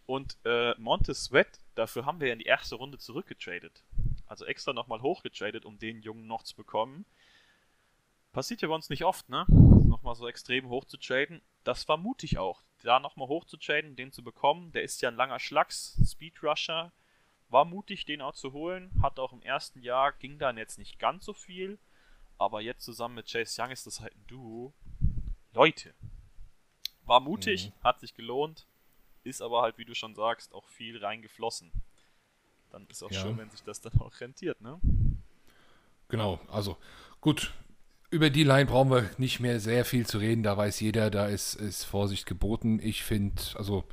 Und 0.07 0.39
äh, 0.45 0.75
Montez 0.79 1.25
Sweat, 1.25 1.61
dafür 1.75 2.05
haben 2.05 2.21
wir 2.21 2.29
ja 2.29 2.33
in 2.33 2.41
die 2.41 2.47
erste 2.47 2.77
Runde 2.77 2.99
zurückgetradet. 2.99 3.85
Also 4.27 4.45
extra 4.45 4.73
nochmal 4.73 5.03
hochgetradet, 5.03 5.65
um 5.65 5.79
den 5.79 6.03
Jungen 6.03 6.27
noch 6.27 6.43
zu 6.43 6.57
bekommen. 6.57 7.05
Passiert 8.33 8.63
ja 8.63 8.69
bei 8.69 8.75
uns 8.75 8.91
nicht 8.91 9.05
oft, 9.05 9.29
ne? 9.29 9.45
Nochmal 9.49 10.15
so 10.15 10.29
extrem 10.29 10.69
hoch 10.69 10.85
zu 10.85 10.97
traden. 10.97 11.43
Das 11.65 11.89
war 11.89 11.97
mutig 11.97 12.39
auch. 12.39 12.63
Da 12.83 13.01
nochmal 13.01 13.29
hoch 13.29 13.45
zu 13.45 13.57
traden, 13.57 13.97
den 13.97 14.13
zu 14.13 14.23
bekommen. 14.23 14.73
Der 14.73 14.83
ist 14.83 15.03
ja 15.03 15.09
ein 15.09 15.17
langer 15.17 15.41
Schlags, 15.41 16.01
Speed 16.05 16.43
Rusher. 16.43 16.93
War 17.51 17.65
mutig, 17.65 18.05
den 18.05 18.23
auch 18.23 18.35
zu 18.35 18.53
holen. 18.53 18.91
Hat 19.03 19.19
auch 19.19 19.33
im 19.33 19.43
ersten 19.43 19.83
Jahr, 19.83 20.13
ging 20.13 20.39
dann 20.39 20.57
jetzt 20.57 20.79
nicht 20.79 20.99
ganz 20.99 21.25
so 21.25 21.33
viel. 21.35 21.79
Aber 22.39 22.61
jetzt 22.61 22.85
zusammen 22.85 23.17
mit 23.17 23.31
Chase 23.31 23.61
Young 23.61 23.71
ist 23.71 23.87
das 23.87 24.01
halt 24.01 24.15
ein 24.15 24.25
Duo. 24.29 24.73
Leute. 25.53 25.93
War 27.05 27.21
mutig, 27.21 27.73
hat 27.83 28.01
sich 28.01 28.15
gelohnt. 28.15 28.67
Ist 29.25 29.43
aber 29.43 29.63
halt, 29.63 29.77
wie 29.79 29.85
du 29.85 29.95
schon 29.95 30.15
sagst, 30.15 30.55
auch 30.55 30.67
viel 30.69 31.05
reingeflossen. 31.05 31.71
Dann 32.71 32.87
ist 32.89 33.03
auch 33.03 33.11
Ja. 33.11 33.21
schön, 33.21 33.37
wenn 33.37 33.51
sich 33.51 33.63
das 33.63 33.81
dann 33.81 34.01
auch 34.01 34.19
rentiert, 34.21 34.61
ne? 34.61 34.81
Genau, 36.09 36.41
also, 36.49 36.77
gut. 37.21 37.53
Über 38.13 38.31
die 38.31 38.43
Line 38.43 38.67
brauchen 38.67 38.91
wir 38.91 39.09
nicht 39.19 39.39
mehr 39.39 39.61
sehr 39.61 39.85
viel 39.85 40.05
zu 40.07 40.19
reden. 40.19 40.43
Da 40.43 40.57
weiß 40.57 40.81
jeder, 40.81 41.11
da 41.11 41.27
ist, 41.27 41.55
ist 41.55 41.85
Vorsicht 41.85 42.27
geboten. 42.27 42.81
Ich 42.83 43.05
finde, 43.05 43.41
also, 43.55 43.85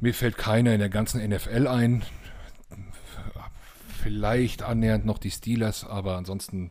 mir 0.00 0.14
fällt 0.14 0.36
keiner 0.36 0.72
in 0.72 0.80
der 0.80 0.88
ganzen 0.88 1.26
NFL 1.26 1.66
ein. 1.66 2.04
Vielleicht 4.02 4.62
annähernd 4.62 5.04
noch 5.04 5.18
die 5.18 5.30
Steelers, 5.30 5.84
aber 5.84 6.16
ansonsten 6.16 6.70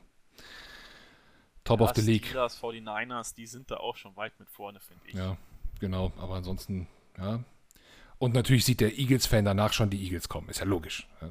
Top 1.64 1.82
of 1.82 1.92
the 1.96 2.02
League. 2.02 2.28
Steelers, 2.28 2.62
49ers, 2.62 3.36
die 3.36 3.46
sind 3.46 3.70
da 3.70 3.78
auch 3.78 3.98
schon 3.98 4.16
weit 4.16 4.40
mit 4.40 4.50
vorne, 4.50 4.80
finde 4.80 5.04
ich. 5.08 5.16
Ja, 5.16 5.38
genau. 5.80 6.14
Aber 6.18 6.36
ansonsten, 6.36 6.88
ja. 7.18 7.44
Und 8.20 8.34
natürlich 8.34 8.66
sieht 8.66 8.80
der 8.80 8.98
Eagles-Fan 8.98 9.46
danach 9.46 9.74
schon 9.74 9.90
die 9.90 10.02
Eagles 10.02 10.30
kommen. 10.30 10.50
Ist 10.50 10.60
ja 10.60 10.66
logisch. 10.66 11.08
Ja, 11.22 11.30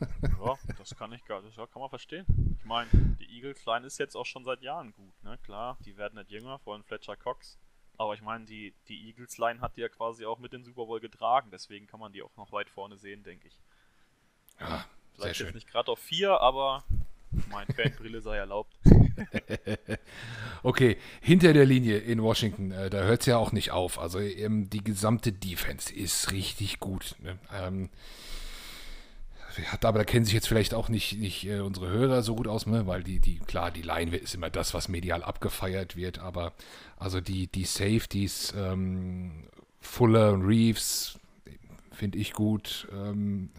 Ja, 0.00 0.54
das 0.78 0.96
kann 0.96 1.12
ich 1.12 1.24
gar 1.24 1.40
das 1.40 1.54
kann 1.54 1.80
man 1.80 1.88
verstehen. 1.88 2.56
Ich 2.58 2.64
meine, 2.64 2.90
die 3.20 3.36
Eagles 3.36 3.64
Line 3.64 3.86
ist 3.86 3.98
jetzt 3.98 4.16
auch 4.16 4.26
schon 4.26 4.44
seit 4.44 4.62
Jahren 4.62 4.92
gut, 4.92 5.22
ne? 5.22 5.38
Klar, 5.44 5.78
die 5.84 5.96
werden 5.96 6.18
nicht 6.18 6.30
jünger, 6.30 6.58
vor 6.58 6.74
allem 6.74 6.84
Fletcher 6.84 7.16
Cox. 7.16 7.58
Aber 7.96 8.14
ich 8.14 8.22
meine, 8.22 8.44
die, 8.44 8.74
die 8.88 9.06
Eagles 9.06 9.38
Line 9.38 9.60
hat 9.60 9.76
die 9.76 9.82
ja 9.82 9.88
quasi 9.88 10.24
auch 10.24 10.38
mit 10.38 10.52
den 10.52 10.64
Super 10.64 10.86
Bowl 10.86 11.00
getragen, 11.00 11.50
deswegen 11.52 11.86
kann 11.86 12.00
man 12.00 12.12
die 12.12 12.22
auch 12.22 12.36
noch 12.36 12.50
weit 12.52 12.68
vorne 12.68 12.96
sehen, 12.96 13.22
denke 13.22 13.48
ich. 13.48 13.58
ja, 14.60 14.84
Vielleicht 15.14 15.40
jetzt 15.40 15.54
nicht 15.54 15.70
gerade 15.70 15.90
auf 15.92 15.98
vier, 16.00 16.40
aber 16.40 16.84
mein 17.50 17.66
Fanbrille 17.68 18.20
sei 18.20 18.36
erlaubt. 18.36 18.76
okay, 20.62 20.96
hinter 21.20 21.52
der 21.52 21.64
Linie 21.64 21.98
in 21.98 22.22
Washington, 22.22 22.72
äh, 22.72 22.90
da 22.90 23.02
hört 23.02 23.20
es 23.20 23.26
ja 23.26 23.36
auch 23.36 23.52
nicht 23.52 23.70
auf. 23.70 23.98
Also 23.98 24.18
ähm, 24.18 24.70
die 24.70 24.82
gesamte 24.82 25.32
Defense 25.32 25.94
ist 25.94 26.32
richtig 26.32 26.80
gut. 26.80 27.16
Ne? 27.20 27.38
Ähm, 27.52 27.90
aber 29.82 29.98
da 29.98 30.04
kennen 30.04 30.24
sich 30.24 30.34
jetzt 30.34 30.48
vielleicht 30.48 30.74
auch 30.74 30.88
nicht, 30.88 31.18
nicht 31.18 31.44
äh, 31.46 31.60
unsere 31.60 31.88
Hörer 31.88 32.22
so 32.22 32.34
gut 32.36 32.48
aus, 32.48 32.66
ne? 32.66 32.86
weil 32.86 33.02
die, 33.02 33.20
die, 33.20 33.38
klar, 33.38 33.70
die 33.70 33.82
Line 33.82 34.16
ist 34.16 34.34
immer 34.34 34.50
das, 34.50 34.74
was 34.74 34.88
medial 34.88 35.22
abgefeiert 35.22 35.96
wird, 35.96 36.18
aber 36.18 36.52
also 36.96 37.20
die, 37.20 37.46
die 37.46 37.64
Safeties, 37.64 38.54
ähm, 38.56 39.48
Fuller 39.80 40.32
und 40.32 40.42
Reeves, 40.42 41.18
finde 41.92 42.18
ich 42.18 42.32
gut. 42.32 42.88
Ähm, 42.92 43.50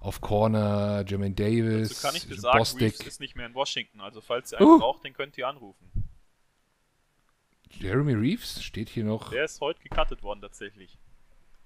auf 0.00 0.20
Corner, 0.20 1.04
Jermaine 1.06 1.34
Davis, 1.34 1.90
Dazu 1.90 2.06
kann 2.06 2.16
ich 2.16 2.26
dir 2.26 2.34
sagen, 2.34 2.58
Bostic. 2.58 2.94
Reeves 2.94 3.06
ist 3.06 3.20
nicht 3.20 3.36
mehr 3.36 3.46
in 3.46 3.54
Washington, 3.54 4.00
also 4.00 4.20
falls 4.20 4.52
ihr 4.52 4.58
einen 4.58 4.68
uh. 4.68 4.78
braucht, 4.78 5.04
den 5.04 5.12
könnt 5.12 5.38
ihr 5.38 5.46
anrufen. 5.46 5.86
Jeremy 7.70 8.14
Reeves 8.14 8.62
steht 8.62 8.88
hier 8.88 9.04
noch. 9.04 9.30
Der 9.30 9.44
ist 9.44 9.60
heute 9.60 9.80
gecuttet 9.80 10.22
worden 10.22 10.40
tatsächlich. 10.40 10.98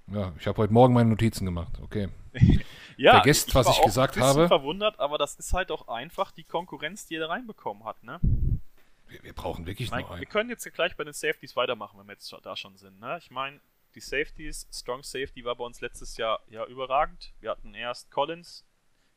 Ja, 0.08 0.32
ich 0.38 0.46
habe 0.46 0.58
heute 0.58 0.72
Morgen 0.72 0.94
meine 0.94 1.10
Notizen 1.10 1.46
gemacht, 1.46 1.80
okay. 1.82 2.08
ja, 2.96 3.12
Vergesst, 3.12 3.48
ich 3.48 3.54
was 3.54 3.68
ich 3.68 3.82
gesagt 3.82 4.16
habe. 4.16 4.30
Ich 4.30 4.36
bin 4.36 4.48
verwundert, 4.48 4.98
aber 4.98 5.18
das 5.18 5.34
ist 5.36 5.52
halt 5.52 5.70
auch 5.70 5.88
einfach 5.88 6.30
die 6.32 6.44
Konkurrenz, 6.44 7.06
die 7.06 7.16
er 7.16 7.20
da 7.20 7.26
reinbekommen 7.28 7.84
hat, 7.84 8.02
ne? 8.02 8.20
Wir, 9.08 9.22
wir 9.22 9.32
brauchen 9.34 9.66
wirklich 9.66 9.90
meine, 9.90 10.02
noch 10.02 10.10
einen. 10.12 10.20
Wir 10.20 10.26
können 10.26 10.50
jetzt 10.50 10.70
gleich 10.72 10.96
bei 10.96 11.04
den 11.04 11.12
Safeties 11.12 11.56
weitermachen, 11.56 11.98
wenn 11.98 12.06
wir 12.06 12.12
jetzt 12.12 12.34
da 12.42 12.56
schon 12.56 12.76
sind, 12.76 13.00
ne? 13.00 13.18
Ich 13.18 13.30
meine, 13.30 13.60
die 13.94 14.00
Safeties, 14.00 14.68
Strong 14.72 15.02
Safety 15.02 15.44
war 15.44 15.56
bei 15.56 15.64
uns 15.64 15.80
letztes 15.80 16.16
Jahr 16.16 16.40
ja 16.48 16.64
überragend. 16.66 17.32
Wir 17.40 17.50
hatten 17.50 17.74
erst 17.74 18.10
Collins. 18.10 18.64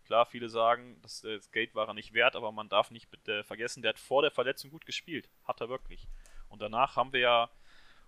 Klar, 0.06 0.26
viele 0.26 0.50
sagen, 0.50 0.98
das, 1.02 1.24
äh, 1.24 1.36
das 1.36 1.52
Gate 1.52 1.76
war 1.76 1.88
er 1.88 1.94
nicht 1.94 2.14
wert, 2.14 2.36
aber 2.36 2.52
man 2.52 2.70
darf 2.70 2.90
nicht 2.90 3.12
bitte 3.12 3.44
vergessen, 3.44 3.82
der 3.82 3.90
hat 3.90 4.00
vor 4.00 4.22
der 4.22 4.32
Verletzung 4.32 4.72
gut 4.72 4.86
gespielt. 4.86 5.30
Hat 5.44 5.62
er 5.62 5.70
wirklich. 5.70 6.08
Und 6.48 6.62
danach 6.62 6.96
haben 6.96 7.14
wir 7.14 7.20
ja 7.20 7.50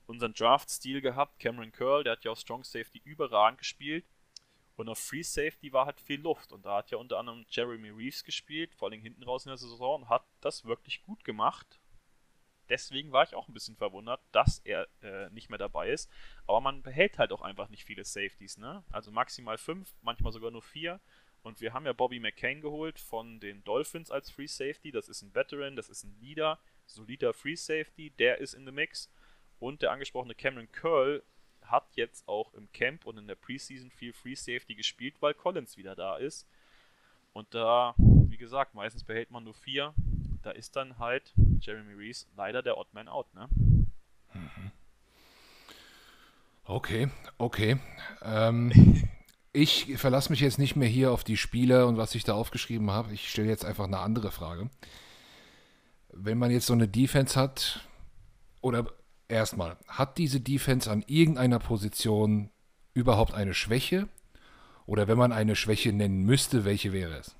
unseren 0.08 0.34
Draft-Stil 0.34 1.02
gehabt. 1.02 1.40
Cameron 1.40 1.72
Curl, 1.72 2.04
der 2.04 2.14
hat 2.14 2.24
ja 2.24 2.32
auf 2.32 2.40
Strong 2.40 2.64
Safety 2.64 3.02
überragend 3.04 3.60
gespielt. 3.60 4.06
Und 4.82 4.90
auf 4.90 4.98
Free 4.98 5.22
Safety 5.22 5.72
war 5.72 5.86
halt 5.86 6.02
viel 6.02 6.20
Luft. 6.20 6.52
Und 6.52 6.66
da 6.66 6.78
hat 6.78 6.90
ja 6.90 6.98
unter 6.98 7.20
anderem 7.20 7.46
Jeremy 7.48 7.90
Reeves 7.90 8.24
gespielt, 8.24 8.74
vor 8.74 8.90
allem 8.90 9.00
hinten 9.00 9.22
raus 9.22 9.46
in 9.46 9.50
der 9.50 9.58
Saison, 9.58 10.02
und 10.02 10.10
hat 10.10 10.26
das 10.40 10.66
wirklich 10.66 11.04
gut 11.04 11.24
gemacht. 11.24 11.80
Deswegen 12.68 13.12
war 13.12 13.24
ich 13.24 13.36
auch 13.36 13.48
ein 13.48 13.54
bisschen 13.54 13.76
verwundert, 13.76 14.22
dass 14.32 14.58
er 14.58 14.88
äh, 15.04 15.30
nicht 15.30 15.52
mehr 15.52 15.60
dabei 15.60 15.92
ist. 15.92 16.10
Aber 16.48 16.62
man 16.62 16.82
behält 16.82 17.20
halt 17.20 17.32
auch 17.32 17.44
einfach 17.44 17.70
nicht 17.70 17.84
viele 17.84 18.04
Safeties, 18.04 18.58
ne? 18.58 18.84
Also 18.90 19.12
maximal 19.12 19.60
fünf, 19.60 19.94
manchmal 20.02 20.32
sogar 20.32 20.50
nur 20.50 20.64
vier. 20.64 21.00
Und 21.44 21.62
wir 21.62 21.74
haben 21.74 21.86
ja 21.86 21.94
Bobby 21.94 22.20
McCain 22.20 22.60
geholt 22.62 22.98
von 22.98 23.40
den 23.40 23.64
Dolphins 23.64 24.10
als 24.10 24.32
Free 24.32 24.48
Safety. 24.48 24.92
Das 24.92 25.10
ist 25.10 25.22
ein 25.22 25.36
Veteran, 25.36 25.76
das 25.76 25.90
ist 25.90 26.06
ein 26.06 26.18
Leader, 26.20 26.58
solider 26.88 27.36
Free 27.36 27.56
Safety, 27.56 28.10
der 28.18 28.40
ist 28.40 28.56
in 28.56 28.66
the 28.66 28.72
Mix. 28.72 29.12
Und 29.60 29.84
der 29.84 29.92
angesprochene 29.92 30.34
Cameron 30.34 30.72
Curl 30.72 31.22
hat 31.66 31.88
jetzt 31.96 32.28
auch 32.28 32.54
im 32.54 32.72
Camp 32.72 33.06
und 33.06 33.18
in 33.18 33.28
der 33.28 33.36
Preseason 33.36 33.92
viel 33.92 34.14
Free 34.14 34.36
Safety 34.36 34.76
gespielt, 34.76 35.16
weil 35.20 35.34
Collins 35.34 35.78
wieder 35.78 35.96
da 35.96 36.18
ist. 36.18 36.48
Und 37.34 37.54
da, 37.54 37.96
wie 37.98 38.38
gesagt, 38.38 38.76
meistens 38.76 39.04
behält 39.04 39.32
man 39.32 39.44
nur 39.44 39.54
vier. 39.54 39.94
Da 40.44 40.52
ist 40.52 40.76
dann 40.76 40.98
halt 40.98 41.34
Jeremy 41.60 41.94
Reese 41.94 42.26
leider 42.36 42.62
der 42.62 42.78
Oddman 42.78 43.08
out, 43.08 43.34
ne? 43.34 43.48
Mhm. 44.34 44.72
Okay, 46.64 47.10
okay. 47.38 47.78
Ähm, 48.22 49.08
ich 49.54 49.98
verlasse 49.98 50.32
mich 50.32 50.42
jetzt 50.42 50.60
nicht 50.60 50.76
mehr 50.76 50.88
hier 50.88 51.12
auf 51.12 51.24
die 51.24 51.38
Spieler 51.38 51.88
und 51.88 51.98
was 51.98 52.16
ich 52.16 52.24
da 52.24 52.34
aufgeschrieben 52.34 52.92
habe. 52.92 53.14
Ich 53.14 53.30
stelle 53.30 53.48
jetzt 53.48 53.66
einfach 53.66 53.86
eine 53.86 54.00
andere 54.00 54.32
Frage. 54.32 54.70
Wenn 56.10 56.38
man 56.38 56.52
jetzt 56.52 56.66
so 56.66 56.74
eine 56.74 56.88
Defense 56.88 57.40
hat, 57.40 57.88
oder 58.62 58.86
erstmal, 59.32 59.78
hat 59.88 60.18
diese 60.18 60.40
Defense 60.40 60.90
an 60.90 61.04
irgendeiner 61.08 61.60
Position 61.60 62.52
überhaupt 62.94 63.34
eine 63.34 63.54
Schwäche? 63.54 64.08
Oder 64.86 65.08
wenn 65.08 65.18
man 65.18 65.32
eine 65.32 65.56
Schwäche 65.56 65.94
nennen 65.94 66.24
müsste, 66.24 66.66
welche 66.66 66.92
wäre 66.92 67.18
es? 67.18 67.36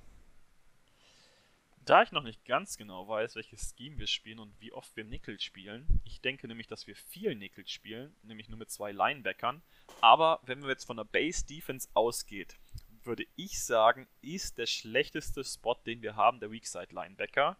Da 1.86 2.04
ich 2.04 2.12
noch 2.12 2.24
nicht 2.24 2.46
ganz 2.46 2.78
genau 2.78 3.08
weiß, 3.08 3.36
welches 3.36 3.74
Scheme 3.76 3.98
wir 3.98 4.08
spielen 4.08 4.40
und 4.40 4.54
wie 4.62 4.72
oft 4.72 4.96
wir 4.96 5.04
Nickel 5.04 5.40
spielen, 5.40 6.00
ich 6.06 6.22
denke 6.22 6.48
nämlich, 6.48 6.68
dass 6.68 6.86
wir 6.86 6.96
viel 6.96 7.36
Nickel 7.36 7.68
spielen, 7.68 8.16
nämlich 8.22 8.50
nur 8.50 8.60
mit 8.60 8.70
zwei 8.70 8.92
Linebackern. 8.92 9.62
Aber 10.00 10.40
wenn 10.46 10.62
wir 10.62 10.70
jetzt 10.70 10.86
von 10.86 10.98
der 10.98 11.04
Base 11.04 11.46
Defense 11.46 11.90
ausgeht, 11.94 12.56
würde 13.04 13.26
ich 13.36 13.62
sagen, 13.64 14.08
ist 14.22 14.60
der 14.60 14.68
schlechteste 14.68 15.44
Spot, 15.44 15.76
den 15.86 16.04
wir 16.04 16.16
haben, 16.16 16.40
der 16.40 16.52
Weakside 16.52 16.94
Linebacker. 16.94 17.58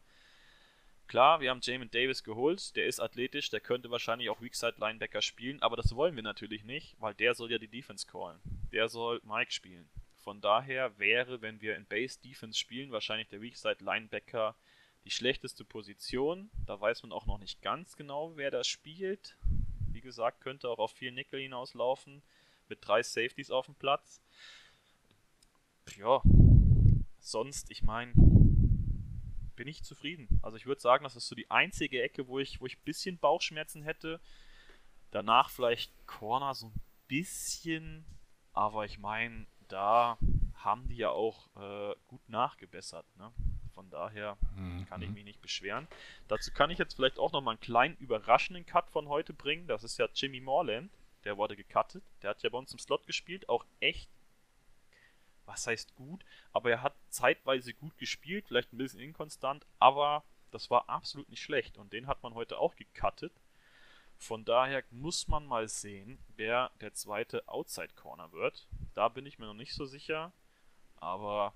Klar, 1.12 1.42
wir 1.42 1.50
haben 1.50 1.60
Jamin 1.62 1.92
Davis 1.92 2.24
geholt, 2.24 2.74
der 2.78 2.86
ist 2.86 3.02
athletisch, 3.02 3.50
der 3.50 3.60
könnte 3.60 3.92
wahrscheinlich 3.92 4.30
auch 4.30 4.40
Weakside 4.40 4.76
Linebacker 4.78 5.22
spielen, 5.22 5.62
aber 5.62 5.76
das 5.76 5.94
wollen 5.94 6.16
wir 6.16 6.24
natürlich 6.24 6.64
nicht, 6.64 6.96
weil 7.02 7.14
der 7.14 7.36
soll 7.36 7.52
ja 7.52 7.58
die 7.58 7.68
Defense 7.68 8.08
callen. 8.08 8.40
Der 8.72 8.88
soll 8.88 9.20
Mike 9.26 9.52
spielen. 9.52 9.90
Von 10.16 10.40
daher 10.40 10.98
wäre, 11.00 11.42
wenn 11.42 11.60
wir 11.60 11.76
in 11.76 11.86
Base 11.86 12.18
Defense 12.22 12.58
spielen, 12.58 12.94
wahrscheinlich 12.94 13.28
der 13.28 13.42
Weakside 13.42 13.84
Linebacker 13.84 14.56
die 15.04 15.12
schlechteste 15.12 15.66
Position. 15.66 16.50
Da 16.66 16.80
weiß 16.80 17.04
man 17.04 17.12
auch 17.12 17.26
noch 17.26 17.40
nicht 17.40 17.62
ganz 17.62 17.98
genau, 17.98 18.38
wer 18.38 18.50
das 18.50 18.68
spielt. 18.68 19.36
Wie 19.92 20.00
gesagt, 20.00 20.40
könnte 20.40 20.70
auch 20.70 20.80
auf 20.80 20.94
vier 20.94 21.12
Nickel 21.12 21.42
hinauslaufen, 21.42 22.22
mit 22.70 22.88
drei 22.88 23.04
Safeties 23.04 23.52
auf 23.52 23.66
dem 23.66 23.76
Platz. 23.76 24.22
Ja, 25.98 26.22
sonst, 27.20 27.70
ich 27.70 27.84
meine, 27.84 28.14
bin 29.62 29.68
ich 29.68 29.84
zufrieden. 29.84 30.28
Also 30.42 30.58
ich 30.58 30.66
würde 30.66 30.82
sagen, 30.82 31.04
das 31.04 31.16
ist 31.16 31.28
so 31.28 31.36
die 31.36 31.52
einzige 31.52 32.02
Ecke, 32.02 32.28
wo 32.28 32.40
ich, 32.40 32.60
wo 32.60 32.66
ich 32.66 32.80
ein 32.80 32.84
bisschen 32.84 33.20
Bauchschmerzen 33.20 33.84
hätte. 33.84 34.20
Danach 35.12 35.52
vielleicht 35.52 35.92
Corner 36.08 36.56
so 36.56 36.70
ein 36.70 36.82
bisschen, 37.08 38.04
aber 38.54 38.86
ich 38.86 38.98
meine, 38.98 39.46
da 39.68 40.18
haben 40.56 40.88
die 40.88 40.96
ja 40.96 41.12
auch 41.12 41.48
äh, 41.58 41.94
gut 42.08 42.28
nachgebessert. 42.28 43.06
Ne? 43.20 43.32
Von 43.76 43.88
daher 43.92 44.36
mhm. 44.56 44.88
kann 44.88 45.04
ich 45.04 45.12
mich 45.12 45.26
nicht 45.26 45.44
beschweren. 45.44 45.88
Dazu 46.28 46.52
kann 46.52 46.72
ich 46.72 46.80
jetzt 46.80 46.96
vielleicht 46.96 47.20
auch 47.20 47.32
noch 47.32 47.42
mal 47.42 47.52
einen 47.52 47.60
kleinen 47.60 47.98
überraschenden 47.98 48.66
Cut 48.66 48.90
von 48.90 49.10
heute 49.10 49.32
bringen. 49.32 49.68
Das 49.68 49.84
ist 49.84 50.00
ja 50.00 50.10
Jimmy 50.12 50.42
Morland. 50.42 50.92
Der 51.24 51.38
wurde 51.38 51.56
gecuttet. 51.56 52.04
Der 52.24 52.32
hat 52.32 52.42
ja 52.42 52.50
bei 52.50 52.58
uns 52.58 52.74
im 52.74 52.80
Slot 52.80 53.06
gespielt. 53.06 53.48
Auch 53.48 53.64
echt 53.80 54.10
was 55.46 55.68
heißt 55.68 55.96
gut, 55.96 56.24
aber 56.54 56.72
er 56.72 56.82
hat 56.82 56.96
zeitweise 57.10 57.74
gut 57.74 57.98
gespielt, 57.98 58.48
vielleicht 58.48 58.74
ein 58.74 58.78
bisschen 58.78 59.00
inkonstant, 59.00 59.66
aber 59.80 60.24
das 60.52 60.70
war 60.70 60.90
absolut 60.90 61.30
nicht 61.30 61.42
schlecht 61.42 61.78
und 61.78 61.94
den 61.94 62.08
hat 62.08 62.24
man 62.24 62.34
heute 62.34 62.58
auch 62.58 62.76
gecuttet. 62.76 63.34
Von 64.18 64.46
daher 64.46 64.84
muss 64.92 65.28
man 65.28 65.46
mal 65.46 65.68
sehen, 65.68 66.20
wer 66.36 66.72
der 66.80 66.94
zweite 66.94 67.48
Outside 67.48 67.94
Corner 67.96 68.32
wird. 68.32 68.68
Da 68.94 69.10
bin 69.10 69.26
ich 69.26 69.40
mir 69.40 69.48
noch 69.48 69.56
nicht 69.56 69.74
so 69.74 69.86
sicher, 69.86 70.32
aber 70.98 71.54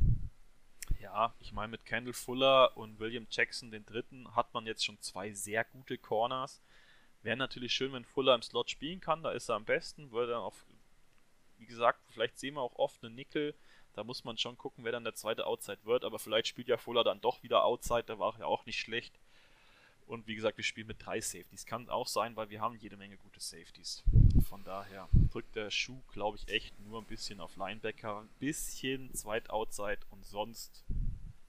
ja, 1.00 1.36
ich 1.40 1.52
meine 1.52 1.70
mit 1.70 1.86
Kendall 1.86 2.14
Fuller 2.14 2.76
und 2.76 3.00
William 3.00 3.28
Jackson 3.30 3.70
den 3.70 3.86
dritten 3.86 4.36
hat 4.36 4.54
man 4.54 4.66
jetzt 4.66 4.84
schon 4.84 5.00
zwei 5.02 5.32
sehr 5.34 5.64
gute 5.64 5.98
Corners. 5.98 6.62
Wäre 7.22 7.38
natürlich 7.38 7.74
schön, 7.74 7.94
wenn 7.94 8.06
Fuller 8.06 8.34
im 8.34 8.42
Slot 8.42 8.72
spielen 8.72 9.00
kann, 9.00 9.22
da 9.22 9.32
ist 9.32 9.50
er 9.50 9.56
am 9.56 9.66
besten, 9.66 10.12
würde 10.12 10.34
dann 10.34 10.42
auf 10.42 10.66
wie 11.58 11.66
gesagt, 11.66 12.00
vielleicht 12.12 12.38
sehen 12.38 12.56
wir 12.56 12.62
auch 12.62 12.76
oft 12.76 13.04
einen 13.04 13.16
Nickel 13.16 13.56
da 13.96 14.04
muss 14.04 14.24
man 14.24 14.38
schon 14.38 14.58
gucken, 14.58 14.84
wer 14.84 14.92
dann 14.92 15.04
der 15.04 15.16
zweite 15.16 15.48
Outside 15.48 15.80
wird. 15.84 16.04
Aber 16.04 16.20
vielleicht 16.20 16.48
spielt 16.48 16.68
ja 16.68 16.78
Fuller 16.78 17.04
dann 17.04 17.22
doch 17.22 17.42
wieder 17.44 17.64
Outside. 17.64 18.04
Der 18.04 18.20
war 18.20 18.38
ja 18.38 18.46
auch 18.46 18.66
nicht 18.66 18.80
schlecht. 18.80 19.18
Und 20.08 20.28
wie 20.28 20.36
gesagt, 20.36 20.58
wir 20.58 20.64
spielen 20.64 20.88
mit 20.88 21.04
drei 21.04 21.20
Safeties. 21.20 21.66
Kann 21.66 21.90
auch 21.90 22.08
sein, 22.08 22.36
weil 22.36 22.50
wir 22.50 22.62
haben 22.62 22.76
jede 22.76 22.98
Menge 22.98 23.18
gute 23.18 23.40
Safeties. 23.40 24.04
Von 24.48 24.64
daher 24.64 25.10
drückt 25.32 25.56
der 25.56 25.72
Schuh, 25.72 26.00
glaube 26.14 26.38
ich, 26.38 26.54
echt 26.54 26.80
nur 26.82 27.02
ein 27.02 27.06
bisschen 27.06 27.40
auf 27.40 27.56
Linebacker. 27.56 28.20
Ein 28.20 28.30
bisschen 28.40 29.14
zweit 29.16 29.50
Outside 29.50 30.00
und 30.12 30.24
sonst 30.26 30.84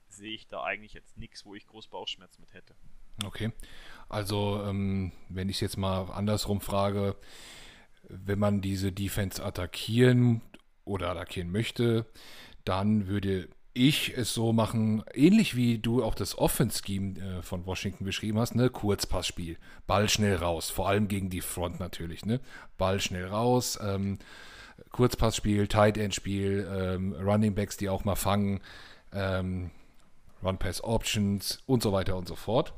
sehe 0.08 0.34
ich 0.34 0.46
da 0.46 0.62
eigentlich 0.62 0.94
jetzt 0.94 1.18
nichts, 1.18 1.44
wo 1.44 1.54
ich 1.54 1.66
groß 1.66 1.88
Bauchschmerz 1.88 2.38
mit 2.38 2.54
hätte. 2.54 2.74
Okay. 3.24 3.52
Also, 4.08 4.62
ähm, 4.64 5.12
wenn 5.28 5.48
ich 5.48 5.56
es 5.56 5.60
jetzt 5.60 5.76
mal 5.76 6.10
andersrum 6.10 6.60
frage, 6.60 7.16
wenn 8.08 8.38
man 8.38 8.60
diese 8.60 8.92
Defense 8.92 9.44
attackieren 9.44 10.40
oder 10.86 11.10
attackieren 11.10 11.52
möchte, 11.52 12.06
dann 12.64 13.06
würde 13.06 13.48
ich 13.74 14.16
es 14.16 14.32
so 14.32 14.54
machen, 14.54 15.04
ähnlich 15.12 15.54
wie 15.54 15.78
du 15.78 16.02
auch 16.02 16.14
das 16.14 16.38
Offense-Scheme 16.38 17.18
äh, 17.20 17.42
von 17.42 17.66
Washington 17.66 18.04
beschrieben 18.04 18.38
hast, 18.38 18.54
ne? 18.54 18.70
Kurzpassspiel, 18.70 19.58
Ball 19.86 20.08
schnell 20.08 20.36
raus, 20.36 20.70
vor 20.70 20.88
allem 20.88 21.08
gegen 21.08 21.28
die 21.28 21.42
Front 21.42 21.78
natürlich, 21.78 22.24
ne? 22.24 22.40
Ball 22.78 23.00
schnell 23.00 23.26
raus, 23.26 23.78
ähm, 23.82 24.18
Kurzpassspiel, 24.90 25.68
Tight 25.68 25.98
End-Spiel, 25.98 26.66
ähm, 26.74 27.12
Running 27.12 27.54
Backs, 27.54 27.76
die 27.76 27.90
auch 27.90 28.04
mal 28.04 28.16
fangen, 28.16 28.60
ähm, 29.12 29.70
Run-Pass-Options 30.42 31.62
und 31.66 31.82
so 31.82 31.92
weiter 31.92 32.16
und 32.16 32.26
so 32.28 32.34
fort. 32.34 32.72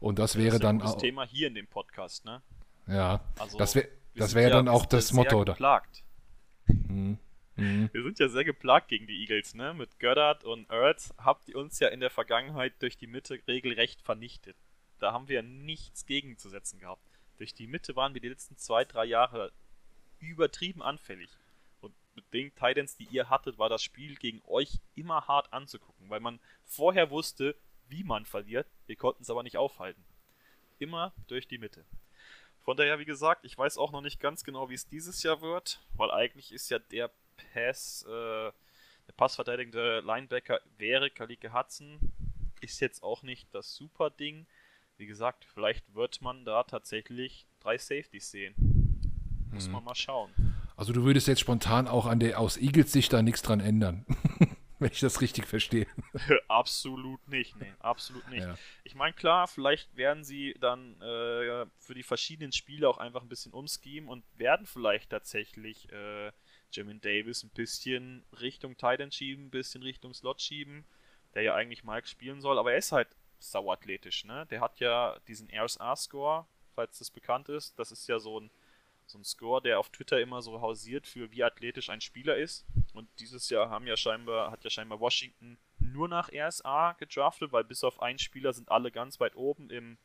Und 0.00 0.18
das, 0.18 0.32
das 0.32 0.42
wäre 0.42 0.58
dann 0.58 0.80
auch. 0.80 0.94
Das 0.94 1.02
Thema 1.02 1.26
hier 1.26 1.48
in 1.48 1.54
dem 1.54 1.66
Podcast, 1.66 2.24
ne? 2.24 2.40
Ja, 2.86 3.20
also, 3.38 3.58
das 3.58 3.74
wäre 3.74 3.88
das 4.14 4.34
wär 4.34 4.48
ja, 4.48 4.50
dann 4.50 4.68
auch 4.68 4.86
das 4.86 5.12
Motto. 5.12 5.44
Geplagt. 5.44 6.02
Hm. 6.66 7.18
Mhm. 7.56 7.90
Wir 7.92 8.02
sind 8.02 8.18
ja 8.18 8.28
sehr 8.28 8.44
geplagt 8.44 8.88
gegen 8.88 9.06
die 9.06 9.20
Eagles, 9.20 9.54
ne? 9.54 9.74
Mit 9.74 10.00
Goddard 10.00 10.44
und 10.44 10.70
Ertz 10.70 11.12
habt 11.18 11.48
ihr 11.48 11.56
uns 11.56 11.78
ja 11.80 11.88
in 11.88 12.00
der 12.00 12.10
Vergangenheit 12.10 12.74
durch 12.80 12.96
die 12.96 13.06
Mitte 13.06 13.40
regelrecht 13.46 14.00
vernichtet. 14.00 14.56
Da 14.98 15.12
haben 15.12 15.28
wir 15.28 15.42
nichts 15.42 16.06
gegenzusetzen 16.06 16.78
gehabt. 16.78 17.02
Durch 17.38 17.54
die 17.54 17.66
Mitte 17.66 17.96
waren 17.96 18.14
wir 18.14 18.20
die 18.20 18.28
letzten 18.28 18.56
zwei, 18.56 18.84
drei 18.84 19.04
Jahre 19.04 19.52
übertrieben 20.20 20.82
anfällig. 20.82 21.28
Und 21.80 21.92
mit 22.14 22.32
den 22.32 22.54
Titans, 22.54 22.96
die 22.96 23.08
ihr 23.10 23.28
hattet, 23.28 23.58
war 23.58 23.68
das 23.68 23.82
Spiel 23.82 24.14
gegen 24.14 24.40
euch 24.46 24.78
immer 24.94 25.26
hart 25.26 25.52
anzugucken, 25.52 26.08
weil 26.08 26.20
man 26.20 26.40
vorher 26.64 27.10
wusste, 27.10 27.56
wie 27.88 28.04
man 28.04 28.24
verliert. 28.24 28.68
Wir 28.86 28.96
konnten 28.96 29.24
es 29.24 29.30
aber 29.30 29.42
nicht 29.42 29.56
aufhalten. 29.56 30.04
Immer 30.78 31.12
durch 31.26 31.48
die 31.48 31.58
Mitte. 31.58 31.84
Von 32.62 32.76
daher, 32.76 33.00
wie 33.00 33.04
gesagt, 33.04 33.44
ich 33.44 33.58
weiß 33.58 33.76
auch 33.76 33.90
noch 33.90 34.02
nicht 34.02 34.20
ganz 34.20 34.44
genau, 34.44 34.70
wie 34.70 34.74
es 34.74 34.86
dieses 34.86 35.22
Jahr 35.22 35.42
wird, 35.42 35.80
weil 35.94 36.12
eigentlich 36.12 36.52
ist 36.52 36.70
ja 36.70 36.78
der 36.78 37.10
Pass, 37.36 38.04
äh, 38.08 38.52
der 39.06 39.12
passverteidigende 39.16 40.00
Linebacker 40.00 40.60
wäre 40.78 41.10
Kalike 41.10 41.52
Hudson. 41.52 41.98
Ist 42.60 42.80
jetzt 42.80 43.02
auch 43.02 43.22
nicht 43.22 43.52
das 43.52 43.74
super 43.74 44.10
Ding. 44.10 44.46
Wie 44.96 45.06
gesagt, 45.06 45.44
vielleicht 45.44 45.94
wird 45.94 46.22
man 46.22 46.44
da 46.44 46.62
tatsächlich 46.62 47.46
drei 47.60 47.78
Safeties 47.78 48.30
sehen. 48.30 48.54
Muss 49.50 49.66
hm. 49.66 49.72
man 49.72 49.84
mal 49.84 49.94
schauen. 49.94 50.30
Also 50.76 50.92
du 50.92 51.04
würdest 51.04 51.28
jetzt 51.28 51.40
spontan 51.40 51.88
auch 51.88 52.06
an 52.06 52.20
der 52.20 52.38
aus 52.38 52.56
Eagles 52.56 52.92
Sicht 52.92 53.12
da 53.12 53.22
nichts 53.22 53.42
dran 53.42 53.60
ändern. 53.60 54.06
wenn 54.82 54.92
ich 54.92 55.00
das 55.00 55.20
richtig 55.20 55.46
verstehe. 55.46 55.86
absolut 56.48 57.26
nicht, 57.28 57.56
nee, 57.56 57.72
absolut 57.78 58.28
nicht. 58.28 58.42
Ja. 58.42 58.58
Ich 58.84 58.94
meine, 58.94 59.14
klar, 59.14 59.46
vielleicht 59.46 59.96
werden 59.96 60.24
sie 60.24 60.54
dann 60.60 61.00
äh, 61.00 61.66
für 61.78 61.94
die 61.94 62.02
verschiedenen 62.02 62.52
Spiele 62.52 62.88
auch 62.88 62.98
einfach 62.98 63.22
ein 63.22 63.28
bisschen 63.28 63.52
umschemen 63.52 64.08
und 64.08 64.24
werden 64.36 64.66
vielleicht 64.66 65.10
tatsächlich 65.10 65.90
äh, 65.92 66.32
Jamin 66.72 67.00
Davis 67.00 67.42
ein 67.42 67.50
bisschen 67.50 68.24
Richtung 68.40 68.76
Titan 68.76 69.12
schieben, 69.12 69.46
ein 69.46 69.50
bisschen 69.50 69.82
Richtung 69.82 70.14
Slot 70.14 70.40
schieben, 70.40 70.84
der 71.34 71.42
ja 71.42 71.54
eigentlich 71.54 71.84
Mike 71.84 72.08
spielen 72.08 72.40
soll, 72.40 72.58
aber 72.58 72.72
er 72.72 72.78
ist 72.78 72.92
halt 72.92 73.08
sauathletisch, 73.38 74.24
ne? 74.24 74.46
Der 74.46 74.60
hat 74.60 74.80
ja 74.80 75.18
diesen 75.26 75.48
RSA-Score, 75.50 76.46
falls 76.74 76.98
das 76.98 77.10
bekannt 77.10 77.48
ist. 77.48 77.78
Das 77.78 77.92
ist 77.92 78.08
ja 78.08 78.18
so 78.18 78.40
ein, 78.40 78.50
so 79.06 79.18
ein 79.18 79.24
Score, 79.24 79.60
der 79.60 79.78
auf 79.78 79.90
Twitter 79.90 80.20
immer 80.20 80.42
so 80.42 80.60
hausiert 80.60 81.06
für 81.06 81.30
wie 81.32 81.42
athletisch 81.42 81.90
ein 81.90 82.00
Spieler 82.00 82.36
ist. 82.36 82.64
Und 82.94 83.08
dieses 83.18 83.50
Jahr 83.50 83.68
haben 83.70 83.86
ja 83.86 83.96
scheinbar, 83.96 84.50
hat 84.50 84.64
ja 84.64 84.70
scheinbar 84.70 85.00
Washington 85.00 85.58
nur 85.78 86.08
nach 86.08 86.30
RSA 86.32 86.92
gedraftet, 86.92 87.52
weil 87.52 87.64
bis 87.64 87.84
auf 87.84 88.00
einen 88.00 88.18
Spieler 88.18 88.52
sind 88.52 88.70
alle 88.70 88.90
ganz 88.90 89.20
weit 89.20 89.34
oben 89.34 89.70
im, 89.70 89.98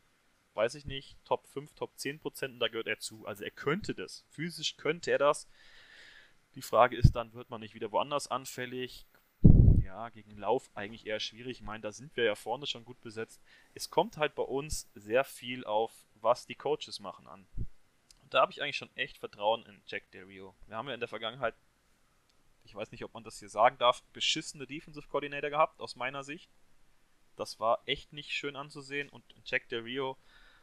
weiß 0.56 0.76
ich 0.76 0.86
nicht, 0.86 1.18
Top 1.24 1.48
5, 1.48 1.74
Top 1.74 1.98
10 1.98 2.20
Prozent 2.20 2.54
und 2.56 2.60
da 2.60 2.68
gehört 2.68 2.88
er 2.88 3.00
zu. 3.00 3.26
Also 3.26 3.44
er 3.44 3.52
könnte 3.52 3.94
das. 3.94 4.26
Physisch 4.30 4.78
könnte 4.78 5.12
er 5.12 5.20
das. 5.20 5.48
Die 6.58 6.64
Frage 6.64 6.98
ist 6.98 7.12
dann, 7.12 7.34
wird 7.34 7.52
man 7.52 7.62
nicht 7.62 7.76
wieder 7.76 7.92
woanders 7.92 8.30
anfällig? 8.30 9.06
Ja, 9.84 10.10
gegen 10.10 10.36
Lauf 10.38 10.72
eigentlich 10.74 11.06
eher 11.06 11.20
schwierig. 11.20 11.60
Ich 11.60 11.62
meine, 11.62 11.82
da 11.82 11.92
sind 11.92 12.18
wir 12.18 12.24
ja 12.24 12.34
vorne 12.34 12.66
schon 12.66 12.84
gut 12.84 13.00
besetzt. 13.02 13.40
Es 13.76 13.92
kommt 13.92 14.18
halt 14.18 14.34
bei 14.34 14.42
uns 14.42 14.90
sehr 14.96 15.24
viel 15.24 15.66
auf, 15.66 15.92
was 16.16 16.48
die 16.48 16.56
Coaches 16.56 17.00
machen 17.00 17.28
an. 17.28 17.46
Und 18.24 18.34
da 18.34 18.42
habe 18.42 18.52
ich 18.52 18.60
eigentlich 18.60 18.76
schon 18.76 18.90
echt 18.96 19.20
Vertrauen 19.20 19.68
in 19.68 19.80
Jack 19.86 20.10
Del 20.10 20.24
Rio. 20.24 20.56
Wir 20.66 20.78
haben 20.78 20.88
ja 20.88 20.96
in 20.96 21.00
der 21.00 21.08
Vergangenheit, 21.08 21.54
ich 22.64 22.74
weiß 22.74 22.92
nicht, 22.92 23.04
ob 23.04 23.14
man 23.14 23.24
das 23.24 23.38
hier 23.38 23.50
sagen 23.50 23.78
darf, 23.78 24.02
beschissene 24.12 24.66
Defensive 24.66 25.08
Coordinator 25.10 25.52
gehabt, 25.52 25.80
aus 25.80 25.96
meiner 25.96 26.24
Sicht. 26.24 26.50
Das 27.36 27.60
war 27.60 27.84
echt 27.86 28.14
nicht 28.14 28.32
schön 28.32 28.56
anzusehen 28.56 29.10
und 29.10 29.24
Jack 29.46 29.70
Del 29.70 29.82
Rio 29.82 30.18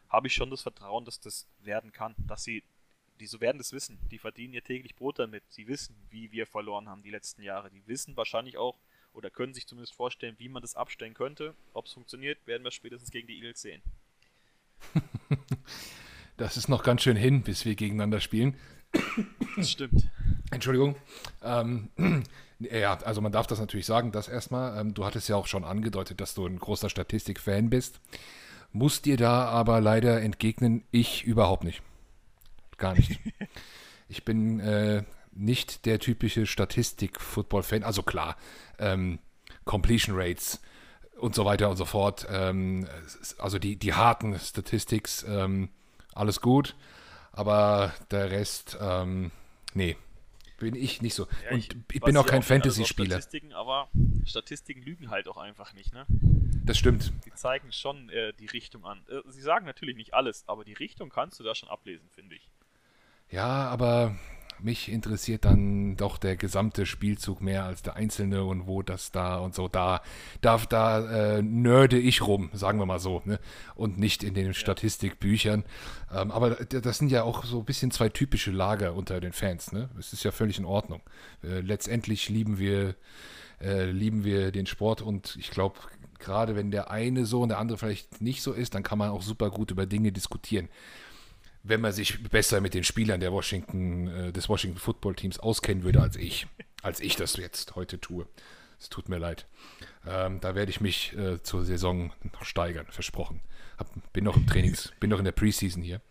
habe 0.09 0.26
ich 0.26 0.34
schon 0.34 0.51
das 0.51 0.62
Vertrauen, 0.62 1.05
dass 1.05 1.20
das 1.20 1.47
werden 1.61 1.92
kann, 1.92 2.16
dass 2.18 2.42
sie 2.42 2.64
die 3.20 3.26
so 3.26 3.40
werden 3.40 3.58
das 3.58 3.72
wissen. 3.72 3.98
Die 4.10 4.18
verdienen 4.18 4.54
ihr 4.54 4.64
täglich 4.64 4.94
Brot 4.94 5.18
damit. 5.18 5.44
Sie 5.48 5.68
wissen, 5.68 5.94
wie 6.10 6.32
wir 6.32 6.46
verloren 6.46 6.88
haben 6.88 7.02
die 7.02 7.10
letzten 7.10 7.42
Jahre. 7.42 7.70
Die 7.70 7.86
wissen 7.86 8.16
wahrscheinlich 8.16 8.56
auch 8.56 8.76
oder 9.12 9.30
können 9.30 9.54
sich 9.54 9.66
zumindest 9.66 9.94
vorstellen, 9.94 10.34
wie 10.38 10.48
man 10.48 10.62
das 10.62 10.74
abstellen 10.74 11.14
könnte. 11.14 11.54
Ob 11.72 11.86
es 11.86 11.92
funktioniert, 11.92 12.44
werden 12.46 12.64
wir 12.64 12.70
spätestens 12.70 13.10
gegen 13.10 13.28
die 13.28 13.36
Eagles 13.36 13.62
sehen. 13.62 13.82
das 16.36 16.56
ist 16.56 16.68
noch 16.68 16.82
ganz 16.82 17.02
schön 17.02 17.16
hin, 17.16 17.42
bis 17.42 17.64
wir 17.64 17.76
gegeneinander 17.76 18.20
spielen. 18.20 18.56
Das 19.56 19.70
stimmt. 19.70 20.10
Entschuldigung. 20.50 20.96
Ähm, 21.42 21.90
ja, 22.58 22.98
also 22.98 23.20
man 23.20 23.32
darf 23.32 23.46
das 23.46 23.60
natürlich 23.60 23.86
sagen, 23.86 24.10
das 24.12 24.28
erstmal. 24.28 24.80
Ähm, 24.80 24.94
du 24.94 25.04
hattest 25.04 25.28
ja 25.28 25.36
auch 25.36 25.46
schon 25.46 25.64
angedeutet, 25.64 26.20
dass 26.20 26.34
du 26.34 26.46
ein 26.46 26.58
großer 26.58 26.90
Statistik-Fan 26.90 27.70
bist. 27.70 28.00
Muss 28.72 29.02
dir 29.02 29.16
da 29.16 29.44
aber 29.44 29.80
leider 29.80 30.20
entgegnen, 30.20 30.82
ich 30.90 31.22
überhaupt 31.24 31.62
nicht 31.62 31.82
gar 32.79 32.95
nicht. 32.95 33.20
ich 34.09 34.25
bin 34.25 34.61
äh, 34.61 35.05
nicht 35.33 35.87
der 35.87 35.99
typische 35.99 36.47
Statistik-Football-Fan. 36.47 37.83
Also 37.83 38.03
klar, 38.03 38.37
ähm, 38.79 39.18
Completion 39.64 40.16
Rates 40.16 40.61
und 41.18 41.35
so 41.35 41.45
weiter 41.45 41.70
und 41.70 41.77
so 41.77 41.85
fort. 41.85 42.27
Ähm, 42.31 42.87
also 43.39 43.59
die, 43.59 43.77
die 43.77 43.95
harten 43.95 44.39
Statistics, 44.39 45.25
ähm, 45.29 45.70
alles 46.14 46.41
gut. 46.41 46.77
Aber 47.33 47.93
der 48.11 48.31
Rest, 48.31 48.79
ähm, 48.81 49.33
nee, 49.75 49.97
bin 50.59 50.77
ich 50.77 51.03
nicht 51.03 51.14
so. 51.14 51.27
Ja, 51.45 51.57
ich, 51.57 51.75
und 51.75 51.85
ich 51.93 52.01
bin 52.01 52.16
auch 52.16 52.27
kein 52.27 52.43
Fantasy-Spieler. 52.43 53.16
Statistiken, 53.20 53.53
aber 53.53 53.89
Statistiken 54.25 54.83
lügen 54.83 55.11
halt 55.11 55.27
auch 55.27 55.37
einfach 55.37 55.72
nicht, 55.72 55.93
ne? 55.93 56.07
Das 56.64 56.79
stimmt. 56.79 57.12
Die 57.27 57.35
zeigen 57.35 57.72
schon 57.72 58.09
äh, 58.09 58.33
die 58.35 58.47
Richtung 58.47 58.87
an. 58.87 59.05
Äh, 59.09 59.20
sie 59.29 59.43
sagen 59.43 59.66
natürlich 59.66 59.97
nicht 59.97 60.14
alles, 60.14 60.49
aber 60.49 60.64
die 60.64 60.72
Richtung 60.72 61.11
kannst 61.11 61.39
du 61.41 61.45
da 61.45 61.55
schon 61.55 61.68
ablesen, 61.68 62.09
finde 62.11 62.37
ich. 62.37 62.51
Ja, 63.31 63.68
aber 63.68 64.14
mich 64.64 64.91
interessiert 64.91 65.45
dann 65.45 65.97
doch 65.97 66.16
der 66.16 66.37
gesamte 66.37 66.87
Spielzug 66.87 67.41
mehr 67.41 67.64
als 67.64 67.83
der 67.83 67.97
einzelne 67.97 68.45
und 68.45 68.66
wo 68.66 68.83
das 68.83 69.11
da 69.11 69.37
und 69.37 69.55
so 69.55 69.68
da 69.68 70.01
darf 70.41 70.66
da 70.66 71.37
äh, 71.37 71.43
nörde 71.43 71.99
ich 71.99 72.22
rum, 72.22 72.51
sagen 72.53 72.79
wir 72.79 72.87
mal 72.87 72.99
so, 72.99 73.20
ne? 73.25 73.41
und 73.75 73.99
nicht 73.99 74.25
in 74.25 74.35
den 74.35 74.55
Statistikbüchern. 74.55 75.64
Ähm, 76.12 76.31
aber 76.31 76.51
das 76.51 76.99
sind 76.99 77.11
ja 77.11 77.25
auch 77.25 77.45
so 77.45 77.59
ein 77.59 77.64
bisschen 77.64 77.91
zwei 77.91 78.09
typische 78.09 78.51
Lager 78.51 78.95
unter 78.95 79.20
den 79.20 79.33
Fans. 79.33 79.72
Ne? 79.72 79.91
Es 79.99 80.12
ist 80.12 80.25
ja 80.25 80.31
völlig 80.31 80.59
in 80.59 80.64
Ordnung. 80.64 81.03
Äh, 81.43 81.61
letztendlich 81.61 82.29
lieben 82.29 82.59
wir 82.59 82.95
äh, 83.61 83.91
lieben 83.91 84.25
wir 84.25 84.51
den 84.51 84.66
Sport 84.66 85.03
und 85.03 85.37
ich 85.39 85.51
glaube 85.51 85.79
gerade 86.18 86.57
wenn 86.57 86.70
der 86.70 86.91
eine 86.91 87.27
so 87.27 87.43
und 87.43 87.51
der 87.51 87.59
andere 87.59 87.77
vielleicht 87.77 88.22
nicht 88.22 88.43
so 88.43 88.53
ist, 88.53 88.75
dann 88.75 88.83
kann 88.83 88.99
man 88.99 89.11
auch 89.11 89.22
super 89.22 89.51
gut 89.51 89.70
über 89.70 89.85
Dinge 89.85 90.11
diskutieren 90.11 90.68
wenn 91.64 91.80
man 91.80 91.92
sich 91.92 92.22
besser 92.22 92.60
mit 92.60 92.74
den 92.74 92.84
Spielern 92.84 93.20
der 93.20 93.32
Washington, 93.32 94.06
äh, 94.06 94.32
des 94.32 94.48
Washington 94.48 94.78
Football 94.78 95.16
Teams 95.16 95.40
auskennen 95.40 95.82
würde 95.82 96.00
als 96.00 96.14
ich, 96.16 96.46
als 96.82 97.00
ich 97.00 97.16
das 97.16 97.36
jetzt 97.36 97.74
heute 97.74 97.98
tue. 97.98 98.28
Es 98.78 98.90
tut 98.90 99.08
mir 99.08 99.18
leid. 99.18 99.46
Ähm, 100.06 100.40
da 100.40 100.54
werde 100.54 100.70
ich 100.70 100.82
mich 100.82 101.16
äh, 101.16 101.42
zur 101.42 101.64
Saison 101.64 102.12
noch 102.34 102.44
steigern, 102.44 102.86
versprochen. 102.90 103.40
Hab, 103.78 103.88
bin 104.12 104.24
noch 104.24 104.36
im 104.36 104.46
Trainings, 104.46 104.92
bin 105.00 105.08
noch 105.10 105.18
in 105.18 105.24
der 105.24 105.32
Preseason 105.32 105.82
hier. 105.82 106.02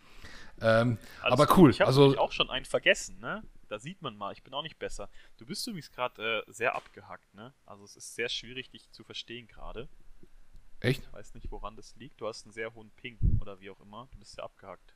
Ähm, 0.60 0.98
also 1.22 1.42
aber 1.42 1.56
cool. 1.56 1.70
Ich 1.70 1.80
habe 1.80 1.88
also, 1.88 2.18
auch 2.18 2.32
schon 2.32 2.50
einen 2.50 2.64
vergessen, 2.64 3.20
ne? 3.20 3.44
Da 3.68 3.78
sieht 3.78 4.02
man 4.02 4.16
mal, 4.16 4.32
ich 4.32 4.42
bin 4.42 4.52
auch 4.54 4.62
nicht 4.62 4.78
besser. 4.78 5.08
Du 5.36 5.46
bist 5.46 5.66
übrigens 5.66 5.90
gerade 5.90 6.44
äh, 6.46 6.52
sehr 6.52 6.74
abgehackt, 6.74 7.32
ne? 7.32 7.54
Also 7.64 7.84
es 7.84 7.96
ist 7.96 8.14
sehr 8.16 8.28
schwierig, 8.28 8.70
dich 8.70 8.90
zu 8.90 9.04
verstehen 9.04 9.46
gerade. 9.46 9.88
Echt? 10.80 11.04
Ich 11.04 11.12
weiß 11.12 11.34
nicht, 11.34 11.50
woran 11.52 11.76
das 11.76 11.94
liegt. 11.96 12.20
Du 12.20 12.26
hast 12.26 12.44
einen 12.44 12.52
sehr 12.52 12.74
hohen 12.74 12.90
Ping 12.90 13.18
oder 13.40 13.60
wie 13.60 13.70
auch 13.70 13.80
immer. 13.80 14.08
Du 14.10 14.18
bist 14.18 14.32
sehr 14.32 14.44
abgehackt. 14.44 14.94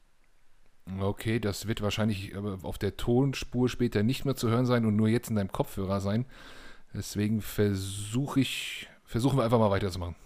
Okay, 1.00 1.38
das 1.38 1.68
wird 1.68 1.82
wahrscheinlich 1.82 2.34
auf 2.36 2.78
der 2.78 2.96
Tonspur 2.96 3.68
später 3.68 4.02
nicht 4.02 4.24
mehr 4.24 4.36
zu 4.36 4.48
hören 4.48 4.64
sein 4.64 4.86
und 4.86 4.96
nur 4.96 5.08
jetzt 5.08 5.28
in 5.28 5.36
deinem 5.36 5.52
Kopfhörer 5.52 6.00
sein. 6.00 6.24
Deswegen 6.94 7.42
versuche 7.42 8.40
ich, 8.40 8.88
versuchen 9.04 9.36
wir 9.38 9.44
einfach 9.44 9.58
mal 9.58 9.70
weiterzumachen. 9.70 10.16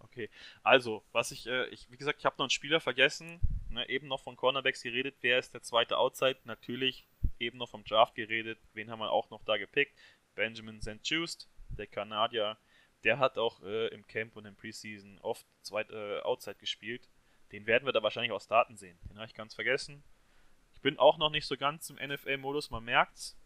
Okay, 0.00 0.28
also, 0.62 1.02
was 1.12 1.30
ich, 1.30 1.46
äh, 1.46 1.66
ich 1.68 1.90
wie 1.90 1.96
gesagt, 1.96 2.18
ich 2.18 2.26
habe 2.26 2.36
noch 2.38 2.44
einen 2.44 2.50
Spieler 2.50 2.80
vergessen, 2.80 3.40
ne, 3.70 3.88
eben 3.88 4.08
noch 4.08 4.20
von 4.20 4.36
Cornerbacks 4.36 4.82
geredet. 4.82 5.16
Wer 5.22 5.38
ist 5.38 5.54
der 5.54 5.62
zweite 5.62 5.96
Outside? 5.96 6.38
Natürlich, 6.44 7.06
eben 7.38 7.56
noch 7.56 7.70
vom 7.70 7.84
Draft 7.84 8.14
geredet. 8.14 8.58
Wen 8.74 8.90
haben 8.90 8.98
wir 8.98 9.10
auch 9.10 9.30
noch 9.30 9.42
da 9.44 9.56
gepickt? 9.56 9.96
Benjamin 10.34 10.82
St. 10.82 11.00
Just, 11.02 11.48
der 11.70 11.86
Kanadier. 11.86 12.58
Der 13.04 13.18
hat 13.18 13.38
auch 13.38 13.62
äh, 13.62 13.88
im 13.88 14.06
Camp 14.06 14.36
und 14.36 14.44
im 14.44 14.56
Preseason 14.56 15.18
oft 15.20 15.46
zweite 15.62 15.94
äh, 15.94 16.22
Outside 16.22 16.56
gespielt 16.56 17.08
den 17.52 17.66
werden 17.66 17.86
wir 17.86 17.92
da 17.92 18.02
wahrscheinlich 18.02 18.32
auch 18.32 18.40
starten 18.40 18.76
sehen. 18.76 18.98
Den 19.08 19.16
habe 19.16 19.26
ich 19.26 19.34
ganz 19.34 19.54
vergessen. 19.54 20.02
Ich 20.74 20.80
bin 20.80 20.98
auch 20.98 21.18
noch 21.18 21.30
nicht 21.30 21.46
so 21.46 21.56
ganz 21.56 21.90
im 21.90 21.96
NFL-Modus, 21.96 22.70
man 22.70 22.84
merkt's. 22.84 23.36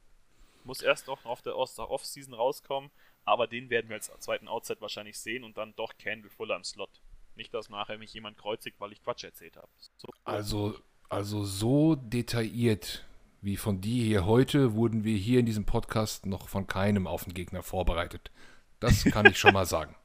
Muss 0.65 0.83
erst 0.83 1.07
noch 1.07 1.25
auf 1.25 1.43
der, 1.43 1.57
aus 1.57 1.75
der 1.75 1.91
Off-Season 1.91 2.35
rauskommen, 2.35 2.91
aber 3.25 3.47
den 3.47 3.69
werden 3.71 3.89
wir 3.89 3.97
als 3.97 4.13
zweiten 4.21 4.49
Outside 4.49 4.81
wahrscheinlich 4.81 5.19
sehen 5.19 5.43
und 5.43 5.57
dann 5.57 5.75
doch 5.75 5.97
Candle 5.99 6.31
Fuller 6.31 6.57
im 6.57 6.65
Slot. 6.65 7.01
Nicht, 7.35 7.53
dass 7.55 7.71
nachher 7.71 7.99
mich 7.99 8.13
jemand 8.13 8.39
kreuzigt, 8.39 8.79
weil 8.79 8.93
ich 8.93 9.03
Quatsch 9.03 9.25
erzählt 9.25 9.57
habe. 9.57 9.69
So. 9.97 10.09
Also, 10.25 10.79
also 11.09 11.45
so 11.45 11.97
detailliert 11.97 13.05
wie 13.43 13.57
von 13.57 13.81
dir 13.81 14.05
hier 14.05 14.25
heute 14.25 14.75
wurden 14.75 15.03
wir 15.03 15.17
hier 15.17 15.41
in 15.41 15.47
diesem 15.47 15.67
Podcast 15.67 16.27
noch 16.27 16.49
von 16.49 16.69
keinem 16.69 17.09
auf 17.09 17.25
den 17.25 17.35
Gegner 17.35 17.65
vorbereitet. 17.65 18.31
Das 18.79 19.05
kann 19.05 19.27
ich 19.27 19.37
schon 19.37 19.53
mal 19.53 19.67
sagen. 19.67 19.97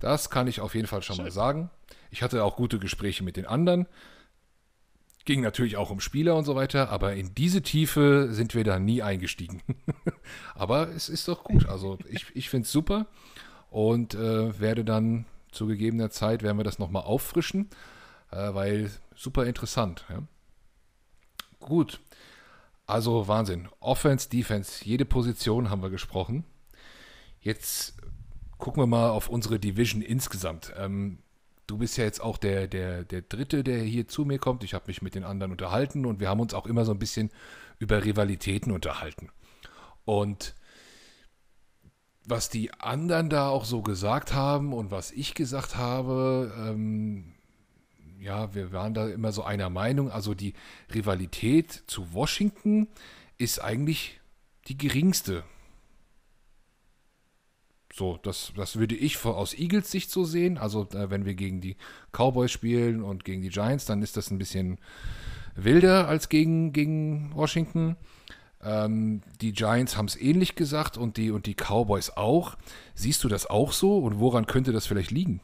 Das 0.00 0.30
kann 0.30 0.48
ich 0.48 0.60
auf 0.60 0.74
jeden 0.74 0.88
Fall 0.88 1.02
schon 1.02 1.16
Schön. 1.16 1.26
mal 1.26 1.30
sagen. 1.30 1.70
Ich 2.10 2.22
hatte 2.22 2.44
auch 2.44 2.56
gute 2.56 2.78
Gespräche 2.78 3.24
mit 3.24 3.36
den 3.36 3.46
anderen. 3.46 3.86
ging 5.24 5.42
natürlich 5.42 5.76
auch 5.76 5.90
um 5.90 6.00
Spieler 6.00 6.34
und 6.36 6.44
so 6.44 6.56
weiter, 6.56 6.90
aber 6.90 7.14
in 7.14 7.34
diese 7.34 7.62
Tiefe 7.62 8.28
sind 8.30 8.54
wir 8.54 8.64
da 8.64 8.78
nie 8.78 9.02
eingestiegen. 9.02 9.62
aber 10.54 10.88
es 10.88 11.08
ist 11.08 11.28
doch 11.28 11.44
gut. 11.44 11.68
Also 11.68 11.98
ich, 12.08 12.26
ich 12.34 12.50
finde 12.50 12.64
es 12.64 12.72
super 12.72 13.06
und 13.70 14.14
äh, 14.14 14.58
werde 14.58 14.84
dann 14.84 15.26
zu 15.52 15.66
gegebener 15.66 16.10
Zeit, 16.10 16.42
werden 16.42 16.58
wir 16.58 16.64
das 16.64 16.78
nochmal 16.78 17.02
auffrischen, 17.02 17.70
äh, 18.30 18.54
weil 18.54 18.90
super 19.14 19.46
interessant. 19.46 20.04
Ja? 20.08 20.22
Gut. 21.60 22.00
Also 22.86 23.28
Wahnsinn. 23.28 23.68
Offense, 23.78 24.28
Defense, 24.28 24.84
jede 24.84 25.04
Position 25.04 25.70
haben 25.70 25.82
wir 25.82 25.90
gesprochen. 25.90 26.44
Jetzt 27.40 27.94
gucken 28.58 28.82
wir 28.82 28.86
mal 28.86 29.10
auf 29.10 29.28
unsere 29.28 29.58
Division 29.58 30.02
insgesamt. 30.02 30.72
Ähm, 30.76 31.18
du 31.70 31.78
bist 31.78 31.96
ja 31.96 32.04
jetzt 32.04 32.20
auch 32.20 32.36
der, 32.36 32.66
der, 32.66 33.04
der 33.04 33.22
Dritte, 33.22 33.62
der 33.62 33.78
hier 33.78 34.08
zu 34.08 34.24
mir 34.24 34.38
kommt. 34.38 34.64
Ich 34.64 34.74
habe 34.74 34.84
mich 34.88 35.02
mit 35.02 35.14
den 35.14 35.24
anderen 35.24 35.52
unterhalten 35.52 36.04
und 36.04 36.18
wir 36.18 36.28
haben 36.28 36.40
uns 36.40 36.52
auch 36.52 36.66
immer 36.66 36.84
so 36.84 36.92
ein 36.92 36.98
bisschen 36.98 37.30
über 37.78 38.04
Rivalitäten 38.04 38.72
unterhalten. 38.72 39.30
Und 40.04 40.54
was 42.24 42.48
die 42.48 42.72
anderen 42.74 43.30
da 43.30 43.48
auch 43.48 43.64
so 43.64 43.82
gesagt 43.82 44.34
haben 44.34 44.72
und 44.72 44.90
was 44.90 45.12
ich 45.12 45.34
gesagt 45.34 45.76
habe, 45.76 46.52
ähm, 46.58 47.34
ja, 48.18 48.52
wir 48.54 48.72
waren 48.72 48.92
da 48.92 49.08
immer 49.08 49.30
so 49.30 49.44
einer 49.44 49.70
Meinung. 49.70 50.10
Also 50.10 50.34
die 50.34 50.54
Rivalität 50.92 51.84
zu 51.86 52.12
Washington 52.12 52.88
ist 53.38 53.62
eigentlich 53.62 54.20
die 54.66 54.76
geringste 54.76 55.44
so, 58.00 58.18
das, 58.22 58.54
das 58.56 58.76
würde 58.76 58.94
ich 58.94 59.22
aus 59.26 59.52
Eagles 59.52 59.90
Sicht 59.90 60.10
so 60.10 60.24
sehen. 60.24 60.56
Also, 60.56 60.88
äh, 60.94 61.10
wenn 61.10 61.26
wir 61.26 61.34
gegen 61.34 61.60
die 61.60 61.76
Cowboys 62.12 62.50
spielen 62.50 63.02
und 63.02 63.26
gegen 63.26 63.42
die 63.42 63.50
Giants, 63.50 63.84
dann 63.84 64.00
ist 64.00 64.16
das 64.16 64.30
ein 64.30 64.38
bisschen 64.38 64.78
wilder 65.54 66.08
als 66.08 66.30
gegen, 66.30 66.72
gegen 66.72 67.30
Washington. 67.34 67.96
Ähm, 68.62 69.20
die 69.42 69.52
Giants 69.52 69.98
haben 69.98 70.06
es 70.06 70.16
ähnlich 70.16 70.54
gesagt 70.54 70.96
und 70.96 71.18
die, 71.18 71.30
und 71.30 71.44
die 71.44 71.54
Cowboys 71.54 72.08
auch. 72.16 72.56
Siehst 72.94 73.22
du 73.22 73.28
das 73.28 73.46
auch 73.46 73.72
so 73.72 73.98
und 73.98 74.18
woran 74.18 74.46
könnte 74.46 74.72
das 74.72 74.86
vielleicht 74.86 75.10
liegen? 75.10 75.42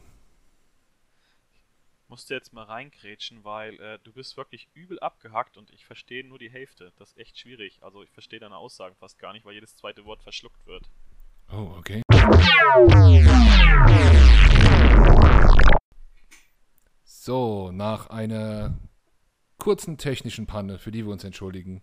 Musst 2.08 2.30
du 2.30 2.34
jetzt 2.34 2.54
mal 2.54 2.64
reingrätschen, 2.64 3.44
weil 3.44 3.78
äh, 3.80 3.98
du 4.02 4.12
bist 4.12 4.38
wirklich 4.38 4.70
übel 4.72 4.98
abgehackt 5.00 5.58
und 5.58 5.70
ich 5.72 5.84
verstehe 5.84 6.24
nur 6.24 6.38
die 6.38 6.50
Hälfte. 6.50 6.94
Das 6.98 7.10
ist 7.10 7.18
echt 7.18 7.38
schwierig. 7.38 7.80
Also 7.82 8.02
ich 8.02 8.10
verstehe 8.12 8.40
deine 8.40 8.56
Aussagen 8.56 8.96
fast 8.96 9.18
gar 9.18 9.34
nicht, 9.34 9.44
weil 9.44 9.52
jedes 9.52 9.76
zweite 9.76 10.06
Wort 10.06 10.22
verschluckt 10.22 10.66
wird. 10.66 10.88
Oh, 11.52 11.74
okay. 11.78 12.02
So, 17.04 17.70
nach 17.72 18.10
einer 18.10 18.78
kurzen 19.58 19.98
technischen 19.98 20.46
Panne, 20.46 20.78
für 20.78 20.90
die 20.90 21.04
wir 21.04 21.12
uns 21.12 21.22
entschuldigen 21.24 21.82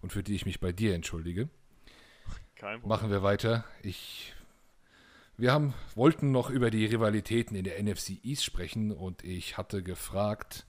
und 0.00 0.12
für 0.12 0.22
die 0.22 0.34
ich 0.34 0.46
mich 0.46 0.60
bei 0.60 0.72
dir 0.72 0.94
entschuldige, 0.94 1.48
machen 2.86 3.10
wir 3.10 3.22
weiter. 3.22 3.64
Ich, 3.82 4.32
wir 5.36 5.52
haben, 5.52 5.74
wollten 5.94 6.30
noch 6.30 6.50
über 6.50 6.70
die 6.70 6.86
Rivalitäten 6.86 7.56
in 7.56 7.64
der 7.64 7.82
NFC 7.82 8.24
East 8.24 8.44
sprechen 8.44 8.92
und 8.92 9.24
ich 9.24 9.56
hatte 9.56 9.82
gefragt, 9.82 10.66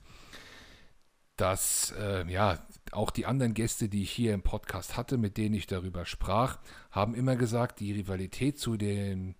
dass 1.36 1.92
äh, 1.98 2.30
ja 2.30 2.58
auch 2.92 3.10
die 3.10 3.26
anderen 3.26 3.54
Gäste, 3.54 3.88
die 3.88 4.02
ich 4.02 4.10
hier 4.10 4.34
im 4.34 4.42
Podcast 4.42 4.96
hatte, 4.96 5.16
mit 5.16 5.36
denen 5.36 5.54
ich 5.54 5.66
darüber 5.66 6.06
sprach, 6.06 6.58
haben 6.90 7.14
immer 7.14 7.36
gesagt, 7.36 7.80
die 7.80 7.92
Rivalität 7.92 8.58
zu 8.58 8.76
dem, 8.76 9.34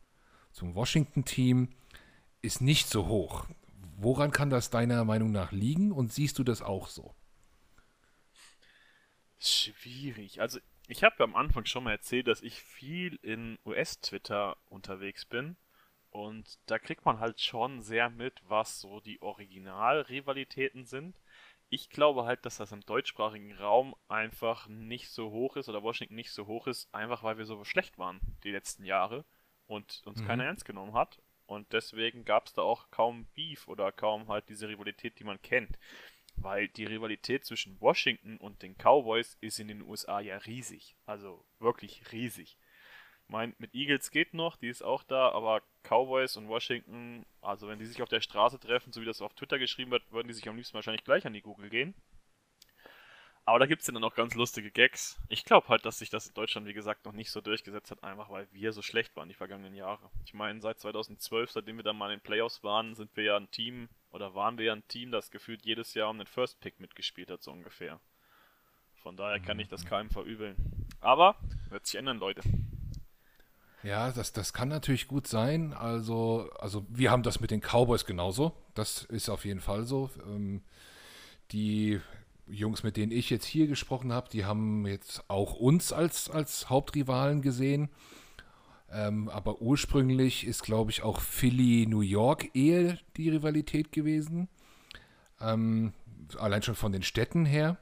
zum 0.54 0.74
Washington-Team 0.74 1.68
ist 2.40 2.60
nicht 2.60 2.88
so 2.88 3.06
hoch. 3.08 3.46
Woran 3.96 4.30
kann 4.30 4.50
das 4.50 4.70
deiner 4.70 5.04
Meinung 5.04 5.32
nach 5.32 5.52
liegen 5.52 5.92
und 5.92 6.12
siehst 6.12 6.38
du 6.38 6.44
das 6.44 6.62
auch 6.62 6.88
so? 6.88 7.14
Schwierig. 9.38 10.40
Also 10.40 10.60
ich 10.86 11.04
habe 11.04 11.22
am 11.24 11.36
Anfang 11.36 11.66
schon 11.66 11.84
mal 11.84 11.92
erzählt, 11.92 12.28
dass 12.28 12.40
ich 12.40 12.62
viel 12.62 13.18
in 13.22 13.58
US-Twitter 13.66 14.56
unterwegs 14.66 15.24
bin. 15.24 15.56
Und 16.10 16.58
da 16.66 16.78
kriegt 16.78 17.04
man 17.04 17.18
halt 17.18 17.40
schon 17.40 17.82
sehr 17.82 18.08
mit, 18.08 18.40
was 18.46 18.80
so 18.80 19.00
die 19.00 19.20
Original-Rivalitäten 19.20 20.84
sind 20.86 21.18
ich 21.74 21.90
glaube 21.90 22.24
halt, 22.24 22.46
dass 22.46 22.58
das 22.58 22.70
im 22.70 22.82
deutschsprachigen 22.82 23.52
Raum 23.52 23.96
einfach 24.06 24.68
nicht 24.68 25.10
so 25.10 25.30
hoch 25.30 25.56
ist 25.56 25.68
oder 25.68 25.82
Washington 25.82 26.14
nicht 26.14 26.30
so 26.30 26.46
hoch 26.46 26.68
ist, 26.68 26.92
einfach 26.94 27.24
weil 27.24 27.36
wir 27.36 27.46
so 27.46 27.64
schlecht 27.64 27.98
waren 27.98 28.20
die 28.44 28.52
letzten 28.52 28.84
Jahre 28.84 29.24
und 29.66 30.02
uns 30.04 30.22
mhm. 30.22 30.26
keiner 30.26 30.44
ernst 30.44 30.64
genommen 30.64 30.94
hat. 30.94 31.20
Und 31.46 31.72
deswegen 31.72 32.24
gab 32.24 32.46
es 32.46 32.54
da 32.54 32.62
auch 32.62 32.90
kaum 32.90 33.26
Beef 33.34 33.68
oder 33.68 33.92
kaum 33.92 34.28
halt 34.28 34.48
diese 34.48 34.68
Rivalität, 34.68 35.18
die 35.18 35.24
man 35.24 35.40
kennt. 35.42 35.78
Weil 36.36 36.68
die 36.68 36.86
Rivalität 36.86 37.44
zwischen 37.44 37.80
Washington 37.80 38.38
und 38.38 38.62
den 38.62 38.76
Cowboys 38.76 39.36
ist 39.40 39.60
in 39.60 39.68
den 39.68 39.82
USA 39.82 40.20
ja 40.20 40.36
riesig. 40.38 40.96
Also 41.06 41.44
wirklich 41.60 42.12
riesig 42.12 42.56
mein, 43.28 43.54
mit 43.58 43.74
Eagles 43.74 44.10
geht 44.10 44.34
noch, 44.34 44.56
die 44.56 44.68
ist 44.68 44.82
auch 44.82 45.02
da, 45.02 45.30
aber 45.30 45.62
Cowboys 45.82 46.36
und 46.36 46.48
Washington, 46.48 47.24
also 47.40 47.68
wenn 47.68 47.78
die 47.78 47.86
sich 47.86 48.02
auf 48.02 48.08
der 48.08 48.20
Straße 48.20 48.58
treffen, 48.58 48.92
so 48.92 49.00
wie 49.00 49.06
das 49.06 49.22
auf 49.22 49.34
Twitter 49.34 49.58
geschrieben 49.58 49.90
wird, 49.90 50.10
würden 50.12 50.28
die 50.28 50.34
sich 50.34 50.48
am 50.48 50.56
liebsten 50.56 50.74
wahrscheinlich 50.74 51.04
gleich 51.04 51.26
an 51.26 51.32
die 51.32 51.40
Google 51.40 51.70
gehen. 51.70 51.94
Aber 53.46 53.58
da 53.58 53.66
gibt 53.66 53.82
es 53.82 53.86
dann 53.86 54.02
auch 54.02 54.14
ganz 54.14 54.34
lustige 54.34 54.70
Gags. 54.70 55.18
Ich 55.28 55.44
glaube 55.44 55.68
halt, 55.68 55.84
dass 55.84 55.98
sich 55.98 56.08
das 56.08 56.26
in 56.26 56.34
Deutschland, 56.34 56.66
wie 56.66 56.72
gesagt, 56.72 57.04
noch 57.04 57.12
nicht 57.12 57.30
so 57.30 57.42
durchgesetzt 57.42 57.90
hat, 57.90 58.02
einfach 58.02 58.30
weil 58.30 58.48
wir 58.52 58.72
so 58.72 58.80
schlecht 58.80 59.14
waren 59.16 59.28
die 59.28 59.34
vergangenen 59.34 59.74
Jahre. 59.74 60.10
Ich 60.24 60.32
meine, 60.32 60.60
seit 60.62 60.80
2012, 60.80 61.50
seitdem 61.50 61.76
wir 61.76 61.84
dann 61.84 61.98
mal 61.98 62.10
in 62.10 62.18
den 62.18 62.24
Playoffs 62.24 62.62
waren, 62.64 62.94
sind 62.94 63.14
wir 63.16 63.24
ja 63.24 63.36
ein 63.36 63.50
Team, 63.50 63.88
oder 64.12 64.34
waren 64.34 64.56
wir 64.56 64.66
ja 64.66 64.72
ein 64.72 64.88
Team, 64.88 65.10
das 65.10 65.30
gefühlt 65.30 65.66
jedes 65.66 65.92
Jahr 65.92 66.08
um 66.08 66.16
den 66.16 66.26
First 66.26 66.60
Pick 66.60 66.80
mitgespielt 66.80 67.30
hat, 67.30 67.42
so 67.42 67.52
ungefähr. 67.52 68.00
Von 69.02 69.18
daher 69.18 69.40
kann 69.40 69.58
ich 69.58 69.68
das 69.68 69.84
keinem 69.84 70.08
verübeln. 70.08 70.56
Aber, 71.02 71.36
wird 71.68 71.86
sich 71.86 71.96
ändern, 71.96 72.18
Leute. 72.18 72.40
Ja, 73.82 74.10
das, 74.10 74.32
das 74.32 74.54
kann 74.54 74.68
natürlich 74.68 75.06
gut 75.06 75.26
sein. 75.26 75.74
Also, 75.74 76.50
also 76.58 76.86
wir 76.88 77.10
haben 77.10 77.22
das 77.22 77.40
mit 77.40 77.50
den 77.50 77.60
Cowboys 77.60 78.06
genauso. 78.06 78.56
Das 78.72 79.02
ist 79.04 79.28
auf 79.28 79.44
jeden 79.44 79.60
Fall 79.60 79.84
so. 79.84 80.08
Ähm, 80.26 80.62
die 81.52 82.00
Jungs, 82.46 82.82
mit 82.82 82.96
denen 82.96 83.12
ich 83.12 83.30
jetzt 83.30 83.46
hier 83.46 83.66
gesprochen 83.66 84.12
habe, 84.12 84.28
die 84.30 84.44
haben 84.44 84.86
jetzt 84.86 85.28
auch 85.28 85.54
uns 85.54 85.92
als, 85.92 86.30
als 86.30 86.68
Hauptrivalen 86.68 87.42
gesehen. 87.42 87.88
Ähm, 88.90 89.28
aber 89.28 89.60
ursprünglich 89.60 90.46
ist, 90.46 90.62
glaube 90.62 90.90
ich, 90.90 91.02
auch 91.02 91.20
Philly, 91.20 91.86
New 91.86 92.02
York 92.02 92.54
eher 92.54 92.98
die 93.16 93.30
Rivalität 93.30 93.92
gewesen. 93.92 94.48
Ähm, 95.40 95.92
allein 96.38 96.62
schon 96.62 96.74
von 96.76 96.92
den 96.92 97.02
Städten 97.02 97.44
her. 97.44 97.78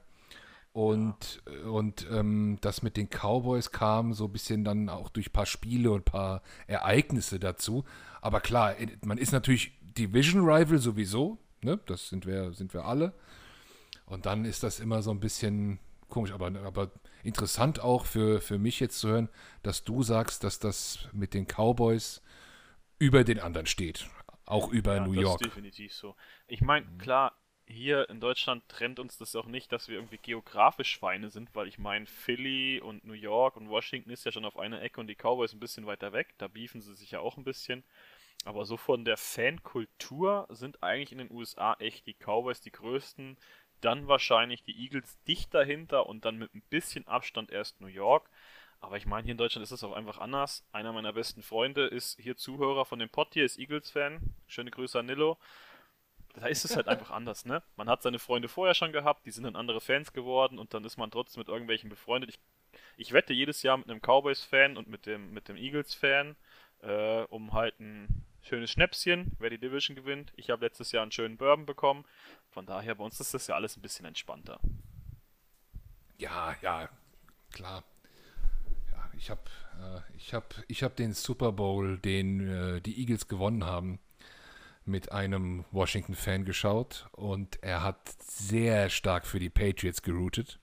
Und, 0.71 1.43
ja. 1.45 1.69
und 1.69 2.07
ähm, 2.11 2.57
das 2.61 2.81
mit 2.81 2.97
den 2.97 3.07
Cowboys 3.09 3.71
kam 3.71 4.13
so 4.13 4.25
ein 4.25 4.31
bisschen 4.31 4.63
dann 4.63 4.89
auch 4.89 5.09
durch 5.09 5.27
ein 5.27 5.33
paar 5.33 5.45
Spiele 5.45 5.91
und 5.91 6.01
ein 6.01 6.11
paar 6.11 6.41
Ereignisse 6.65 7.39
dazu. 7.39 7.83
Aber 8.21 8.41
klar, 8.41 8.73
man 9.05 9.19
ist 9.19 9.33
natürlich 9.33 9.73
Division 9.81 10.41
Rival 10.41 10.79
sowieso, 10.79 11.37
ne? 11.61 11.79
Das 11.85 12.09
sind 12.09 12.25
wir, 12.25 12.53
sind 12.53 12.73
wir 12.73 12.85
alle. 12.85 13.13
Und 14.05 14.25
dann 14.25 14.45
ist 14.45 14.63
das 14.63 14.79
immer 14.79 15.01
so 15.01 15.11
ein 15.11 15.19
bisschen 15.19 15.79
komisch, 16.09 16.31
aber, 16.31 16.47
aber 16.63 16.91
interessant 17.23 17.79
auch 17.79 18.05
für, 18.05 18.41
für 18.41 18.59
mich 18.59 18.79
jetzt 18.79 18.99
zu 18.99 19.09
hören, 19.09 19.29
dass 19.63 19.83
du 19.83 20.03
sagst, 20.03 20.43
dass 20.43 20.59
das 20.59 21.09
mit 21.11 21.33
den 21.33 21.47
Cowboys 21.47 22.21
über 22.99 23.23
den 23.23 23.39
anderen 23.39 23.65
steht. 23.65 24.07
Auch 24.45 24.69
über 24.69 24.95
ja, 24.95 25.05
New 25.05 25.13
York. 25.13 25.39
Das 25.39 25.47
ist 25.47 25.55
definitiv 25.55 25.93
so. 25.93 26.15
Ich 26.47 26.61
meine, 26.61 26.85
klar, 26.97 27.35
hier 27.65 28.09
in 28.09 28.19
Deutschland 28.19 28.67
trennt 28.67 28.99
uns 28.99 29.17
das 29.17 29.35
auch 29.35 29.47
nicht, 29.47 29.71
dass 29.71 29.87
wir 29.87 29.95
irgendwie 29.95 30.17
geografisch 30.17 30.99
Feinde 30.99 31.29
sind, 31.29 31.55
weil 31.55 31.67
ich 31.67 31.79
meine, 31.79 32.05
Philly 32.05 32.81
und 32.81 33.05
New 33.05 33.13
York 33.13 33.55
und 33.55 33.69
Washington 33.69 34.09
ist 34.09 34.25
ja 34.25 34.31
schon 34.31 34.45
auf 34.45 34.57
einer 34.57 34.81
Ecke 34.81 34.99
und 34.99 35.07
die 35.07 35.15
Cowboys 35.15 35.53
ein 35.53 35.59
bisschen 35.59 35.85
weiter 35.85 36.13
weg. 36.13 36.33
Da 36.37 36.47
beefen 36.47 36.81
sie 36.81 36.93
sich 36.93 37.11
ja 37.11 37.19
auch 37.19 37.37
ein 37.37 37.43
bisschen. 37.43 37.83
Aber 38.45 38.65
so 38.65 38.75
von 38.75 39.05
der 39.05 39.15
Fankultur 39.15 40.47
sind 40.49 40.83
eigentlich 40.83 41.13
in 41.13 41.19
den 41.19 41.31
USA 41.31 41.75
echt 41.79 42.05
die 42.05 42.15
Cowboys 42.15 42.59
die 42.59 42.71
größten. 42.71 43.37
Dann 43.83 44.07
wahrscheinlich 44.07 44.63
die 44.63 44.77
Eagles 44.77 45.17
dicht 45.27 45.53
dahinter 45.53 46.07
und 46.07 46.25
dann 46.25 46.37
mit 46.37 46.53
ein 46.53 46.63
bisschen 46.69 47.07
Abstand 47.07 47.51
erst 47.51 47.81
New 47.81 47.87
York. 47.87 48.29
Aber 48.79 48.97
ich 48.97 49.05
meine, 49.05 49.23
hier 49.23 49.31
in 49.31 49.37
Deutschland 49.37 49.63
ist 49.63 49.71
das 49.71 49.83
auch 49.83 49.93
einfach 49.93 50.17
anders. 50.17 50.65
Einer 50.71 50.91
meiner 50.91 51.13
besten 51.13 51.41
Freunde 51.41 51.85
ist 51.87 52.19
hier 52.19 52.35
Zuhörer 52.35 52.85
von 52.85 52.99
dem 52.99 53.09
Pod 53.09 53.29
hier, 53.33 53.45
ist 53.45 53.57
Eagles-Fan. 53.57 54.19
Schöne 54.47 54.71
Grüße 54.71 54.99
an 54.99 55.05
Nilo 55.05 55.37
da 56.33 56.47
ist 56.47 56.65
es 56.65 56.75
halt 56.75 56.87
einfach 56.87 57.11
anders, 57.11 57.45
ne? 57.45 57.63
Man 57.75 57.89
hat 57.89 58.01
seine 58.01 58.19
Freunde 58.19 58.47
vorher 58.47 58.73
schon 58.73 58.91
gehabt, 58.91 59.25
die 59.25 59.31
sind 59.31 59.43
dann 59.43 59.55
andere 59.55 59.81
Fans 59.81 60.13
geworden 60.13 60.59
und 60.59 60.73
dann 60.73 60.83
ist 60.83 60.97
man 60.97 61.11
trotzdem 61.11 61.41
mit 61.41 61.47
irgendwelchen 61.47 61.89
befreundet. 61.89 62.31
Ich, 62.31 62.39
ich 62.97 63.13
wette 63.13 63.33
jedes 63.33 63.63
Jahr 63.63 63.77
mit 63.77 63.89
einem 63.89 64.01
Cowboys-Fan 64.01 64.77
und 64.77 64.87
mit 64.87 65.05
dem, 65.05 65.33
mit 65.33 65.47
dem 65.47 65.55
Eagles-Fan, 65.55 66.35
äh, 66.81 67.21
um 67.23 67.53
halt 67.53 67.79
ein 67.79 68.07
schönes 68.43 68.71
Schnäpschen, 68.71 69.31
wer 69.39 69.49
die 69.49 69.57
Division 69.57 69.95
gewinnt. 69.95 70.31
Ich 70.35 70.49
habe 70.49 70.65
letztes 70.65 70.91
Jahr 70.91 71.01
einen 71.01 71.11
schönen 71.11 71.37
Bourbon 71.37 71.65
bekommen. 71.65 72.05
Von 72.49 72.65
daher, 72.65 72.95
bei 72.95 73.03
uns 73.03 73.19
ist 73.19 73.33
das 73.33 73.47
ja 73.47 73.55
alles 73.55 73.77
ein 73.77 73.81
bisschen 73.81 74.05
entspannter. 74.05 74.59
Ja, 76.17 76.55
ja, 76.61 76.89
klar. 77.51 77.83
Ja, 78.91 79.11
ich 79.17 79.29
habe 79.29 79.41
äh, 79.81 80.15
ich 80.15 80.33
hab, 80.33 80.55
ich 80.67 80.83
hab 80.83 80.95
den 80.95 81.13
Super 81.13 81.51
Bowl, 81.51 81.97
den 81.97 82.47
äh, 82.47 82.81
die 82.81 82.99
Eagles 82.99 83.27
gewonnen 83.27 83.65
haben, 83.65 83.99
mit 84.85 85.11
einem 85.11 85.65
Washington-Fan 85.71 86.45
geschaut 86.45 87.07
und 87.13 87.61
er 87.63 87.83
hat 87.83 88.09
sehr 88.21 88.89
stark 88.89 89.25
für 89.25 89.39
die 89.39 89.49
Patriots 89.49 90.01
geroutet. 90.01 90.59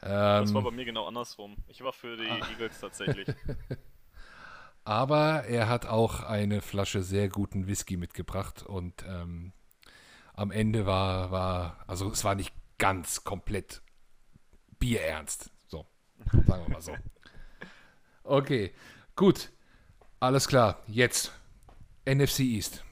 das 0.00 0.54
war 0.54 0.60
ähm, 0.60 0.64
bei 0.64 0.70
mir 0.70 0.84
genau 0.84 1.06
andersrum. 1.06 1.56
Ich 1.66 1.82
war 1.82 1.92
für 1.92 2.16
die 2.16 2.28
ah. 2.28 2.48
Eagles 2.50 2.80
tatsächlich. 2.80 3.28
Aber 4.86 5.46
er 5.46 5.68
hat 5.68 5.86
auch 5.86 6.22
eine 6.22 6.60
Flasche 6.60 7.02
sehr 7.02 7.28
guten 7.28 7.66
Whisky 7.66 7.96
mitgebracht 7.96 8.62
und 8.62 9.04
ähm, 9.08 9.52
am 10.32 10.52
Ende 10.52 10.86
war, 10.86 11.32
war, 11.32 11.84
also 11.88 12.08
es 12.08 12.22
war 12.22 12.36
nicht 12.36 12.54
ganz 12.78 13.24
komplett 13.24 13.82
bierernst. 14.78 15.50
So, 15.66 15.86
sagen 16.46 16.62
wir 16.66 16.72
mal 16.72 16.80
so. 16.80 16.92
Okay, 18.22 18.72
gut. 19.14 19.50
Alles 20.18 20.46
klar. 20.48 20.82
Jetzt 20.86 21.32
NFC 22.04 22.40
East. 22.40 22.84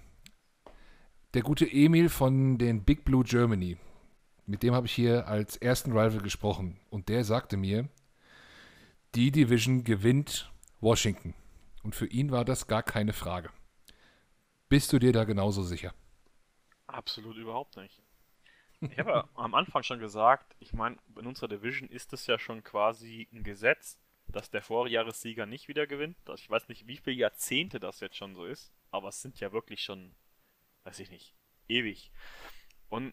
Der 1.35 1.43
gute 1.43 1.67
Emil 1.67 2.09
von 2.09 2.59
den 2.59 2.85
Big 2.85 3.05
Blue 3.05 3.25
Germany. 3.25 3.77
Mit 4.47 4.65
dem 4.65 4.75
habe 4.75 4.87
ich 4.87 4.93
hier 4.93 5.29
als 5.29 5.57
ersten 5.57 5.91
Rival 5.91 6.23
gesprochen. 6.23 6.79
Und 6.91 7.09
der 7.09 7.25
sagte 7.25 7.57
mir, 7.57 7.89
die 9.15 9.31
Division 9.31 9.83
gewinnt 9.85 10.53
Washington. 10.81 11.35
Und 11.85 11.95
für 11.95 12.07
ihn 12.07 12.33
war 12.33 12.45
das 12.45 12.67
gar 12.67 12.83
keine 12.83 13.13
Frage. 13.13 13.51
Bist 14.69 14.93
du 14.93 14.99
dir 14.99 15.13
da 15.13 15.25
genauso 15.25 15.63
sicher? 15.63 15.95
Absolut 16.87 17.37
überhaupt 17.37 17.77
nicht. 17.77 18.03
Ich 18.81 18.99
habe 18.99 19.11
ja 19.11 19.29
am 19.35 19.55
Anfang 19.55 19.83
schon 19.83 20.01
gesagt, 20.01 20.57
ich 20.59 20.73
meine, 20.73 20.97
in 21.17 21.27
unserer 21.27 21.49
Division 21.49 21.89
ist 21.89 22.13
es 22.15 22.27
ja 22.27 22.39
schon 22.39 22.65
quasi 22.65 23.29
ein 23.33 23.45
Gesetz, 23.45 23.99
dass 24.29 24.51
der 24.51 24.63
Vorjahressieger 24.63 25.45
nicht 25.45 25.69
wieder 25.69 25.87
gewinnt. 25.87 26.17
Ich 26.35 26.49
weiß 26.49 26.69
nicht, 26.69 26.87
wie 26.87 26.97
viele 26.97 27.17
Jahrzehnte 27.17 27.79
das 27.79 28.01
jetzt 28.01 28.17
schon 28.17 28.35
so 28.35 28.47
ist, 28.47 28.73
aber 28.91 29.09
es 29.09 29.21
sind 29.21 29.39
ja 29.41 29.53
wirklich 29.53 29.83
schon, 29.83 30.15
weiß 30.85 30.99
ich 31.01 31.11
nicht, 31.11 31.35
ewig. 31.69 32.11
Und 32.89 33.13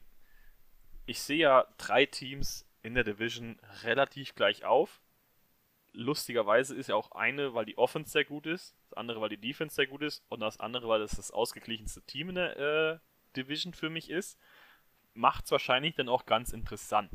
ich 1.06 1.20
sehe 1.20 1.40
ja 1.40 1.68
drei 1.78 2.06
Teams 2.06 2.66
in 2.84 2.94
der 2.94 3.04
Division 3.04 3.60
relativ 3.84 4.34
gleich 4.34 4.64
auf 4.64 5.02
lustigerweise 5.94 6.76
ist 6.76 6.88
ja 6.88 6.96
auch 6.96 7.12
eine, 7.12 7.54
weil 7.54 7.66
die 7.66 7.78
Offense 7.78 8.12
sehr 8.12 8.26
gut 8.26 8.46
ist, 8.46 8.76
das 8.90 8.98
andere, 8.98 9.22
weil 9.22 9.30
die 9.30 9.38
Defense 9.38 9.76
sehr 9.76 9.88
gut 9.88 10.02
ist 10.02 10.24
und 10.30 10.40
das 10.40 10.60
andere, 10.60 10.88
weil 10.88 11.02
es 11.02 11.12
das 11.12 11.32
ausgeglichenste 11.32 12.02
Team 12.04 12.30
in 12.30 12.36
der 12.36 12.58
äh, 12.58 13.00
Division 13.36 13.74
für 13.74 13.90
mich 13.90 14.10
ist, 14.10 14.38
macht 15.14 15.46
es 15.46 15.52
wahrscheinlich 15.52 15.96
dann 15.96 16.10
auch 16.10 16.26
ganz 16.26 16.54
interessant. 16.54 17.12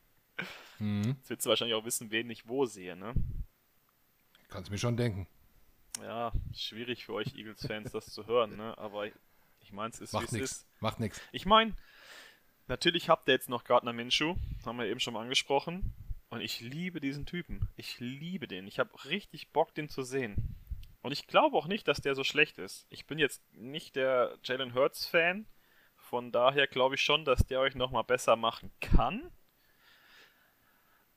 mhm. 0.78 1.16
Jetzt 1.18 1.30
willst 1.30 1.46
du 1.46 1.50
wahrscheinlich 1.50 1.74
auch 1.74 1.84
wissen, 1.84 2.10
wen 2.10 2.30
ich 2.30 2.48
wo 2.48 2.66
sehe, 2.66 2.96
ne? 2.96 3.14
Kannst 4.48 4.70
mir 4.70 4.78
schon 4.78 4.96
denken. 4.96 5.26
Ja, 6.02 6.32
schwierig 6.54 7.04
für 7.04 7.14
euch 7.14 7.34
Eagles-Fans, 7.34 7.92
das 7.92 8.06
zu 8.06 8.26
hören, 8.26 8.56
ne? 8.56 8.76
Aber 8.78 9.06
ich, 9.06 9.14
ich 9.60 9.72
meine, 9.72 9.90
es 9.90 10.00
ist, 10.00 10.14
es 10.14 10.32
ist. 10.32 10.66
Macht 10.80 11.00
nichts. 11.00 11.20
Ich 11.32 11.46
meine, 11.46 11.74
natürlich 12.68 13.08
habt 13.08 13.28
ihr 13.28 13.34
jetzt 13.34 13.48
noch 13.48 13.64
Gardner 13.64 13.92
Minshew, 13.92 14.36
haben 14.64 14.78
wir 14.78 14.86
eben 14.86 15.00
schon 15.00 15.14
mal 15.14 15.22
angesprochen. 15.22 15.92
Und 16.30 16.40
ich 16.40 16.60
liebe 16.60 17.00
diesen 17.00 17.26
Typen. 17.26 17.68
Ich 17.76 17.98
liebe 17.98 18.46
den. 18.46 18.66
Ich 18.68 18.78
habe 18.78 19.04
richtig 19.04 19.50
Bock, 19.50 19.74
den 19.74 19.88
zu 19.88 20.02
sehen. 20.02 20.56
Und 21.02 21.12
ich 21.12 21.26
glaube 21.26 21.56
auch 21.56 21.66
nicht, 21.66 21.88
dass 21.88 22.00
der 22.00 22.14
so 22.14 22.24
schlecht 22.24 22.58
ist. 22.58 22.86
Ich 22.88 23.06
bin 23.06 23.18
jetzt 23.18 23.42
nicht 23.52 23.96
der 23.96 24.38
Jalen 24.44 24.74
Hurts-Fan. 24.74 25.46
Von 25.96 26.30
daher 26.30 26.66
glaube 26.66 26.94
ich 26.94 27.02
schon, 27.02 27.24
dass 27.24 27.46
der 27.46 27.60
euch 27.60 27.74
nochmal 27.74 28.04
besser 28.04 28.36
machen 28.36 28.70
kann. 28.80 29.30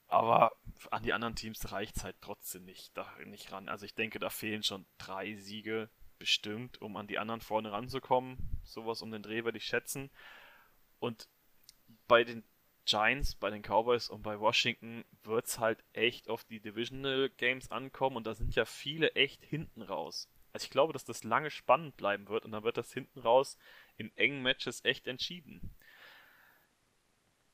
Aber 0.07 0.51
an 0.91 1.03
die 1.03 1.13
anderen 1.13 1.35
Teams 1.35 1.71
reicht 1.71 1.97
es 1.97 2.03
halt 2.03 2.15
trotzdem 2.21 2.65
nicht, 2.65 2.95
da 2.97 3.07
nicht 3.25 3.51
ran. 3.51 3.69
Also 3.69 3.85
ich 3.85 3.95
denke, 3.95 4.19
da 4.19 4.29
fehlen 4.29 4.63
schon 4.63 4.85
drei 4.97 5.35
Siege 5.35 5.89
bestimmt, 6.17 6.81
um 6.81 6.95
an 6.97 7.07
die 7.07 7.19
anderen 7.19 7.41
vorne 7.41 7.71
ranzukommen. 7.71 8.37
Sowas 8.63 9.01
um 9.01 9.11
den 9.11 9.23
Dreh 9.23 9.43
würde 9.43 9.57
ich 9.57 9.65
schätzen. 9.65 10.09
Und 10.99 11.27
bei 12.07 12.23
den 12.23 12.43
Giants, 12.85 13.35
bei 13.35 13.49
den 13.49 13.61
Cowboys 13.61 14.09
und 14.09 14.23
bei 14.23 14.39
Washington 14.39 15.05
wird 15.23 15.45
es 15.45 15.59
halt 15.59 15.83
echt 15.93 16.29
auf 16.29 16.43
die 16.43 16.59
Divisional 16.59 17.29
Games 17.29 17.71
ankommen 17.71 18.17
und 18.17 18.27
da 18.27 18.33
sind 18.33 18.55
ja 18.55 18.65
viele 18.65 19.11
echt 19.15 19.43
hinten 19.43 19.81
raus. 19.81 20.29
Also 20.51 20.65
ich 20.65 20.69
glaube, 20.69 20.93
dass 20.93 21.05
das 21.05 21.23
lange 21.23 21.49
spannend 21.49 21.97
bleiben 21.97 22.27
wird 22.27 22.45
und 22.45 22.51
dann 22.51 22.63
wird 22.63 22.77
das 22.77 22.93
hinten 22.93 23.19
raus 23.19 23.57
in 23.97 24.15
engen 24.17 24.41
Matches 24.41 24.83
echt 24.85 25.07
entschieden. 25.07 25.73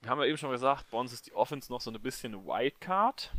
Wir 0.02 0.10
haben 0.10 0.20
ja 0.20 0.26
eben 0.26 0.38
schon 0.38 0.52
gesagt, 0.52 0.90
bei 0.92 0.98
uns 0.98 1.14
ist 1.14 1.28
die 1.28 1.34
Offense 1.34 1.72
noch 1.72 1.82
so 1.82 1.92
ein 1.92 2.02
bisschen 2.02 2.46
Wildcard. 2.46 3.34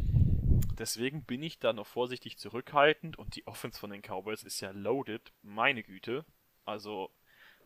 Deswegen 0.79 1.25
bin 1.25 1.43
ich 1.43 1.59
da 1.59 1.73
noch 1.73 1.87
vorsichtig 1.87 2.39
zurückhaltend 2.39 3.19
und 3.19 3.37
die 3.37 3.47
Offense 3.47 3.79
von 3.79 3.91
den 3.91 4.03
Cowboys 4.03 4.43
ist 4.43 4.61
ja 4.61 4.71
loaded, 4.71 5.33
meine 5.43 5.83
Güte. 5.83 6.25
Also, 6.65 7.11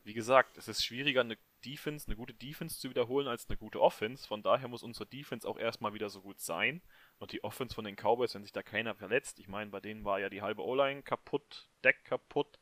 wie 0.02 0.14
gesagt, 0.14 0.56
es 0.56 0.68
ist 0.68 0.84
schwieriger, 0.84 1.20
eine 1.20 1.36
Defense, 1.64 2.06
eine 2.06 2.16
gute 2.16 2.34
Defense 2.34 2.78
zu 2.78 2.90
wiederholen 2.90 3.28
als 3.28 3.48
eine 3.48 3.56
gute 3.56 3.80
Offense. 3.80 4.26
Von 4.26 4.42
daher 4.42 4.68
muss 4.68 4.82
unsere 4.82 5.06
Defense 5.06 5.48
auch 5.48 5.58
erstmal 5.58 5.94
wieder 5.94 6.10
so 6.10 6.20
gut 6.20 6.40
sein. 6.40 6.82
Und 7.18 7.32
die 7.32 7.42
Offense 7.42 7.74
von 7.74 7.84
den 7.84 7.96
Cowboys, 7.96 8.34
wenn 8.34 8.42
sich 8.42 8.52
da 8.52 8.62
keiner 8.62 8.94
verletzt, 8.94 9.38
ich 9.38 9.48
meine, 9.48 9.70
bei 9.70 9.80
denen 9.80 10.04
war 10.04 10.20
ja 10.20 10.28
die 10.28 10.42
halbe 10.42 10.64
O-Line 10.64 11.02
kaputt, 11.02 11.68
Deck 11.82 12.04
kaputt, 12.04 12.58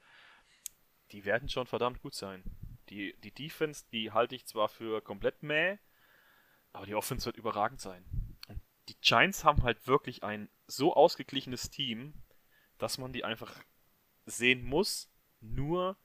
die 1.10 1.24
werden 1.24 1.48
schon 1.48 1.66
verdammt 1.66 2.00
gut 2.00 2.14
sein. 2.14 2.42
Die, 2.88 3.14
die 3.20 3.32
Defense, 3.32 3.84
die 3.92 4.12
halte 4.12 4.34
ich 4.34 4.46
zwar 4.46 4.68
für 4.68 5.02
komplett 5.02 5.42
mäh, 5.42 5.78
aber 6.72 6.86
die 6.86 6.94
Offense 6.94 7.26
wird 7.26 7.36
überragend 7.36 7.80
sein. 7.80 8.04
Und 8.48 8.60
die 8.88 8.96
Giants 9.00 9.44
haben 9.44 9.62
halt 9.62 9.86
wirklich 9.86 10.22
ein 10.22 10.48
so 10.66 10.94
ausgeglichenes 10.94 11.70
Team, 11.70 12.14
dass 12.78 12.98
man 12.98 13.12
die 13.12 13.24
einfach 13.24 13.62
sehen 14.26 14.64
muss. 14.64 15.10
Nur, 15.40 15.96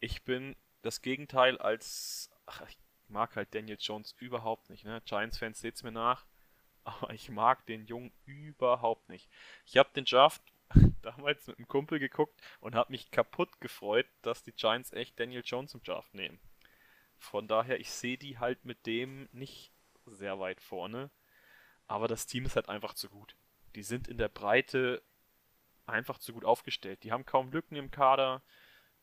ich 0.00 0.24
bin 0.24 0.56
das 0.84 1.02
Gegenteil 1.02 1.58
als. 1.58 2.30
Ach, 2.46 2.62
ich 2.68 2.78
mag 3.08 3.36
halt 3.36 3.54
Daniel 3.54 3.78
Jones 3.80 4.14
überhaupt 4.18 4.70
nicht, 4.70 4.84
ne? 4.84 5.02
Giants-Fans 5.04 5.60
seht's 5.60 5.82
mir 5.82 5.92
nach. 5.92 6.26
Aber 6.84 7.10
ich 7.14 7.30
mag 7.30 7.64
den 7.66 7.86
Jungen 7.86 8.12
überhaupt 8.26 9.08
nicht. 9.08 9.30
Ich 9.64 9.78
habe 9.78 9.90
den 9.94 10.04
Draft 10.04 10.42
damals 11.02 11.46
mit 11.46 11.58
einem 11.58 11.68
Kumpel 11.68 11.98
geguckt 11.98 12.40
und 12.60 12.74
habe 12.74 12.92
mich 12.92 13.10
kaputt 13.10 13.60
gefreut, 13.60 14.06
dass 14.22 14.42
die 14.42 14.52
Giants 14.52 14.92
echt 14.92 15.18
Daniel 15.18 15.42
Jones 15.44 15.74
im 15.74 15.82
Draft 15.82 16.14
nehmen. 16.14 16.38
Von 17.18 17.48
daher, 17.48 17.80
ich 17.80 17.90
sehe 17.90 18.18
die 18.18 18.38
halt 18.38 18.64
mit 18.66 18.84
dem 18.86 19.28
nicht 19.32 19.72
sehr 20.04 20.38
weit 20.38 20.60
vorne. 20.60 21.10
Aber 21.86 22.08
das 22.08 22.26
Team 22.26 22.44
ist 22.44 22.56
halt 22.56 22.68
einfach 22.68 22.94
zu 22.94 23.08
gut. 23.08 23.36
Die 23.74 23.82
sind 23.82 24.08
in 24.08 24.18
der 24.18 24.28
Breite 24.28 25.02
einfach 25.86 26.18
zu 26.18 26.32
gut 26.32 26.44
aufgestellt. 26.44 27.02
Die 27.02 27.12
haben 27.12 27.26
kaum 27.26 27.50
Lücken 27.50 27.76
im 27.76 27.90
Kader 27.90 28.42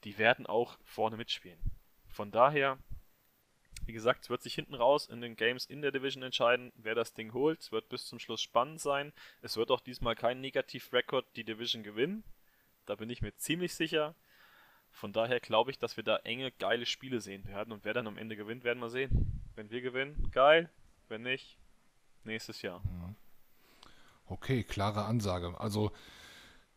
die 0.04 0.18
werden 0.18 0.45
auch 0.45 0.78
vorne 0.84 1.18
mitspielen. 1.18 1.60
Von 2.08 2.32
daher, 2.32 2.78
wie 3.86 3.93
gesagt, 3.93 4.24
es 4.24 4.30
wird 4.30 4.41
sich 4.41 4.56
hinten 4.56 4.76
raus 4.76 5.08
in 5.08 5.22
den 5.22 5.36
Games 5.36 5.66
in 5.66 5.82
der 5.82 5.91
Division 5.91 6.24
entscheiden, 6.24 6.72
wer 6.76 6.95
das 6.95 7.14
Ding 7.14 7.34
holt. 7.34 7.62
Es 7.62 7.72
wird 7.72 7.89
bis 7.89 8.06
zum 8.06 8.20
Schluss 8.20 8.41
spannend 8.41 8.80
sein. 8.80 9.14
Es 9.41 9.58
wird 9.58 9.72
auch 9.72 9.82
diesmal 9.82 10.16
kein 10.16 10.41
Negativ-Record 10.41 11.26
die 11.36 11.43
Division 11.43 11.84
gewinnen. 11.84 12.24
Da 12.86 12.95
bin 12.95 13.10
ich 13.10 13.22
mir 13.22 13.36
ziemlich 13.36 13.74
sicher. 13.74 14.16
Von 14.91 15.14
daher 15.14 15.39
glaube 15.39 15.72
ich, 15.72 15.80
dass 15.80 15.97
wir 15.97 16.04
da 16.04 16.18
enge, 16.18 16.52
geile 16.52 16.86
Spiele 16.86 17.22
sehen 17.22 17.45
werden. 17.45 17.72
Und 17.72 17.86
wer 17.86 17.93
dann 17.93 18.08
am 18.08 18.18
Ende 18.18 18.36
gewinnt, 18.36 18.64
werden 18.64 18.80
wir 18.80 18.89
sehen. 18.89 19.41
Wenn 19.56 19.70
wir 19.70 19.82
gewinnen, 19.82 20.30
geil. 20.32 20.70
Wenn 21.08 21.24
nicht, 21.24 21.58
nächstes 22.24 22.62
Jahr. 22.62 22.82
Okay, 24.26 24.64
klare 24.64 25.06
Ansage. 25.06 25.60
Also 25.60 25.91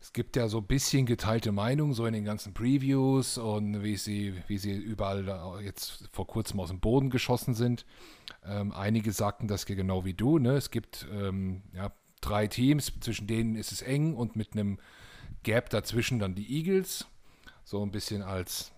es 0.04 0.12
gibt 0.12 0.36
ja 0.36 0.48
so 0.48 0.58
ein 0.58 0.66
bisschen 0.66 1.06
geteilte 1.06 1.50
Meinungen, 1.50 1.94
so 1.94 2.04
in 2.04 2.12
den 2.12 2.26
ganzen 2.26 2.52
Previews 2.52 3.38
und 3.38 3.82
wie 3.82 3.96
sie, 3.96 4.34
wie 4.48 4.58
sie 4.58 4.72
überall 4.72 5.62
jetzt 5.64 6.10
vor 6.12 6.26
kurzem 6.26 6.60
aus 6.60 6.68
dem 6.68 6.78
Boden 6.78 7.08
geschossen 7.08 7.54
sind. 7.54 7.86
Ähm, 8.44 8.70
einige 8.72 9.12
sagten 9.12 9.48
das 9.48 9.64
genau 9.64 10.04
wie 10.04 10.12
du. 10.12 10.38
Ne? 10.38 10.56
Es 10.56 10.70
gibt 10.70 11.08
ähm, 11.10 11.62
ja, 11.72 11.90
drei 12.20 12.48
Teams, 12.48 12.92
zwischen 13.00 13.26
denen 13.26 13.56
ist 13.56 13.72
es 13.72 13.80
eng 13.80 14.14
und 14.14 14.36
mit 14.36 14.52
einem 14.52 14.78
Gap 15.42 15.70
dazwischen 15.70 16.18
dann 16.18 16.34
die 16.34 16.54
Eagles. 16.54 17.06
So 17.64 17.82
ein 17.82 17.90
bisschen 17.90 18.20
als 18.20 18.72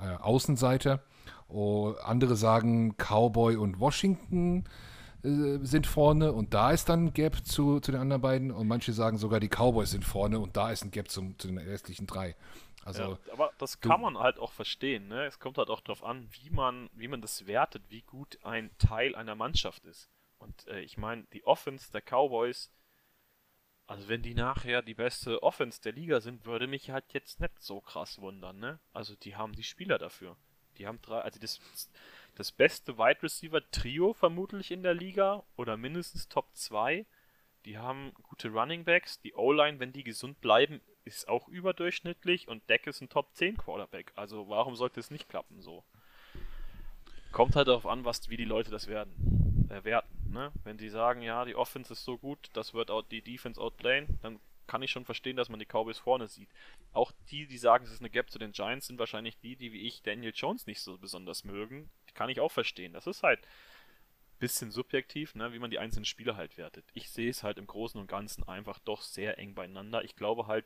äh, 0.00 0.14
Außenseiter. 0.14 1.02
Oh, 1.48 1.94
andere 2.04 2.36
sagen 2.36 2.94
Cowboy 2.96 3.56
und 3.56 3.80
Washington 3.80 4.62
äh, 5.22 5.58
sind 5.62 5.86
vorne 5.86 6.32
und 6.32 6.54
da 6.54 6.70
ist 6.70 6.88
dann 6.88 7.06
ein 7.06 7.12
Gap 7.12 7.44
zu, 7.46 7.80
zu 7.80 7.92
den 7.92 8.00
anderen 8.00 8.22
beiden 8.22 8.50
und 8.50 8.66
manche 8.68 8.92
sagen 8.92 9.18
sogar 9.18 9.40
die 9.40 9.48
Cowboys 9.48 9.90
sind 9.90 10.04
vorne 10.04 10.38
und 10.38 10.56
da 10.56 10.70
ist 10.70 10.84
ein 10.84 10.90
Gap 10.90 11.10
zum, 11.10 11.38
zu 11.38 11.48
den 11.48 11.58
restlichen 11.58 12.06
drei. 12.06 12.36
Also, 12.86 13.02
ja, 13.02 13.32
aber 13.32 13.52
das 13.58 13.80
kann 13.80 14.00
man 14.00 14.16
halt 14.16 14.38
auch 14.38 14.52
verstehen. 14.52 15.08
Ne? 15.08 15.26
Es 15.26 15.40
kommt 15.40 15.58
halt 15.58 15.70
auch 15.70 15.80
darauf 15.80 16.04
an, 16.04 16.28
wie 16.30 16.50
man, 16.50 16.88
wie 16.92 17.08
man 17.08 17.20
das 17.20 17.48
wertet, 17.48 17.82
wie 17.88 18.02
gut 18.02 18.38
ein 18.44 18.70
Teil 18.78 19.16
einer 19.16 19.34
Mannschaft 19.34 19.84
ist. 19.86 20.08
Und 20.38 20.68
äh, 20.68 20.80
ich 20.82 20.96
meine, 20.96 21.24
die 21.32 21.44
Offense 21.44 21.90
der 21.90 22.00
Cowboys, 22.00 22.70
also 23.88 24.08
wenn 24.08 24.22
die 24.22 24.34
nachher 24.34 24.82
die 24.82 24.94
beste 24.94 25.42
Offense 25.42 25.80
der 25.82 25.94
Liga 25.94 26.20
sind, 26.20 26.46
würde 26.46 26.68
mich 26.68 26.90
halt 26.90 27.12
jetzt 27.12 27.40
nicht 27.40 27.60
so 27.60 27.80
krass 27.80 28.20
wundern. 28.20 28.60
Ne? 28.60 28.78
Also 28.92 29.16
die 29.16 29.34
haben 29.34 29.54
die 29.54 29.64
Spieler 29.64 29.98
dafür. 29.98 30.36
Die 30.78 30.86
haben 30.86 31.02
drei, 31.02 31.22
also 31.22 31.40
das, 31.40 31.58
das 32.36 32.52
beste 32.52 32.98
Wide 32.98 33.22
Receiver 33.22 33.62
Trio 33.70 34.12
vermutlich 34.12 34.70
in 34.70 34.82
der 34.82 34.94
Liga 34.94 35.42
oder 35.56 35.76
mindestens 35.76 36.28
Top 36.28 36.46
2. 36.54 37.06
Die 37.64 37.78
haben 37.78 38.12
gute 38.22 38.50
Running 38.50 38.84
Backs. 38.84 39.20
Die 39.20 39.34
O-Line, 39.34 39.80
wenn 39.80 39.92
die 39.92 40.04
gesund 40.04 40.40
bleiben, 40.40 40.80
ist 41.04 41.28
auch 41.28 41.48
überdurchschnittlich 41.48 42.46
und 42.46 42.68
Deck 42.68 42.86
ist 42.86 43.00
ein 43.00 43.08
Top 43.08 43.34
10 43.34 43.56
Quarterback. 43.56 44.12
Also 44.16 44.48
warum 44.48 44.76
sollte 44.76 45.00
es 45.00 45.10
nicht 45.10 45.28
klappen 45.28 45.62
so? 45.62 45.82
Kommt 47.32 47.56
halt 47.56 47.68
darauf 47.68 47.86
an, 47.86 48.04
was, 48.04 48.28
wie 48.28 48.36
die 48.36 48.44
Leute 48.44 48.70
das 48.70 48.86
werden, 48.86 49.66
äh, 49.70 49.82
werten. 49.84 50.30
Ne? 50.30 50.52
Wenn 50.62 50.76
die 50.76 50.90
sagen, 50.90 51.22
ja, 51.22 51.44
die 51.44 51.56
Offense 51.56 51.94
ist 51.94 52.04
so 52.04 52.18
gut, 52.18 52.50
das 52.52 52.74
wird 52.74 52.90
auch 52.90 53.02
die 53.02 53.22
Defense 53.22 53.60
outplayen, 53.60 54.18
dann 54.22 54.38
kann 54.66 54.82
ich 54.82 54.90
schon 54.90 55.04
verstehen, 55.04 55.36
dass 55.36 55.48
man 55.48 55.60
die 55.60 55.66
Cowboys 55.66 55.98
vorne 55.98 56.28
sieht. 56.28 56.48
Auch 56.92 57.12
die, 57.30 57.46
die 57.46 57.58
sagen, 57.58 57.84
es 57.84 57.92
ist 57.92 58.00
eine 58.00 58.10
Gap 58.10 58.30
zu 58.30 58.38
den 58.38 58.52
Giants, 58.52 58.88
sind 58.88 58.98
wahrscheinlich 58.98 59.38
die, 59.38 59.56
die 59.56 59.72
wie 59.72 59.86
ich 59.86 60.02
Daniel 60.02 60.32
Jones 60.34 60.66
nicht 60.66 60.80
so 60.80 60.98
besonders 60.98 61.44
mögen. 61.44 61.88
Kann 62.16 62.30
ich 62.30 62.40
auch 62.40 62.50
verstehen. 62.50 62.94
Das 62.94 63.06
ist 63.06 63.22
halt 63.22 63.40
ein 63.40 64.38
bisschen 64.38 64.70
subjektiv, 64.70 65.34
ne, 65.34 65.52
wie 65.52 65.58
man 65.58 65.70
die 65.70 65.78
einzelnen 65.78 66.06
Spiele 66.06 66.36
halt 66.36 66.56
wertet. 66.56 66.86
Ich 66.94 67.10
sehe 67.10 67.28
es 67.28 67.42
halt 67.42 67.58
im 67.58 67.66
Großen 67.66 68.00
und 68.00 68.06
Ganzen 68.06 68.42
einfach 68.48 68.78
doch 68.78 69.02
sehr 69.02 69.38
eng 69.38 69.54
beieinander. 69.54 70.02
Ich 70.02 70.16
glaube 70.16 70.46
halt, 70.46 70.64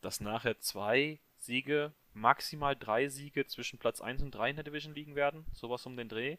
dass 0.00 0.20
nachher 0.20 0.58
zwei 0.58 1.20
Siege, 1.36 1.92
maximal 2.14 2.74
drei 2.74 3.08
Siege 3.08 3.46
zwischen 3.46 3.78
Platz 3.78 4.00
1 4.00 4.22
und 4.22 4.30
3 4.34 4.50
in 4.50 4.56
der 4.56 4.64
Division 4.64 4.94
liegen 4.94 5.14
werden. 5.14 5.44
Sowas 5.52 5.84
um 5.84 5.98
den 5.98 6.08
Dreh. 6.08 6.38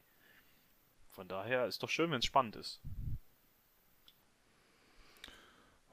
Von 1.11 1.27
daher 1.27 1.67
ist 1.67 1.83
doch 1.83 1.89
schön, 1.89 2.09
wenn 2.09 2.19
es 2.19 2.25
spannend 2.25 2.55
ist. 2.55 2.81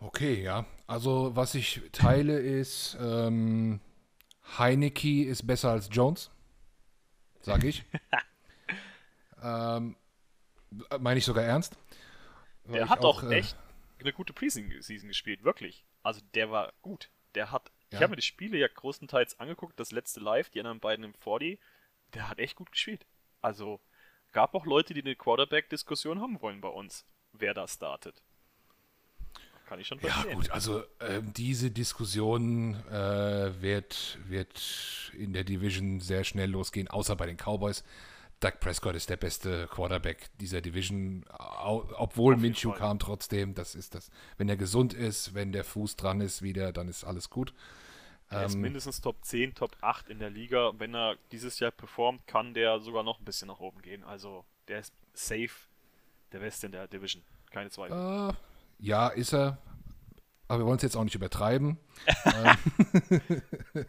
Okay, 0.01 0.43
ja. 0.43 0.65
Also 0.87 1.37
was 1.37 1.55
ich 1.55 1.83
teile 1.93 2.39
ist, 2.39 2.97
ähm, 2.99 3.81
Heineke 4.57 5.25
ist 5.25 5.47
besser 5.47 5.71
als 5.71 5.91
Jones, 5.93 6.31
sag 7.43 7.63
ich. 7.65 7.85
ähm, 9.45 9.97
Meine 10.99 11.19
ich 11.19 11.25
sogar 11.25 11.45
ernst. 11.45 11.77
Der 12.65 12.89
hat 12.89 13.01
auch, 13.01 13.23
auch 13.23 13.31
äh, 13.31 13.39
echt 13.39 13.57
eine 14.01 14.13
gute 14.13 14.33
Preseason 14.33 15.09
gespielt, 15.09 15.45
wirklich. 15.45 15.85
Also 16.03 16.21
der 16.35 16.51
war 16.51 16.73
gut. 16.83 17.11
Der 17.35 17.51
hat, 17.51 17.71
ja. 17.91 17.99
ich 17.99 18.03
habe 18.03 18.11
mir 18.11 18.17
die 18.17 18.23
Spiele 18.23 18.59
ja 18.59 18.69
größtenteils 18.69 19.41
angeguckt, 19.41 19.79
das 19.79 19.93
letzte 19.93 20.21
Live, 20.21 20.51
die 20.51 20.61
anderen 20.61 20.81
beiden 20.81 21.05
im 21.05 21.15
40, 21.15 21.59
der 22.15 22.29
hat 22.29 22.39
echt 22.39 22.57
gut 22.57 22.73
gespielt. 22.73 23.07
Also 23.43 23.81
gab 24.33 24.55
auch 24.55 24.67
Leute, 24.67 24.95
die 24.95 25.03
eine 25.03 25.17
Quarterback-Diskussion 25.17 26.21
haben 26.21 26.41
wollen 26.41 26.61
bei 26.61 26.69
uns, 26.69 27.05
wer 27.33 27.55
da 27.55 27.67
startet. 27.67 28.23
Kann 29.67 29.81
ich 29.81 29.87
schon 29.87 29.99
verstehen. 29.99 30.31
Ja, 30.31 30.37
gut, 30.37 30.51
also 30.51 30.83
äh, 30.99 31.23
diese 31.23 31.71
Diskussion 31.71 32.75
äh, 32.91 33.63
wird, 33.63 34.19
wird 34.27 35.13
in 35.17 35.33
der 35.33 35.45
Division 35.45 36.01
sehr 36.01 36.25
schnell 36.25 36.51
losgehen, 36.51 36.89
außer 36.89 37.17
bei 37.17 37.27
den 37.27 37.37
Cowboys. 37.39 37.83
Doug 38.41 38.61
Prescott 38.61 38.95
ist 38.95 39.09
der 39.09 39.17
beste 39.17 39.67
Quarterback 39.69 40.29
dieser 40.41 40.61
Division, 40.61 41.25
obwohl 41.33 42.37
Minshew 42.37 42.73
kam 42.73 42.99
trotzdem. 42.99 43.55
Das 43.55 43.75
ist 43.75 43.95
das. 43.95 44.11
Wenn 44.37 44.49
er 44.49 44.57
gesund 44.57 44.93
ist, 44.93 45.35
wenn 45.35 45.53
der 45.53 45.65
Fuß 45.65 45.97
dran 45.97 46.21
ist 46.21 46.43
wieder, 46.43 46.73
dann 46.73 46.89
ist 46.89 47.05
alles 47.05 47.31
gut. 47.31 47.55
Er 48.29 48.41
ähm, 48.41 48.47
ist 48.47 48.57
mindestens 48.57 49.01
Top 49.01 49.25
10, 49.25 49.55
Top 49.55 49.77
8 49.81 50.09
in 50.09 50.19
der 50.19 50.31
Liga. 50.31 50.73
Wenn 50.79 50.95
er 50.95 51.17
dieses 51.33 51.59
Jahr 51.61 51.71
performt, 51.71 52.27
kann 52.27 52.55
der 52.55 52.81
sogar 52.81 53.03
noch 53.03 53.19
ein 53.19 53.25
bisschen 53.25 53.49
nach 53.49 53.61
oben 53.61 53.81
gehen. 53.83 54.05
Also 54.05 54.45
der 54.69 54.81
ist 54.81 54.93
safe 55.13 55.51
der 56.33 56.41
Beste 56.41 56.67
in 56.67 56.73
der 56.73 56.89
Division. 56.89 57.23
Keine 57.51 57.71
Zweifel. 57.71 57.97
Uh, 57.97 58.33
ja, 58.79 59.09
ist 59.09 59.33
er. 59.33 59.59
Aber 60.49 60.61
wir 60.61 60.67
wollen 60.67 60.77
es 60.77 60.83
jetzt 60.83 60.97
auch 60.97 61.05
nicht 61.05 61.15
übertreiben. 61.15 61.79
Ähm, 62.27 63.87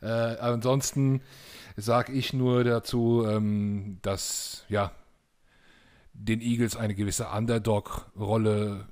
äh, 0.02 0.06
ansonsten 0.06 1.22
sage 1.76 2.12
ich 2.12 2.32
nur 2.32 2.64
dazu, 2.64 3.24
ähm, 3.26 3.98
dass 4.02 4.64
ja 4.68 4.92
den 6.12 6.40
Eagles 6.40 6.76
eine 6.76 6.94
gewisse 6.94 7.28
Underdog-Rolle 7.28 8.88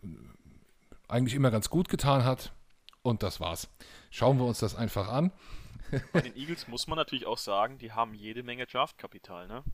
eigentlich 1.08 1.34
immer 1.34 1.50
ganz 1.50 1.70
gut 1.70 1.88
getan 1.88 2.24
hat. 2.24 2.52
Und 3.02 3.22
das 3.22 3.40
war's. 3.40 3.68
Schauen 4.10 4.38
wir 4.38 4.44
uns 4.44 4.58
das 4.58 4.74
einfach 4.74 5.08
an. 5.08 5.32
Bei 6.12 6.20
den 6.20 6.36
Eagles 6.36 6.68
muss 6.68 6.86
man 6.86 6.96
natürlich 6.96 7.26
auch 7.26 7.38
sagen, 7.38 7.78
die 7.78 7.92
haben 7.92 8.14
jede 8.14 8.42
Menge 8.42 8.66
Draftkapital, 8.66 9.48
ne? 9.48 9.64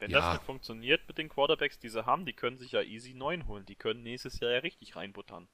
Wenn 0.00 0.10
ja. 0.10 0.20
das 0.20 0.34
nicht 0.34 0.44
funktioniert 0.44 1.06
mit 1.08 1.18
den 1.18 1.28
Quarterbacks, 1.28 1.78
die 1.78 1.88
sie 1.88 2.06
haben, 2.06 2.24
die 2.24 2.32
können 2.32 2.56
sich 2.56 2.72
ja 2.72 2.82
easy 2.82 3.14
neun 3.14 3.46
holen. 3.48 3.66
Die 3.66 3.74
können 3.74 4.02
nächstes 4.02 4.38
Jahr 4.40 4.52
ja 4.52 4.58
richtig 4.58 4.94
reinbuttern. 4.94 5.48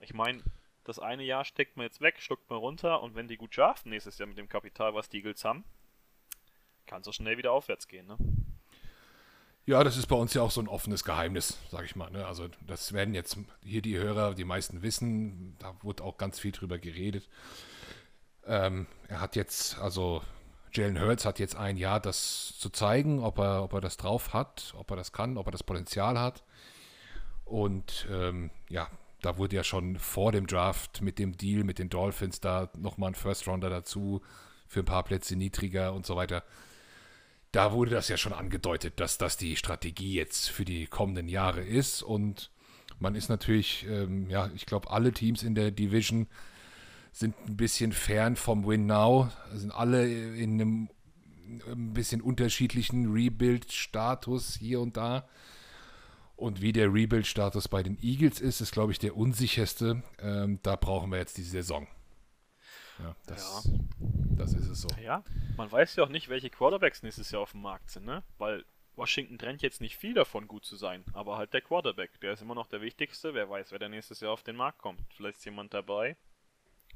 Ich 0.00 0.14
meine, 0.14 0.42
das 0.84 0.98
eine 0.98 1.22
Jahr 1.22 1.44
steckt 1.44 1.76
man 1.76 1.84
jetzt 1.84 2.00
weg, 2.00 2.16
schluckt 2.18 2.48
man 2.48 2.58
runter 2.58 3.02
und 3.02 3.14
wenn 3.14 3.28
die 3.28 3.36
gut 3.36 3.54
schaffen 3.54 3.90
nächstes 3.90 4.18
Jahr 4.18 4.28
mit 4.28 4.38
dem 4.38 4.48
Kapital, 4.48 4.94
was 4.94 5.08
die 5.08 5.18
Eagles 5.18 5.44
haben, 5.44 5.64
kann 6.86 7.02
es 7.02 7.08
auch 7.08 7.12
schnell 7.12 7.36
wieder 7.36 7.52
aufwärts 7.52 7.88
gehen, 7.88 8.06
ne? 8.06 8.16
Ja, 9.68 9.84
das 9.84 9.98
ist 9.98 10.06
bei 10.06 10.16
uns 10.16 10.32
ja 10.32 10.40
auch 10.40 10.50
so 10.50 10.62
ein 10.62 10.68
offenes 10.68 11.04
Geheimnis, 11.04 11.58
sag 11.70 11.84
ich 11.84 11.94
mal. 11.94 12.10
Ne? 12.10 12.26
Also 12.26 12.48
das 12.66 12.94
werden 12.94 13.12
jetzt 13.12 13.36
hier 13.62 13.82
die 13.82 13.98
Hörer, 13.98 14.34
die 14.34 14.46
meisten 14.46 14.80
wissen, 14.80 15.56
da 15.58 15.76
wurde 15.82 16.04
auch 16.04 16.16
ganz 16.16 16.38
viel 16.38 16.52
drüber 16.52 16.78
geredet. 16.78 17.28
Ähm, 18.46 18.86
er 19.08 19.20
hat 19.20 19.36
jetzt, 19.36 19.78
also 19.78 20.22
Jalen 20.72 20.98
Hurts 20.98 21.26
hat 21.26 21.38
jetzt 21.38 21.54
ein 21.54 21.76
Jahr, 21.76 22.00
das 22.00 22.58
zu 22.58 22.70
zeigen, 22.70 23.22
ob 23.22 23.38
er, 23.38 23.62
ob 23.62 23.74
er 23.74 23.82
das 23.82 23.98
drauf 23.98 24.32
hat, 24.32 24.72
ob 24.74 24.90
er 24.90 24.96
das 24.96 25.12
kann, 25.12 25.36
ob 25.36 25.46
er 25.48 25.52
das 25.52 25.62
Potenzial 25.62 26.18
hat. 26.18 26.44
Und 27.44 28.08
ähm, 28.10 28.50
ja, 28.70 28.88
da 29.22 29.38
wurde 29.38 29.56
ja 29.56 29.64
schon 29.64 29.96
vor 29.96 30.32
dem 30.32 30.46
Draft 30.46 31.02
mit 31.02 31.18
dem 31.18 31.36
Deal 31.36 31.64
mit 31.64 31.78
den 31.78 31.88
Dolphins 31.88 32.40
da 32.40 32.70
nochmal 32.76 33.10
ein 33.10 33.14
First 33.14 33.46
Rounder 33.46 33.70
dazu 33.70 34.22
für 34.66 34.80
ein 34.80 34.86
paar 34.86 35.02
Plätze 35.02 35.36
niedriger 35.36 35.92
und 35.92 36.06
so 36.06 36.16
weiter. 36.16 36.44
Da 37.52 37.72
wurde 37.72 37.92
das 37.92 38.08
ja 38.08 38.16
schon 38.16 38.32
angedeutet, 38.32 39.00
dass 39.00 39.18
das 39.18 39.36
die 39.36 39.56
Strategie 39.56 40.14
jetzt 40.14 40.50
für 40.50 40.64
die 40.64 40.86
kommenden 40.86 41.28
Jahre 41.28 41.62
ist. 41.62 42.02
Und 42.02 42.50
man 42.98 43.14
ist 43.14 43.28
natürlich, 43.28 43.86
ähm, 43.88 44.28
ja, 44.28 44.50
ich 44.54 44.66
glaube, 44.66 44.90
alle 44.90 45.12
Teams 45.12 45.42
in 45.42 45.54
der 45.54 45.70
Division 45.70 46.26
sind 47.10 47.34
ein 47.46 47.56
bisschen 47.56 47.92
fern 47.92 48.36
vom 48.36 48.66
Win 48.66 48.86
Now, 48.86 49.30
sind 49.52 49.72
alle 49.72 50.06
in 50.36 50.60
einem 50.60 50.88
ein 51.66 51.94
bisschen 51.94 52.20
unterschiedlichen 52.20 53.10
Rebuild-Status 53.10 54.56
hier 54.56 54.80
und 54.80 54.98
da. 54.98 55.26
Und 56.38 56.62
wie 56.62 56.72
der 56.72 56.94
Rebuild-Status 56.94 57.66
bei 57.66 57.82
den 57.82 57.98
Eagles 58.00 58.40
ist, 58.40 58.60
ist, 58.60 58.70
glaube 58.70 58.92
ich, 58.92 59.00
der 59.00 59.16
unsicherste. 59.16 60.04
Ähm, 60.20 60.60
da 60.62 60.76
brauchen 60.76 61.10
wir 61.10 61.18
jetzt 61.18 61.36
die 61.36 61.42
Saison. 61.42 61.88
Ja 63.00 63.16
das, 63.26 63.64
ja, 63.64 63.72
das 64.36 64.52
ist 64.52 64.68
es 64.68 64.82
so. 64.82 64.88
Ja, 65.02 65.24
man 65.56 65.70
weiß 65.70 65.96
ja 65.96 66.04
auch 66.04 66.08
nicht, 66.08 66.28
welche 66.28 66.48
Quarterbacks 66.48 67.02
nächstes 67.02 67.32
Jahr 67.32 67.42
auf 67.42 67.50
dem 67.50 67.62
Markt 67.62 67.90
sind, 67.90 68.06
ne? 68.06 68.22
Weil 68.38 68.64
Washington 68.94 69.36
trennt 69.36 69.62
jetzt 69.62 69.80
nicht 69.80 69.96
viel 69.96 70.14
davon, 70.14 70.46
gut 70.46 70.64
zu 70.64 70.76
sein. 70.76 71.04
Aber 71.12 71.38
halt 71.38 71.52
der 71.54 71.60
Quarterback, 71.60 72.20
der 72.20 72.34
ist 72.34 72.42
immer 72.42 72.54
noch 72.54 72.68
der 72.68 72.82
wichtigste. 72.82 73.34
Wer 73.34 73.50
weiß, 73.50 73.72
wer 73.72 73.80
der 73.80 73.88
nächstes 73.88 74.20
Jahr 74.20 74.30
auf 74.30 74.44
den 74.44 74.54
Markt 74.54 74.78
kommt. 74.78 75.00
Vielleicht 75.16 75.38
ist 75.38 75.44
jemand 75.44 75.74
dabei, 75.74 76.16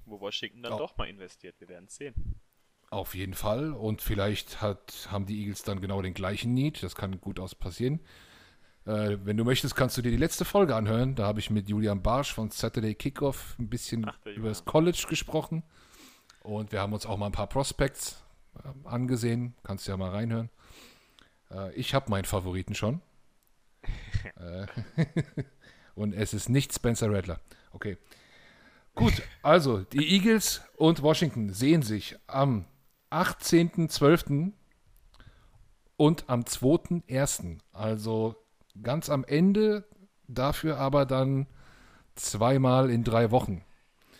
wo 0.04 0.20
Washington 0.20 0.62
dann 0.62 0.74
oh. 0.74 0.78
doch 0.78 0.96
mal 0.96 1.08
investiert. 1.08 1.58
Wir 1.58 1.68
werden 1.68 1.86
es 1.86 1.96
sehen. 1.96 2.14
Auf 2.90 3.16
jeden 3.16 3.34
Fall. 3.34 3.72
Und 3.72 4.02
vielleicht 4.02 4.60
hat, 4.62 5.08
haben 5.10 5.26
die 5.26 5.40
Eagles 5.40 5.64
dann 5.64 5.80
genau 5.80 6.00
den 6.00 6.14
gleichen 6.14 6.54
Need. 6.54 6.80
Das 6.84 6.94
kann 6.94 7.20
gut 7.20 7.40
aus 7.40 7.56
passieren. 7.56 8.00
Äh, 8.84 9.18
wenn 9.24 9.36
du 9.36 9.44
möchtest, 9.44 9.76
kannst 9.76 9.96
du 9.96 10.02
dir 10.02 10.10
die 10.10 10.16
letzte 10.16 10.44
Folge 10.44 10.74
anhören. 10.74 11.14
Da 11.14 11.26
habe 11.26 11.38
ich 11.38 11.50
mit 11.50 11.68
Julian 11.68 12.02
Barsch 12.02 12.32
von 12.32 12.50
Saturday 12.50 12.94
Kickoff 12.94 13.56
ein 13.58 13.68
bisschen 13.68 14.06
Ach, 14.08 14.18
über 14.26 14.48
das 14.48 14.64
College 14.64 15.06
gesprochen. 15.08 15.62
Und 16.42 16.72
wir 16.72 16.80
haben 16.80 16.92
uns 16.92 17.06
auch 17.06 17.16
mal 17.16 17.26
ein 17.26 17.32
paar 17.32 17.46
Prospects 17.46 18.22
äh, 18.56 18.88
angesehen. 18.88 19.54
Kannst 19.62 19.86
ja 19.86 19.96
mal 19.96 20.10
reinhören. 20.10 20.50
Äh, 21.50 21.72
ich 21.74 21.94
habe 21.94 22.10
meinen 22.10 22.24
Favoriten 22.24 22.74
schon. 22.74 23.00
Äh, 24.36 24.66
und 25.96 26.14
es 26.14 26.32
ist 26.32 26.48
nicht 26.48 26.72
Spencer 26.72 27.12
Rattler. 27.12 27.40
Okay. 27.72 27.98
Gut, 28.94 29.14
also 29.42 29.80
die 29.80 30.14
Eagles 30.14 30.62
und 30.76 31.02
Washington 31.02 31.52
sehen 31.52 31.82
sich 31.82 32.16
am 32.28 32.66
18.12. 33.10 34.52
und 35.96 36.28
am 36.28 36.42
2.1. 36.42 37.58
Also 37.72 38.41
ganz 38.80 39.10
am 39.10 39.24
Ende, 39.24 39.88
dafür 40.28 40.78
aber 40.78 41.06
dann 41.06 41.46
zweimal 42.14 42.90
in 42.90 43.04
drei 43.04 43.30
Wochen. 43.30 43.64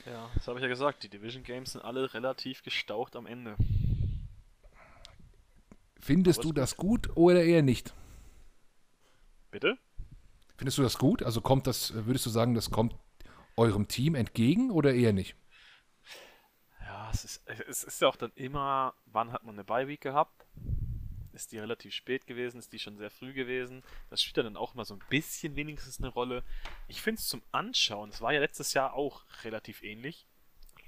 Ja, 0.07 0.29
das 0.35 0.49
habe 0.49 0.59
ich 0.59 0.63
ja 0.63 0.69
gesagt. 0.69 1.03
Die 1.03 1.09
Division 1.09 1.45
Games 1.45 1.73
sind 1.73 1.83
alle 1.83 2.13
relativ 2.13 2.63
gestaucht 2.63 3.17
am 3.17 3.27
Ende. 3.27 3.57
Findest 6.01 6.43
du 6.43 6.53
das 6.53 6.77
gut. 6.77 7.09
gut 7.09 7.17
oder 7.17 7.45
eher 7.45 7.63
nicht? 7.63 7.95
Bitte? 9.53 9.79
Findest 10.57 10.79
du 10.79 10.83
das 10.83 10.99
gut? 10.99 11.23
Also 11.23 11.41
kommt 11.41 11.67
das, 11.67 11.93
würdest 12.07 12.27
du 12.27 12.31
sagen, 12.31 12.55
das 12.55 12.71
kommt 12.71 12.97
eurem 13.57 13.87
Team 13.87 14.15
entgegen 14.17 14.71
oder 14.71 14.93
eher 14.93 15.13
nicht? 15.13 15.37
Ja, 16.81 17.11
es 17.13 17.25
ist, 17.25 17.49
es 17.69 17.85
ist 17.85 18.01
ja 18.01 18.09
auch 18.09 18.17
dann 18.17 18.33
immer, 18.35 18.95
wann 19.07 19.33
hat 19.33 19.45
man 19.45 19.55
eine 19.55 19.65
Bye 19.65 19.87
Week 19.87 20.01
gehabt? 20.01 20.47
Ist 21.35 21.53
die 21.53 21.59
relativ 21.59 21.95
spät 21.95 22.27
gewesen, 22.27 22.59
ist 22.59 22.73
die 22.73 22.79
schon 22.79 22.97
sehr 22.97 23.11
früh 23.11 23.33
gewesen. 23.33 23.83
Das 24.11 24.23
spielt 24.23 24.45
dann 24.45 24.57
auch 24.57 24.75
immer 24.75 24.85
so 24.85 24.95
ein 24.95 25.03
bisschen 25.09 25.57
wenigstens 25.57 25.99
eine 25.99 26.09
Rolle. 26.09 26.43
Ich 26.89 27.01
finde 27.01 27.21
es 27.21 27.29
zum 27.29 27.43
Anschauen, 27.53 28.11
es 28.11 28.21
war 28.21 28.33
ja 28.33 28.41
letztes 28.41 28.75
Jahr 28.75 28.95
auch 28.95 29.25
relativ 29.45 29.83
ähnlich, 29.83 30.27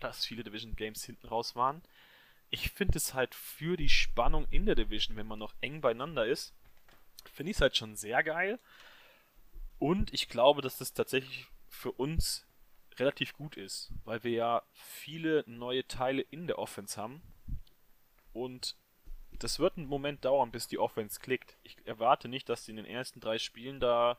dass 0.00 0.26
viele 0.26 0.44
Division 0.44 0.76
Games 0.76 1.04
hinten 1.04 1.26
raus 1.26 1.56
waren. 1.56 1.82
Ich 2.50 2.70
finde 2.70 2.98
es 2.98 3.14
halt 3.14 3.34
für 3.34 3.76
die 3.76 3.88
Spannung 3.88 4.46
in 4.50 4.66
der 4.66 4.74
Division, 4.74 5.16
wenn 5.16 5.26
man 5.26 5.38
noch 5.38 5.54
eng 5.60 5.80
beieinander 5.80 6.26
ist, 6.26 6.54
finde 7.32 7.50
ich 7.50 7.56
es 7.56 7.60
halt 7.60 7.76
schon 7.76 7.96
sehr 7.96 8.22
geil. 8.22 8.58
Und 9.78 10.12
ich 10.14 10.28
glaube, 10.28 10.62
dass 10.62 10.78
das 10.78 10.92
tatsächlich 10.92 11.46
für 11.68 11.92
uns 11.92 12.46
relativ 12.98 13.32
gut 13.32 13.56
ist, 13.56 13.92
weil 14.04 14.22
wir 14.22 14.30
ja 14.30 14.62
viele 14.72 15.44
neue 15.46 15.86
Teile 15.86 16.22
in 16.22 16.46
der 16.46 16.58
Offense 16.58 17.00
haben 17.00 17.22
und 18.32 18.76
das 19.38 19.58
wird 19.58 19.76
einen 19.76 19.86
Moment 19.86 20.24
dauern, 20.24 20.50
bis 20.50 20.66
die 20.66 20.78
Offense 20.78 21.20
klickt. 21.20 21.56
Ich 21.62 21.76
erwarte 21.84 22.28
nicht, 22.28 22.48
dass 22.48 22.64
sie 22.64 22.72
in 22.72 22.76
den 22.76 22.86
ersten 22.86 23.20
drei 23.20 23.38
Spielen 23.38 23.80
da 23.80 24.18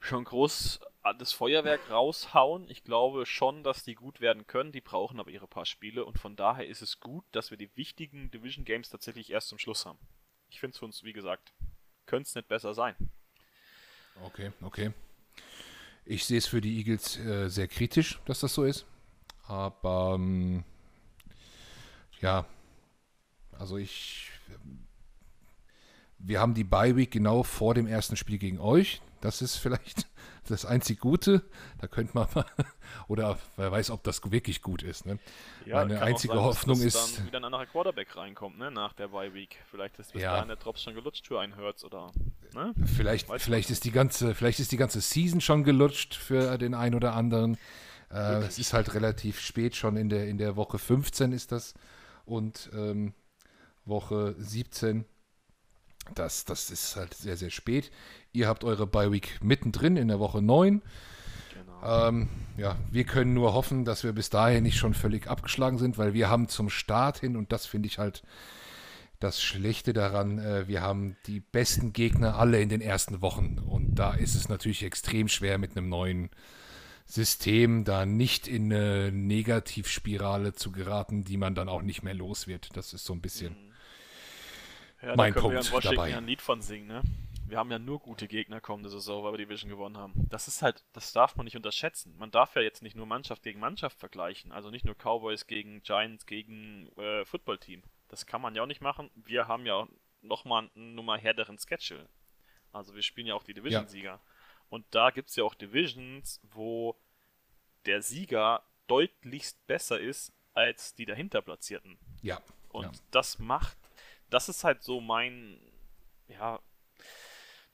schon 0.00 0.24
groß 0.24 0.80
das 1.18 1.32
Feuerwerk 1.32 1.90
raushauen. 1.90 2.68
Ich 2.68 2.84
glaube 2.84 3.26
schon, 3.26 3.62
dass 3.62 3.84
die 3.84 3.94
gut 3.94 4.20
werden 4.20 4.46
können. 4.46 4.72
Die 4.72 4.80
brauchen 4.80 5.20
aber 5.20 5.30
ihre 5.30 5.46
paar 5.46 5.66
Spiele 5.66 6.04
und 6.04 6.18
von 6.18 6.36
daher 6.36 6.66
ist 6.66 6.82
es 6.82 7.00
gut, 7.00 7.24
dass 7.32 7.50
wir 7.50 7.58
die 7.58 7.74
wichtigen 7.76 8.30
Division 8.30 8.64
Games 8.64 8.90
tatsächlich 8.90 9.30
erst 9.30 9.48
zum 9.48 9.58
Schluss 9.58 9.86
haben. 9.86 9.98
Ich 10.48 10.60
finde 10.60 10.72
es 10.72 10.78
für 10.78 10.84
uns, 10.84 11.04
wie 11.04 11.12
gesagt, 11.12 11.52
könnte 12.06 12.28
es 12.28 12.34
nicht 12.34 12.48
besser 12.48 12.74
sein. 12.74 12.96
Okay, 14.22 14.52
okay. 14.62 14.92
Ich 16.04 16.24
sehe 16.24 16.38
es 16.38 16.46
für 16.46 16.60
die 16.60 16.78
Eagles 16.78 17.18
äh, 17.18 17.48
sehr 17.48 17.68
kritisch, 17.68 18.18
dass 18.24 18.40
das 18.40 18.54
so 18.54 18.64
ist. 18.64 18.84
Aber 19.46 20.14
ähm, 20.16 20.64
ja, 22.20 22.46
also 23.60 23.76
ich. 23.76 24.30
Wir 26.18 26.40
haben 26.40 26.54
die 26.54 26.64
Bye 26.64 26.96
Week 26.96 27.10
genau 27.10 27.42
vor 27.42 27.74
dem 27.74 27.86
ersten 27.86 28.16
Spiel 28.16 28.38
gegen 28.38 28.58
euch. 28.58 29.00
Das 29.20 29.40
ist 29.42 29.56
vielleicht 29.56 30.06
das 30.48 30.66
einzig 30.66 31.00
Gute. 31.00 31.42
Da 31.78 31.86
könnte 31.86 32.12
man 32.14 32.28
mal, 32.34 32.44
oder 33.08 33.38
wer 33.56 33.70
weiß, 33.70 33.90
ob 33.90 34.02
das 34.02 34.20
wirklich 34.30 34.60
gut 34.60 34.82
ist. 34.82 35.06
Ne? 35.06 35.18
Ja, 35.64 35.76
Meine 35.76 36.02
einzige 36.02 36.34
sein, 36.34 36.42
Hoffnung 36.42 36.82
dass, 36.82 36.92
dass 36.92 37.08
ist. 37.10 37.18
dann 37.18 37.26
wieder 37.26 37.40
ein 37.40 37.44
anderer 37.44 37.66
Quarterback 37.66 38.16
reinkommt, 38.16 38.58
ne? 38.58 38.70
nach 38.70 38.92
der 38.92 39.08
Bye 39.08 39.32
Week. 39.32 39.56
Vielleicht 39.70 39.98
ist 39.98 40.12
bis 40.12 40.22
ja. 40.22 40.34
dahin 40.34 40.48
der 40.48 40.56
Drops 40.56 40.82
schon 40.82 40.94
gelutscht 40.94 41.26
für 41.26 41.40
einen 41.40 41.54
Hertz 41.54 41.84
oder. 41.84 42.12
Ne? 42.54 42.74
Vielleicht, 42.84 43.28
vielleicht, 43.38 43.70
ist 43.70 43.84
die 43.84 43.92
ganze, 43.92 44.34
vielleicht 44.34 44.60
ist 44.60 44.72
die 44.72 44.76
ganze 44.76 45.00
Season 45.00 45.40
schon 45.40 45.64
gelutscht 45.64 46.14
für 46.14 46.58
den 46.58 46.74
einen 46.74 46.94
oder 46.94 47.14
anderen. 47.14 47.56
Äh, 48.10 48.40
es 48.40 48.58
ist 48.58 48.72
halt 48.72 48.94
relativ 48.94 49.40
spät, 49.40 49.76
schon 49.76 49.96
in 49.96 50.08
der, 50.08 50.26
in 50.26 50.36
der 50.36 50.56
Woche 50.56 50.78
15 50.78 51.32
ist 51.32 51.52
das. 51.52 51.74
Und 52.24 52.70
ähm, 52.74 53.14
Woche 53.84 54.34
17. 54.38 55.04
Das, 56.14 56.44
das 56.44 56.70
ist 56.70 56.96
halt 56.96 57.14
sehr, 57.14 57.36
sehr 57.36 57.50
spät. 57.50 57.90
Ihr 58.32 58.48
habt 58.48 58.64
eure 58.64 58.86
Bye 58.86 59.12
Week 59.12 59.38
mittendrin 59.42 59.96
in 59.96 60.08
der 60.08 60.18
Woche 60.18 60.42
9. 60.42 60.82
Genau. 61.54 62.08
Ähm, 62.08 62.28
ja, 62.56 62.76
wir 62.90 63.04
können 63.04 63.34
nur 63.34 63.54
hoffen, 63.54 63.84
dass 63.84 64.04
wir 64.04 64.12
bis 64.12 64.30
dahin 64.30 64.62
nicht 64.62 64.78
schon 64.78 64.94
völlig 64.94 65.28
abgeschlagen 65.28 65.78
sind, 65.78 65.98
weil 65.98 66.14
wir 66.14 66.28
haben 66.28 66.48
zum 66.48 66.70
Start 66.70 67.18
hin, 67.18 67.36
und 67.36 67.52
das 67.52 67.66
finde 67.66 67.88
ich 67.88 67.98
halt 67.98 68.22
das 69.20 69.42
Schlechte 69.42 69.92
daran, 69.92 70.38
äh, 70.38 70.66
wir 70.66 70.80
haben 70.80 71.16
die 71.26 71.40
besten 71.40 71.92
Gegner 71.92 72.38
alle 72.38 72.60
in 72.60 72.70
den 72.70 72.80
ersten 72.80 73.20
Wochen. 73.20 73.58
Und 73.58 73.96
da 73.96 74.14
ist 74.14 74.34
es 74.34 74.48
natürlich 74.48 74.82
extrem 74.82 75.28
schwer 75.28 75.58
mit 75.58 75.76
einem 75.76 75.88
neuen 75.88 76.30
System 77.04 77.84
da 77.84 78.06
nicht 78.06 78.48
in 78.48 78.72
eine 78.72 79.12
Negativspirale 79.12 80.54
zu 80.54 80.72
geraten, 80.72 81.24
die 81.24 81.36
man 81.36 81.54
dann 81.54 81.68
auch 81.68 81.82
nicht 81.82 82.02
mehr 82.02 82.14
los 82.14 82.46
wird. 82.46 82.68
Das 82.74 82.94
ist 82.94 83.04
so 83.04 83.12
ein 83.12 83.20
bisschen. 83.20 83.52
Mhm. 83.52 83.69
Ja, 85.02 85.16
mein 85.16 85.32
da 85.32 85.40
können 85.40 85.54
Punkt 85.54 85.72
wir 85.72 85.90
in 85.90 85.96
dabei. 85.96 86.16
ein 86.16 86.26
Lied 86.26 86.42
von 86.42 86.60
singen, 86.60 86.86
ne? 86.86 87.02
Wir 87.46 87.58
haben 87.58 87.70
ja 87.72 87.80
nur 87.80 87.98
gute 87.98 88.28
Gegner 88.28 88.60
kommende 88.60 88.90
Saison, 88.90 89.24
weil 89.24 89.32
wir 89.32 89.38
die 89.38 89.48
Vision 89.48 89.70
gewonnen 89.70 89.96
haben. 89.96 90.12
Das 90.30 90.46
ist 90.46 90.62
halt, 90.62 90.84
das 90.92 91.12
darf 91.12 91.34
man 91.34 91.44
nicht 91.44 91.56
unterschätzen. 91.56 92.14
Man 92.16 92.30
darf 92.30 92.54
ja 92.54 92.62
jetzt 92.62 92.80
nicht 92.80 92.94
nur 92.94 93.06
Mannschaft 93.06 93.42
gegen 93.42 93.58
Mannschaft 93.58 93.98
vergleichen, 93.98 94.52
also 94.52 94.70
nicht 94.70 94.84
nur 94.84 94.94
Cowboys 94.94 95.48
gegen 95.48 95.82
Giants 95.82 96.26
gegen 96.26 96.86
äh, 96.96 97.24
Footballteam. 97.24 97.82
Das 98.06 98.26
kann 98.26 98.40
man 98.40 98.54
ja 98.54 98.62
auch 98.62 98.68
nicht 98.68 98.82
machen. 98.82 99.10
Wir 99.16 99.48
haben 99.48 99.66
ja 99.66 99.74
auch 99.74 99.88
nochmal 100.22 100.70
einen 100.76 100.94
Nummer 100.94 101.18
härteren 101.18 101.58
Schedule. 101.58 102.08
Also 102.72 102.94
wir 102.94 103.02
spielen 103.02 103.26
ja 103.26 103.34
auch 103.34 103.42
die 103.42 103.54
Division-Sieger. 103.54 104.10
Ja. 104.10 104.20
Und 104.68 104.86
da 104.92 105.10
gibt 105.10 105.30
es 105.30 105.36
ja 105.36 105.42
auch 105.42 105.54
Divisions, 105.54 106.40
wo 106.44 106.96
der 107.86 108.02
Sieger 108.02 108.62
deutlichst 108.86 109.66
besser 109.66 109.98
ist 109.98 110.32
als 110.52 110.94
die 110.94 111.06
dahinter 111.06 111.42
Platzierten. 111.42 111.98
Ja. 112.22 112.40
Und 112.68 112.84
ja. 112.84 113.02
das 113.10 113.40
macht 113.40 113.76
das 114.30 114.48
ist 114.48 114.64
halt 114.64 114.82
so 114.82 115.00
mein, 115.00 115.58
ja, 116.28 116.60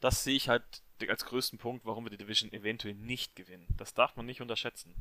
das 0.00 0.24
sehe 0.24 0.36
ich 0.36 0.48
halt 0.48 0.64
als 1.08 1.26
größten 1.26 1.58
Punkt, 1.58 1.84
warum 1.84 2.04
wir 2.04 2.10
die 2.10 2.16
Division 2.16 2.52
eventuell 2.52 2.94
nicht 2.94 3.36
gewinnen. 3.36 3.66
Das 3.76 3.94
darf 3.94 4.16
man 4.16 4.26
nicht 4.26 4.40
unterschätzen. 4.40 4.94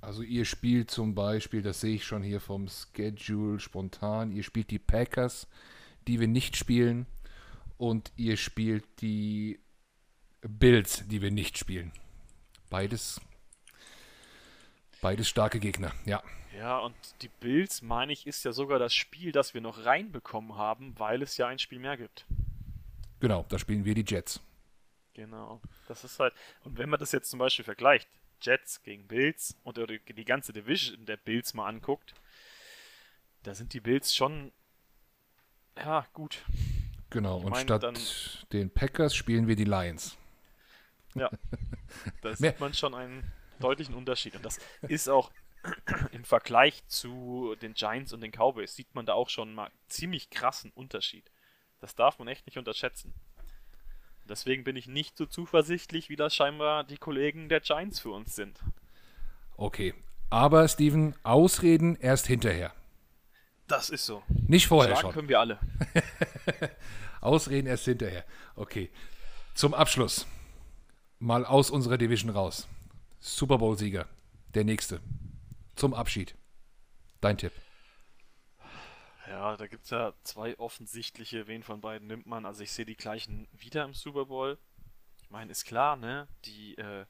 Also 0.00 0.22
ihr 0.22 0.44
spielt 0.44 0.90
zum 0.90 1.14
Beispiel, 1.14 1.62
das 1.62 1.80
sehe 1.80 1.94
ich 1.94 2.04
schon 2.04 2.22
hier 2.22 2.40
vom 2.40 2.68
Schedule 2.68 3.60
spontan, 3.60 4.32
ihr 4.32 4.42
spielt 4.42 4.70
die 4.70 4.80
Packers, 4.80 5.46
die 6.08 6.18
wir 6.18 6.26
nicht 6.26 6.56
spielen, 6.56 7.06
und 7.78 8.12
ihr 8.16 8.36
spielt 8.36 8.84
die 9.00 9.60
Bills, 10.40 11.06
die 11.08 11.22
wir 11.22 11.30
nicht 11.30 11.56
spielen. 11.56 11.92
Beides, 12.68 13.20
beides 15.02 15.28
starke 15.28 15.60
Gegner, 15.60 15.92
ja. 16.06 16.22
Ja, 16.56 16.78
und 16.78 16.94
die 17.20 17.28
Bills, 17.28 17.82
meine 17.82 18.12
ich, 18.12 18.26
ist 18.26 18.44
ja 18.44 18.52
sogar 18.52 18.78
das 18.78 18.94
Spiel, 18.94 19.32
das 19.32 19.52
wir 19.52 19.60
noch 19.60 19.84
reinbekommen 19.84 20.56
haben, 20.56 20.98
weil 20.98 21.22
es 21.22 21.36
ja 21.36 21.48
ein 21.48 21.58
Spiel 21.58 21.78
mehr 21.78 21.96
gibt. 21.98 22.24
Genau, 23.20 23.44
da 23.48 23.58
spielen 23.58 23.84
wir 23.84 23.94
die 23.94 24.04
Jets. 24.06 24.40
Genau, 25.14 25.60
das 25.88 26.04
ist 26.04 26.18
halt. 26.18 26.34
Und 26.64 26.78
wenn 26.78 26.88
man 26.88 26.98
das 27.00 27.12
jetzt 27.12 27.30
zum 27.30 27.38
Beispiel 27.38 27.64
vergleicht, 27.64 28.08
Jets 28.40 28.82
gegen 28.82 29.06
Bills 29.06 29.56
und 29.62 29.78
die 29.78 30.24
ganze 30.24 30.52
Division 30.52 31.04
der 31.06 31.16
Bills 31.16 31.54
mal 31.54 31.68
anguckt, 31.68 32.14
da 33.42 33.54
sind 33.54 33.72
die 33.72 33.80
Bills 33.80 34.14
schon, 34.14 34.52
ja, 35.76 36.06
gut. 36.12 36.44
Genau, 37.10 37.38
ich 37.38 37.44
und 37.44 37.50
meine, 37.50 37.64
statt 37.64 37.82
dann, 37.82 37.98
den 38.52 38.70
Packers 38.70 39.14
spielen 39.14 39.46
wir 39.46 39.56
die 39.56 39.64
Lions. 39.64 40.16
Ja, 41.14 41.30
da 42.22 42.34
sieht 42.34 42.58
man 42.60 42.72
schon 42.72 42.94
einen 42.94 43.30
deutlichen 43.62 43.94
Unterschied. 43.94 44.36
Und 44.36 44.44
das 44.44 44.58
ist 44.88 45.08
auch 45.08 45.30
im 46.12 46.24
Vergleich 46.24 46.86
zu 46.88 47.54
den 47.62 47.74
Giants 47.74 48.12
und 48.12 48.20
den 48.20 48.32
Cowboys 48.32 48.74
sieht 48.74 48.94
man 48.94 49.06
da 49.06 49.14
auch 49.14 49.28
schon 49.28 49.54
mal 49.54 49.70
ziemlich 49.88 50.30
krassen 50.30 50.70
Unterschied. 50.74 51.30
Das 51.80 51.94
darf 51.94 52.18
man 52.18 52.28
echt 52.28 52.46
nicht 52.46 52.58
unterschätzen. 52.58 53.14
Deswegen 54.28 54.64
bin 54.64 54.76
ich 54.76 54.86
nicht 54.86 55.16
so 55.16 55.26
zuversichtlich, 55.26 56.08
wie 56.08 56.16
das 56.16 56.34
scheinbar 56.34 56.84
die 56.84 56.96
Kollegen 56.96 57.48
der 57.48 57.60
Giants 57.60 58.00
für 58.00 58.10
uns 58.10 58.36
sind. 58.36 58.60
Okay, 59.56 59.94
aber 60.30 60.66
Steven, 60.68 61.14
Ausreden 61.24 61.96
erst 61.96 62.26
hinterher. 62.26 62.72
Das 63.66 63.90
ist 63.90 64.06
so. 64.06 64.22
Nicht 64.46 64.66
vorher 64.66 64.96
Schlagen 64.96 65.02
schon. 65.02 65.12
können 65.12 65.28
wir 65.28 65.40
alle. 65.40 65.58
Ausreden 67.20 67.66
erst 67.66 67.84
hinterher. 67.84 68.24
Okay. 68.56 68.90
Zum 69.54 69.74
Abschluss. 69.74 70.26
Mal 71.18 71.44
aus 71.44 71.70
unserer 71.70 71.98
Division 71.98 72.30
raus. 72.30 72.66
Super 73.24 73.56
Bowl-Sieger. 73.58 74.08
Der 74.52 74.64
nächste 74.64 75.00
zum 75.76 75.94
Abschied. 75.94 76.34
Dein 77.20 77.38
Tipp. 77.38 77.52
Ja, 79.28 79.56
da 79.56 79.68
gibt 79.68 79.84
es 79.84 79.90
ja 79.90 80.12
zwei 80.24 80.58
offensichtliche. 80.58 81.46
Wen 81.46 81.62
von 81.62 81.80
beiden 81.80 82.08
nimmt 82.08 82.26
man? 82.26 82.44
Also 82.44 82.64
ich 82.64 82.72
sehe 82.72 82.84
die 82.84 82.96
gleichen 82.96 83.46
wieder 83.52 83.84
im 83.84 83.94
Super 83.94 84.26
Bowl. 84.26 84.58
Ich 85.22 85.30
meine, 85.30 85.52
ist 85.52 85.64
klar, 85.64 85.94
ne? 85.94 86.26
Die, 86.46 86.76
äh, 86.76 87.06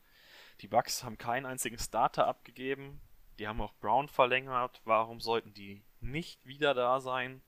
die 0.61 0.69
Bucks 0.69 1.03
haben 1.03 1.17
keinen 1.17 1.47
einzigen 1.47 1.79
Starter 1.79 2.27
abgegeben. 2.27 3.01
Die 3.39 3.49
haben 3.49 3.63
auch 3.63 3.73
Brown 3.81 4.07
verlängert. 4.07 4.83
Warum 4.85 5.19
sollten 5.19 5.55
die 5.55 5.83
nicht 6.01 6.45
wieder 6.45 6.75
da 6.75 7.01
sein? 7.01 7.41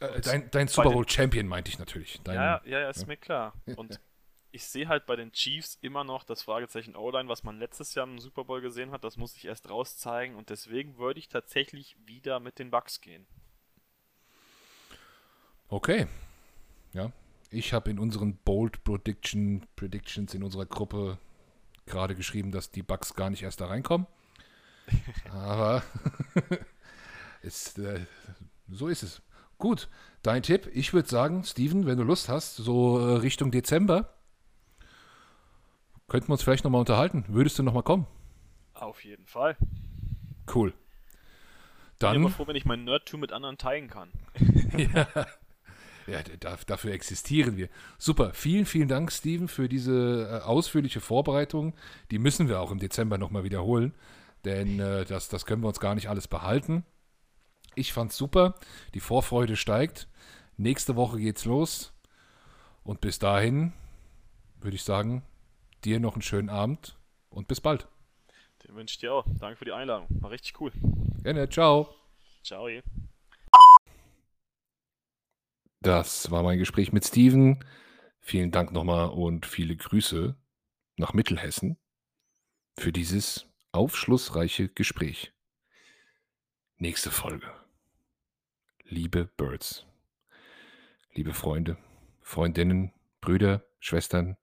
Äh, 0.00 0.20
dein, 0.22 0.50
dein 0.50 0.66
Super 0.66 0.90
Bowl 0.90 1.08
Champion 1.08 1.46
meinte 1.46 1.70
ich 1.70 1.78
natürlich. 1.78 2.20
Dein, 2.24 2.34
ja, 2.34 2.60
ja, 2.64 2.80
ja, 2.80 2.90
ist 2.90 3.02
ja. 3.02 3.06
mir 3.06 3.16
klar. 3.16 3.54
Und 3.76 4.00
ich 4.54 4.64
sehe 4.66 4.86
halt 4.86 5.04
bei 5.06 5.16
den 5.16 5.32
Chiefs 5.32 5.78
immer 5.82 6.04
noch 6.04 6.22
das 6.22 6.42
Fragezeichen 6.42 6.94
O-Line, 6.94 7.28
was 7.28 7.42
man 7.42 7.58
letztes 7.58 7.96
Jahr 7.96 8.06
im 8.06 8.20
Super 8.20 8.44
Bowl 8.44 8.60
gesehen 8.60 8.92
hat. 8.92 9.02
Das 9.02 9.16
muss 9.16 9.36
ich 9.36 9.46
erst 9.46 9.68
rauszeigen 9.68 10.36
und 10.36 10.48
deswegen 10.48 10.96
würde 10.96 11.18
ich 11.18 11.28
tatsächlich 11.28 11.96
wieder 12.06 12.38
mit 12.38 12.60
den 12.60 12.70
Bucks 12.70 13.00
gehen. 13.00 13.26
Okay. 15.68 16.06
Ja. 16.92 17.10
Ich 17.50 17.72
habe 17.72 17.90
in 17.90 17.98
unseren 17.98 18.36
Bold 18.36 18.84
Prediction, 18.84 19.66
Predictions 19.74 20.34
in 20.34 20.44
unserer 20.44 20.66
Gruppe 20.66 21.18
gerade 21.84 22.14
geschrieben, 22.14 22.52
dass 22.52 22.70
die 22.70 22.84
Bucks 22.84 23.14
gar 23.14 23.30
nicht 23.30 23.42
erst 23.42 23.60
da 23.60 23.66
reinkommen. 23.66 24.06
Aber 25.32 25.82
ist, 27.42 27.80
äh, 27.80 28.06
so 28.68 28.86
ist 28.86 29.02
es. 29.02 29.20
Gut, 29.58 29.88
dein 30.22 30.44
Tipp. 30.44 30.70
Ich 30.72 30.92
würde 30.92 31.08
sagen, 31.08 31.42
Steven, 31.42 31.86
wenn 31.86 31.98
du 31.98 32.04
Lust 32.04 32.28
hast, 32.28 32.54
so 32.54 33.00
äh, 33.00 33.16
Richtung 33.16 33.50
Dezember, 33.50 34.14
Könnten 36.14 36.28
wir 36.28 36.34
uns 36.34 36.44
vielleicht 36.44 36.62
nochmal 36.62 36.78
unterhalten? 36.78 37.24
Würdest 37.26 37.58
du 37.58 37.64
nochmal 37.64 37.82
kommen? 37.82 38.06
Auf 38.74 39.02
jeden 39.02 39.26
Fall. 39.26 39.56
Cool. 40.54 40.72
Dann. 41.98 42.10
Ich 42.10 42.14
bin 42.14 42.22
immer 42.22 42.30
froh, 42.30 42.46
wenn 42.46 42.54
ich 42.54 42.64
mein 42.64 42.84
Nerdtum 42.84 43.18
mit 43.18 43.32
anderen 43.32 43.58
teilen 43.58 43.90
kann. 43.90 44.10
ja. 44.94 45.08
Ja, 46.06 46.22
dafür 46.66 46.92
existieren 46.92 47.56
wir. 47.56 47.68
Super. 47.98 48.32
Vielen, 48.32 48.64
vielen 48.64 48.86
Dank, 48.86 49.10
Steven, 49.10 49.48
für 49.48 49.68
diese 49.68 50.40
äh, 50.40 50.44
ausführliche 50.44 51.00
Vorbereitung. 51.00 51.74
Die 52.12 52.20
müssen 52.20 52.46
wir 52.48 52.60
auch 52.60 52.70
im 52.70 52.78
Dezember 52.78 53.18
nochmal 53.18 53.42
wiederholen, 53.42 53.92
denn 54.44 54.78
äh, 54.78 55.04
das, 55.06 55.28
das 55.28 55.46
können 55.46 55.64
wir 55.64 55.68
uns 55.68 55.80
gar 55.80 55.96
nicht 55.96 56.08
alles 56.08 56.28
behalten. 56.28 56.84
Ich 57.74 57.92
fand's 57.92 58.16
super. 58.16 58.54
Die 58.94 59.00
Vorfreude 59.00 59.56
steigt. 59.56 60.06
Nächste 60.58 60.94
Woche 60.94 61.18
geht's 61.18 61.44
los. 61.44 61.92
Und 62.84 63.00
bis 63.00 63.18
dahin 63.18 63.72
würde 64.60 64.76
ich 64.76 64.84
sagen, 64.84 65.24
dir 65.84 66.00
noch 66.00 66.14
einen 66.14 66.22
schönen 66.22 66.48
Abend 66.48 66.96
und 67.28 67.48
bis 67.48 67.60
bald. 67.60 67.88
Den 68.64 68.74
wünsche 68.74 68.94
ich 68.94 68.98
dir 68.98 69.12
auch. 69.12 69.26
Danke 69.38 69.56
für 69.56 69.64
die 69.64 69.72
Einladung. 69.72 70.06
War 70.20 70.30
richtig 70.30 70.60
cool. 70.60 70.72
Gerne, 71.22 71.48
ciao. 71.48 71.94
Ciao. 72.42 72.68
Je. 72.68 72.82
Das 75.80 76.30
war 76.30 76.42
mein 76.42 76.58
Gespräch 76.58 76.92
mit 76.92 77.04
Steven. 77.04 77.62
Vielen 78.20 78.50
Dank 78.50 78.72
nochmal 78.72 79.10
und 79.10 79.44
viele 79.44 79.76
Grüße 79.76 80.34
nach 80.96 81.12
Mittelhessen 81.12 81.76
für 82.78 82.90
dieses 82.90 83.46
aufschlussreiche 83.72 84.68
Gespräch. 84.68 85.32
Nächste 86.76 87.10
Folge. 87.10 87.52
Liebe 88.84 89.26
Birds, 89.26 89.86
liebe 91.12 91.34
Freunde, 91.34 91.76
Freundinnen, 92.20 92.92
Brüder, 93.20 93.64
Schwestern, 93.80 94.36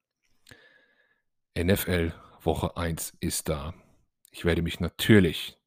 NFL 1.57 2.13
Woche 2.41 2.77
1 2.77 3.17
ist 3.19 3.49
da. 3.49 3.73
Ich 4.31 4.45
werde 4.45 4.61
mich 4.61 4.79
natürlich 4.79 5.59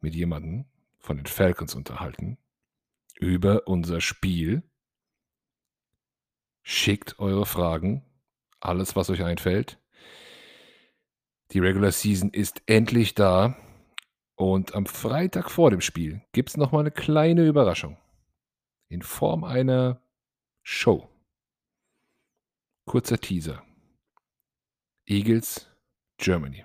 mit 0.00 0.14
jemandem 0.14 0.66
von 0.98 1.16
den 1.16 1.26
Falcons 1.26 1.74
unterhalten 1.74 2.38
über 3.18 3.66
unser 3.66 4.00
Spiel. 4.00 4.62
Schickt 6.62 7.18
eure 7.18 7.46
Fragen, 7.46 8.04
alles, 8.60 8.96
was 8.96 9.08
euch 9.08 9.24
einfällt. 9.24 9.80
Die 11.52 11.60
Regular 11.60 11.92
Season 11.92 12.30
ist 12.30 12.62
endlich 12.66 13.14
da. 13.14 13.56
Und 14.34 14.74
am 14.74 14.84
Freitag 14.84 15.50
vor 15.50 15.70
dem 15.70 15.80
Spiel 15.80 16.20
gibt 16.32 16.50
es 16.50 16.56
nochmal 16.58 16.80
eine 16.80 16.90
kleine 16.90 17.46
Überraschung. 17.46 17.96
In 18.90 19.00
Form 19.00 19.44
einer 19.44 20.02
Show. 20.62 21.08
Kurzer 22.84 23.18
Teaser. 23.18 23.65
Eagles, 25.08 25.70
Germany. 26.18 26.64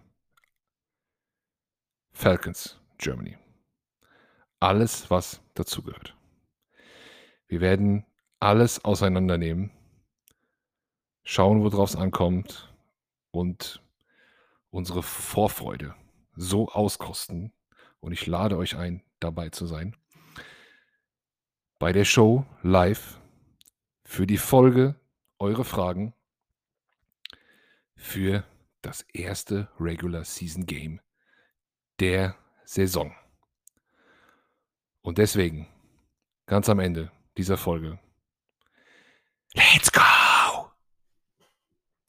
Falcons, 2.12 2.80
Germany. 2.98 3.38
Alles, 4.60 5.12
was 5.12 5.42
dazugehört. 5.54 6.16
Wir 7.48 7.62
werden 7.62 8.04
alles 8.40 8.84
auseinandernehmen, 8.84 9.70
schauen, 11.24 11.62
worauf 11.62 11.92
es 11.92 11.96
ankommt 11.96 12.74
und 13.30 13.80
unsere 14.72 15.04
Vorfreude 15.04 15.94
so 16.36 16.68
auskosten. 16.68 17.54
Und 18.00 18.12
ich 18.12 18.26
lade 18.26 18.58
euch 18.58 18.76
ein, 18.76 19.04
dabei 19.20 19.50
zu 19.50 19.68
sein. 19.68 19.96
Bei 21.78 21.94
der 21.94 22.06
Show 22.06 22.44
live 22.64 23.22
für 24.04 24.26
die 24.26 24.40
Folge 24.40 24.96
eure 25.38 25.64
Fragen 25.64 26.16
für 28.02 28.44
das 28.82 29.04
erste 29.14 29.70
Regular 29.80 30.26
Season 30.26 30.66
Game 30.66 31.00
der 32.00 32.36
Saison. 32.66 33.16
Und 35.02 35.20
deswegen, 35.20 35.68
ganz 36.48 36.68
am 36.68 36.80
Ende 36.80 37.12
dieser 37.38 37.58
Folge, 37.58 38.00
Let's 39.54 39.92
go! 39.92 40.21